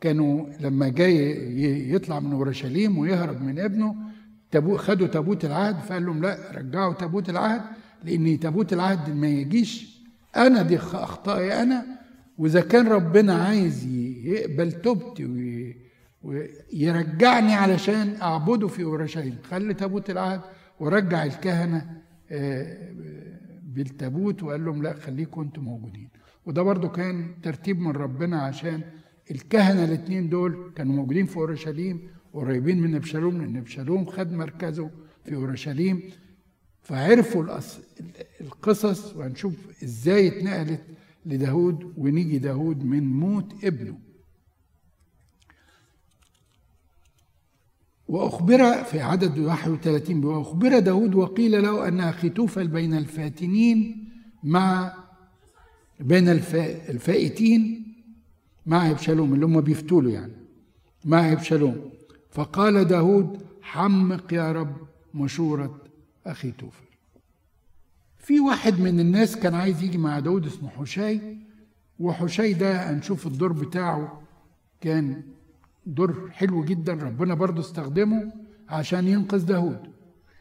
كانوا 0.00 0.46
لما 0.60 0.88
جاي 0.88 1.92
يطلع 1.94 2.20
من 2.20 2.32
أورشليم 2.32 2.98
ويهرب 2.98 3.42
من 3.42 3.58
ابنه 3.58 3.96
تابو 4.50 4.76
خدوا 4.76 5.06
تابوت 5.06 5.44
العهد 5.44 5.78
فقال 5.78 6.06
لهم 6.06 6.22
لا 6.22 6.38
رجعوا 6.54 6.94
تابوت 6.94 7.30
العهد 7.30 7.62
لأن 8.04 8.40
تابوت 8.40 8.72
العهد 8.72 9.10
ما 9.16 9.28
يجيش. 9.28 10.00
أنا 10.36 10.62
دي 10.62 10.76
أخطائي 10.76 11.62
أنا 11.62 11.86
وإذا 12.38 12.60
كان 12.60 12.88
ربنا 12.88 13.34
عايز 13.34 13.84
يقبل 14.24 14.72
توبتي 14.72 15.24
ويرجعني 16.22 17.54
علشان 17.54 18.16
أعبده 18.22 18.68
في 18.68 18.82
أورشليم. 18.82 19.36
خلي 19.50 19.74
تابوت 19.74 20.10
العهد 20.10 20.40
ورجع 20.80 21.24
الكهنة 21.24 22.00
آه، 22.30 22.92
بالتابوت 23.62 24.42
وقال 24.42 24.64
لهم 24.64 24.82
لا 24.82 24.94
خليكم 24.94 25.40
أنتم 25.40 25.62
موجودين. 25.62 26.08
وده 26.46 26.62
برضو 26.62 26.88
كان 26.88 27.34
ترتيب 27.42 27.80
من 27.80 27.90
ربنا 27.90 28.42
عشان 28.42 28.80
الكهنة 29.30 29.84
الاثنين 29.84 30.28
دول 30.28 30.72
كانوا 30.76 30.94
موجودين 30.94 31.26
في 31.26 31.36
أورشليم 31.36 32.08
قريبين 32.32 32.80
من 32.80 32.94
ابشالوم 32.94 33.42
لأن 33.42 33.56
ابشالوم 33.56 34.04
خد 34.06 34.32
مركزه 34.32 34.90
في 35.24 35.34
أورشليم 35.34 36.02
فعرفوا 36.82 37.58
القصص 38.40 39.16
وهنشوف 39.16 39.54
إزاي 39.84 40.28
اتنقلت 40.28 40.82
لداود 41.26 41.94
ونيجي 41.96 42.38
داود 42.38 42.84
من 42.84 43.04
موت 43.12 43.64
ابنه. 43.64 43.98
وأخبر 48.08 48.84
في 48.84 49.00
عدد 49.00 49.38
31 49.38 50.24
وأخبر 50.24 50.78
داود 50.78 51.14
وقيل 51.14 51.62
له 51.62 51.88
أن 51.88 52.00
أخي 52.00 52.28
توفل 52.28 52.68
بين 52.68 52.94
الفاتنين 52.94 54.08
مع 54.42 54.94
بين 56.00 56.28
الفا- 56.28 56.90
الفائتين 56.90 57.86
مع 58.66 58.90
ابشالوم 58.90 59.34
اللي 59.34 59.46
هم 59.46 59.60
بيفتوا 59.60 60.02
له 60.02 60.10
يعني 60.10 60.32
مع 61.04 61.32
ابشالوم 61.32 61.90
فقال 62.30 62.84
داود 62.84 63.46
حمق 63.62 64.32
يا 64.32 64.52
رب 64.52 64.76
مشورة 65.14 65.80
أخي 66.26 66.50
توفل. 66.50 66.84
في 68.18 68.40
واحد 68.40 68.80
من 68.80 69.00
الناس 69.00 69.36
كان 69.36 69.54
عايز 69.54 69.82
يجي 69.82 69.98
مع 69.98 70.18
داود 70.18 70.46
اسمه 70.46 70.70
حشاي 70.70 71.36
وحشاي 72.00 72.52
ده 72.52 72.90
هنشوف 72.90 73.26
الدور 73.26 73.52
بتاعه 73.52 74.22
كان 74.80 75.22
دور 75.86 76.30
حلو 76.32 76.64
جدا 76.64 76.92
ربنا 76.92 77.34
برضه 77.34 77.60
استخدمه 77.60 78.32
عشان 78.68 79.08
ينقذ 79.08 79.44
داود. 79.46 79.92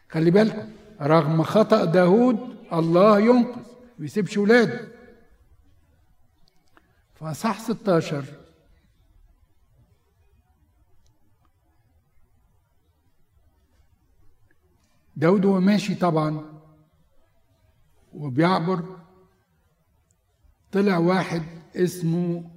خلي 0.10 0.32
بالكم 0.32 0.70
رغم 1.02 1.44
خطأ 1.44 1.86
داود 1.86 2.56
الله 2.74 3.20
ينقذ 3.20 3.62
ما 4.00 4.06
يسيبش 4.06 4.38
ولاده. 4.38 4.88
فصح 7.16 7.60
16 7.60 8.24
داود 15.20 15.46
هو 15.46 15.60
ماشي 15.60 15.96
طبعا 15.96 16.62
وبيعبر. 18.14 19.00
طلع 20.72 20.98
واحد 20.98 21.44
اسمه 21.76 22.52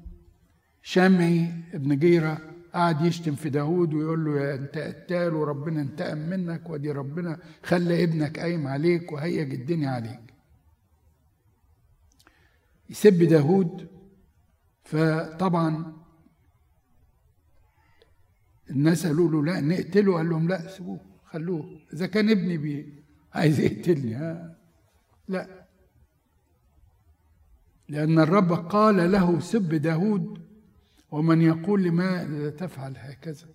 شمعي 0.82 1.50
ابن 1.74 1.98
جيرة 1.98 2.38
قعد 2.74 3.00
يشتم 3.04 3.34
في 3.34 3.50
داود 3.50 3.94
ويقول 3.94 4.24
له 4.24 4.40
يا 4.40 4.54
انت 4.54 4.78
قتال 4.78 5.34
وربنا 5.34 5.80
انتقم 5.80 6.18
منك 6.18 6.70
ودي 6.70 6.92
ربنا 6.92 7.38
خلى 7.62 8.04
ابنك 8.04 8.38
قايم 8.38 8.66
عليك 8.66 9.12
وهيج 9.12 9.54
الدنيا 9.54 9.90
عليك. 9.90 10.34
يسب 12.90 13.22
داود 13.22 13.88
فطبعا 14.84 15.96
الناس 18.70 19.06
قالوا 19.06 19.30
له 19.30 19.44
لا 19.44 19.60
نقتله 19.60 20.16
قال 20.16 20.28
لهم 20.30 20.48
لا 20.48 20.68
سيبوه. 20.68 21.11
خلوه. 21.32 21.80
إذا 21.92 22.06
كان 22.06 22.30
ابني 22.30 22.56
بي. 22.56 23.02
عايز 23.34 23.60
يقتلني 23.60 24.14
ها؟ 24.14 24.56
لا. 25.28 25.66
لأن 27.88 28.18
الرب 28.18 28.52
قال 28.52 29.12
له 29.12 29.40
سب 29.40 29.74
داود 29.74 30.42
ومن 31.10 31.42
يقول 31.42 31.82
لما 31.82 32.50
تفعل 32.50 32.94
هكذا. 32.96 33.46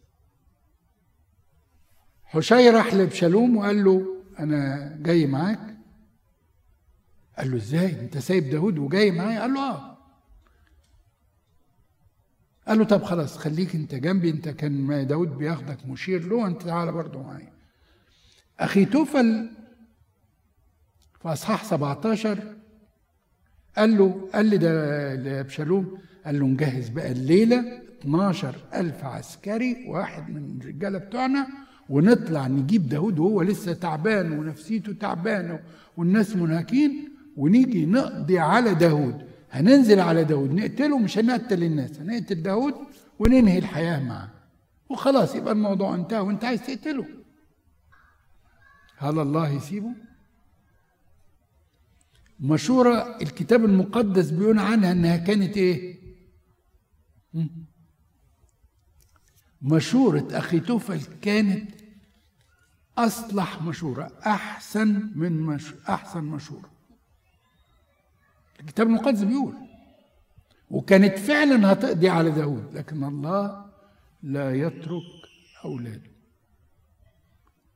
حشي 2.24 2.70
راح 2.70 2.94
لابشالوم 2.94 3.58
وقال 3.58 3.84
له 3.84 4.24
أنا 4.40 4.94
جاي 5.02 5.28
معاك؟ 5.28 5.78
قال 7.38 7.52
له 7.52 7.58
إزاي؟ 7.58 8.00
أنت 8.00 8.18
سايب 8.18 8.50
داود 8.50 8.78
وجاي 8.78 9.12
معايا؟ 9.12 9.42
قال 9.42 9.54
له 9.54 9.60
آه. 9.60 9.98
قال 12.68 12.78
له 12.78 12.84
طب 12.84 13.04
خلاص 13.04 13.38
خليك 13.38 13.76
أنت 13.76 13.96
جنبي 13.96 14.30
أنت 14.30 14.50
كان 14.50 15.08
داود 15.08 15.38
بياخدك 15.38 15.86
مشير 15.86 16.28
له 16.28 16.48
أنت 16.48 16.62
تعالى 16.62 16.92
برضه 16.92 17.24
معايا. 17.24 17.57
أخي 18.60 18.86
توفل 18.86 19.50
في 21.22 21.28
اصحاح 21.30 21.64
17 21.64 22.40
قال 23.78 23.98
له 23.98 24.30
قال 24.34 24.46
لي 24.46 24.58
ده 24.58 25.16
لابشالوم 25.16 25.98
قال 26.26 26.40
له 26.40 26.46
نجهز 26.46 26.90
بقى 26.90 27.12
الليلة 27.12 27.82
12 28.02 28.56
ألف 28.74 29.04
عسكري 29.06 29.86
واحد 29.88 30.30
من 30.30 30.60
الرجالة 30.62 30.98
بتوعنا 30.98 31.48
ونطلع 31.90 32.48
نجيب 32.48 32.90
داود 32.90 33.20
وهو 33.20 33.42
لسه 33.42 33.74
تعبان 33.74 34.32
ونفسيته 34.32 34.94
تعبانة 34.94 35.60
والناس 35.98 36.36
منهكين 36.36 37.10
ونيجي 37.38 37.86
نقضي 37.86 38.40
على 38.40 38.74
داود 38.76 39.22
هننزل 39.52 40.00
على 40.00 40.24
داود 40.24 40.54
نقتله 40.54 40.98
مش 41.00 41.18
هنقتل 41.18 41.64
الناس 41.64 42.00
هنقتل 42.00 42.42
داود 42.44 42.74
وننهي 43.20 43.58
الحياة 43.58 44.00
معاه. 44.04 44.30
وخلاص 44.90 45.36
يبقى 45.36 45.54
الموضوع 45.54 45.96
انتهى 45.96 46.20
وانت 46.20 46.46
عايز 46.46 46.62
تقتله. 46.68 47.06
هل 48.98 49.20
الله 49.20 49.50
يسيبه؟ 49.50 49.90
مشورة 52.40 53.18
الكتاب 53.22 53.66
المقدس 53.66 54.30
بيقول 54.30 54.60
عنها 54.60 54.92
إنها 54.92 55.18
كانت 55.18 55.58
إيه؟ 55.58 55.98
مشورة 59.62 60.28
أخي 60.32 60.60
توفل 60.60 61.02
كانت 61.22 61.72
أصلح 62.98 63.62
مشورة 63.62 64.12
أحسن 64.26 65.12
من 65.16 65.42
مش 65.42 65.74
أحسن 65.90 66.24
مشورة 66.24 66.70
الكتاب 68.60 68.88
المقدس 68.88 69.24
بيقول 69.24 69.56
وكانت 70.72 71.18
فعلا 71.20 71.72
هتقضي 71.74 72.10
على 72.10 72.32
داود 72.32 72.74
لكن 72.74 73.04
الله 73.04 73.66
لا 74.24 74.56
يترك 74.56 75.04
أولاده 75.66 76.12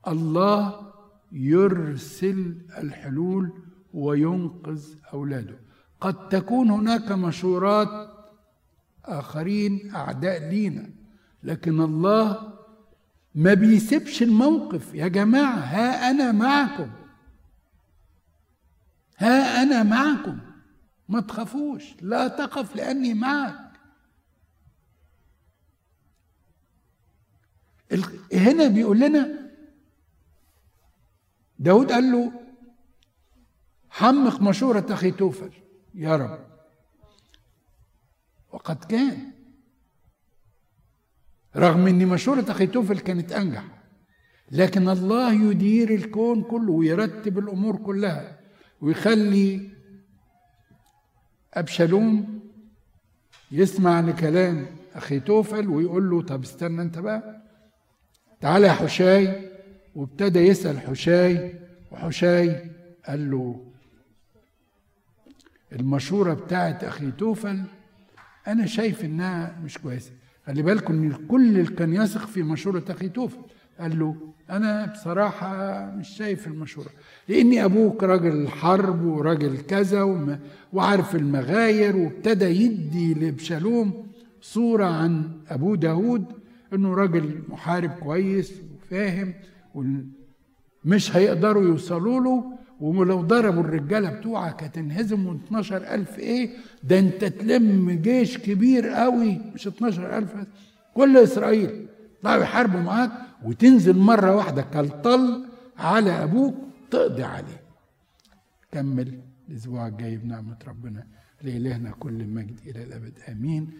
الله 0.07 0.91
يرسل 1.32 2.58
الحلول 2.78 3.52
وينقذ 3.94 4.84
أولاده. 5.14 5.60
قد 6.02 6.30
تكون 6.30 6.70
هناك 6.72 7.12
مشورات 7.12 8.10
آخرين 9.06 9.96
أعداء 9.96 10.50
لينا 10.50 10.90
لكن 11.44 11.82
الله 11.82 12.54
ما 13.36 13.54
بيسيبش 13.54 14.24
الموقف. 14.24 14.94
يا 14.94 15.08
جماعة 15.08 15.60
ها 15.60 16.12
أنا 16.12 16.32
معكم. 16.32 16.92
ها 19.18 19.64
أنا 19.64 19.84
معكم. 19.84 20.40
ما 21.10 21.22
تخافوش. 21.22 21.84
لا 22.02 22.28
تخف 22.28 22.76
لأني 22.76 23.14
معك. 23.14 23.72
هنا 28.34 28.68
بيقول 28.68 29.00
لنا 29.00 29.41
داود 31.62 31.91
قال 31.91 32.12
له 32.12 32.32
حمق 33.89 34.41
مشورة 34.41 34.86
أخي 34.89 35.12
توفل 35.12 35.51
يا 35.95 36.16
رب. 36.16 36.39
وقد 38.51 38.84
كان 38.84 39.32
رغم 41.55 41.88
إن 41.88 42.07
مشورة 42.07 42.45
أخي 42.49 42.68
توفل 42.68 42.99
كانت 42.99 43.32
أنجح 43.32 43.64
لكن 44.51 44.89
الله 44.89 45.34
يدير 45.34 45.93
الكون 45.93 46.43
كله 46.43 46.72
ويرتب 46.72 47.39
الأمور 47.39 47.76
كلها 47.76 48.39
ويخلي 48.82 49.70
أبشالوم 51.53 52.39
يسمع 53.51 53.99
لكلام 53.99 54.66
أخي 54.95 55.20
توفل 55.20 55.70
ويقول 55.70 56.09
له 56.09 56.22
طب 56.22 56.43
استنى 56.43 56.82
أنت 56.82 56.99
بقى 56.99 57.41
تعالى 58.41 58.68
يا 58.68 58.72
حشاي 58.74 59.51
وابتدى 59.96 60.39
يسأل 60.39 60.80
حشاي 60.80 61.54
وحشاي 61.92 62.66
قال 63.08 63.32
له 63.32 63.66
المشورة 65.74 66.34
بتاعت 66.34 66.84
أخي 66.84 67.12
توفل 67.12 67.62
أنا 68.48 68.66
شايف 68.66 69.06
إنها 69.06 69.60
مش 69.66 69.78
كويسة. 69.78 70.12
خلي 70.48 70.62
بالكم 70.62 70.94
إن 70.94 71.12
الكل 71.12 71.48
اللي 71.60 71.64
كان 71.76 71.94
يثق 71.94 72.28
في 72.28 72.44
مشورة 72.44 72.84
أخي 72.89 73.10
توفل 73.10 73.38
قال 73.80 74.00
له 74.00 74.16
أنا 74.50 74.86
بصراحة 74.86 75.86
مش 75.92 76.10
شايف 76.10 76.48
المشورة 76.48 76.89
لأني 77.28 77.66
أبوك 77.66 78.04
راجل 78.04 78.48
حرب 78.48 79.06
وراجل 79.06 79.58
كذا 79.58 80.02
وم- 80.04 80.39
وعارف 80.74 81.16
المغاير 81.16 81.98
وابتدى 81.98 82.46
يدي 82.46 83.14
لأبشالوم 83.14 84.08
صورة 84.42 84.86
عن 84.86 85.32
أبوه 85.50 85.78
داود 85.78 86.26
إنه 86.74 86.94
راجل 86.94 87.42
محارب 87.50 87.89
كويس 87.89 88.54
وفاهم. 88.84 89.34
مش 90.86 91.15
هيقدروا 91.15 91.63
يوصلوا 91.63 92.19
له 92.19 92.57
ولو 92.80 93.22
ضربوا 93.22 93.61
الرجالة 93.61 94.09
بتوعك 94.09 94.63
هتنهزم 94.63 95.39
12 95.45 95.78
ألف 95.78 96.19
إيه؟ 96.19 96.49
ده 96.84 96.99
أنت 96.99 97.26
تلم 97.26 97.91
جيش 97.91 98.38
كبير 98.38 98.88
قوي 98.88 99.41
مش 99.53 99.67
12 99.67 100.17
ألف 100.17 100.36
بس، 100.36 100.47
كل 100.93 101.17
إسرائيل 101.17 101.86
طلعوا 102.24 102.43
يحاربوا 102.43 102.80
معاك 102.80 103.11
وتنزل 103.45 103.97
مرة 103.97 104.36
واحدة 104.36 104.61
كالطل 104.61 105.45
على 105.78 106.24
أبوك 106.24 106.55
تقضي 106.91 107.24
عليه. 107.24 107.61
كمل 108.72 109.19
الأسبوع 109.49 109.88
الجاي 109.88 110.17
بنعمة 110.17 110.57
ربنا 110.67 111.03
لإلهنا 111.41 111.91
كل 111.91 112.22
المجد 112.22 112.59
إلى 112.67 112.84
الأبد. 112.84 113.13
آمين. 113.30 113.72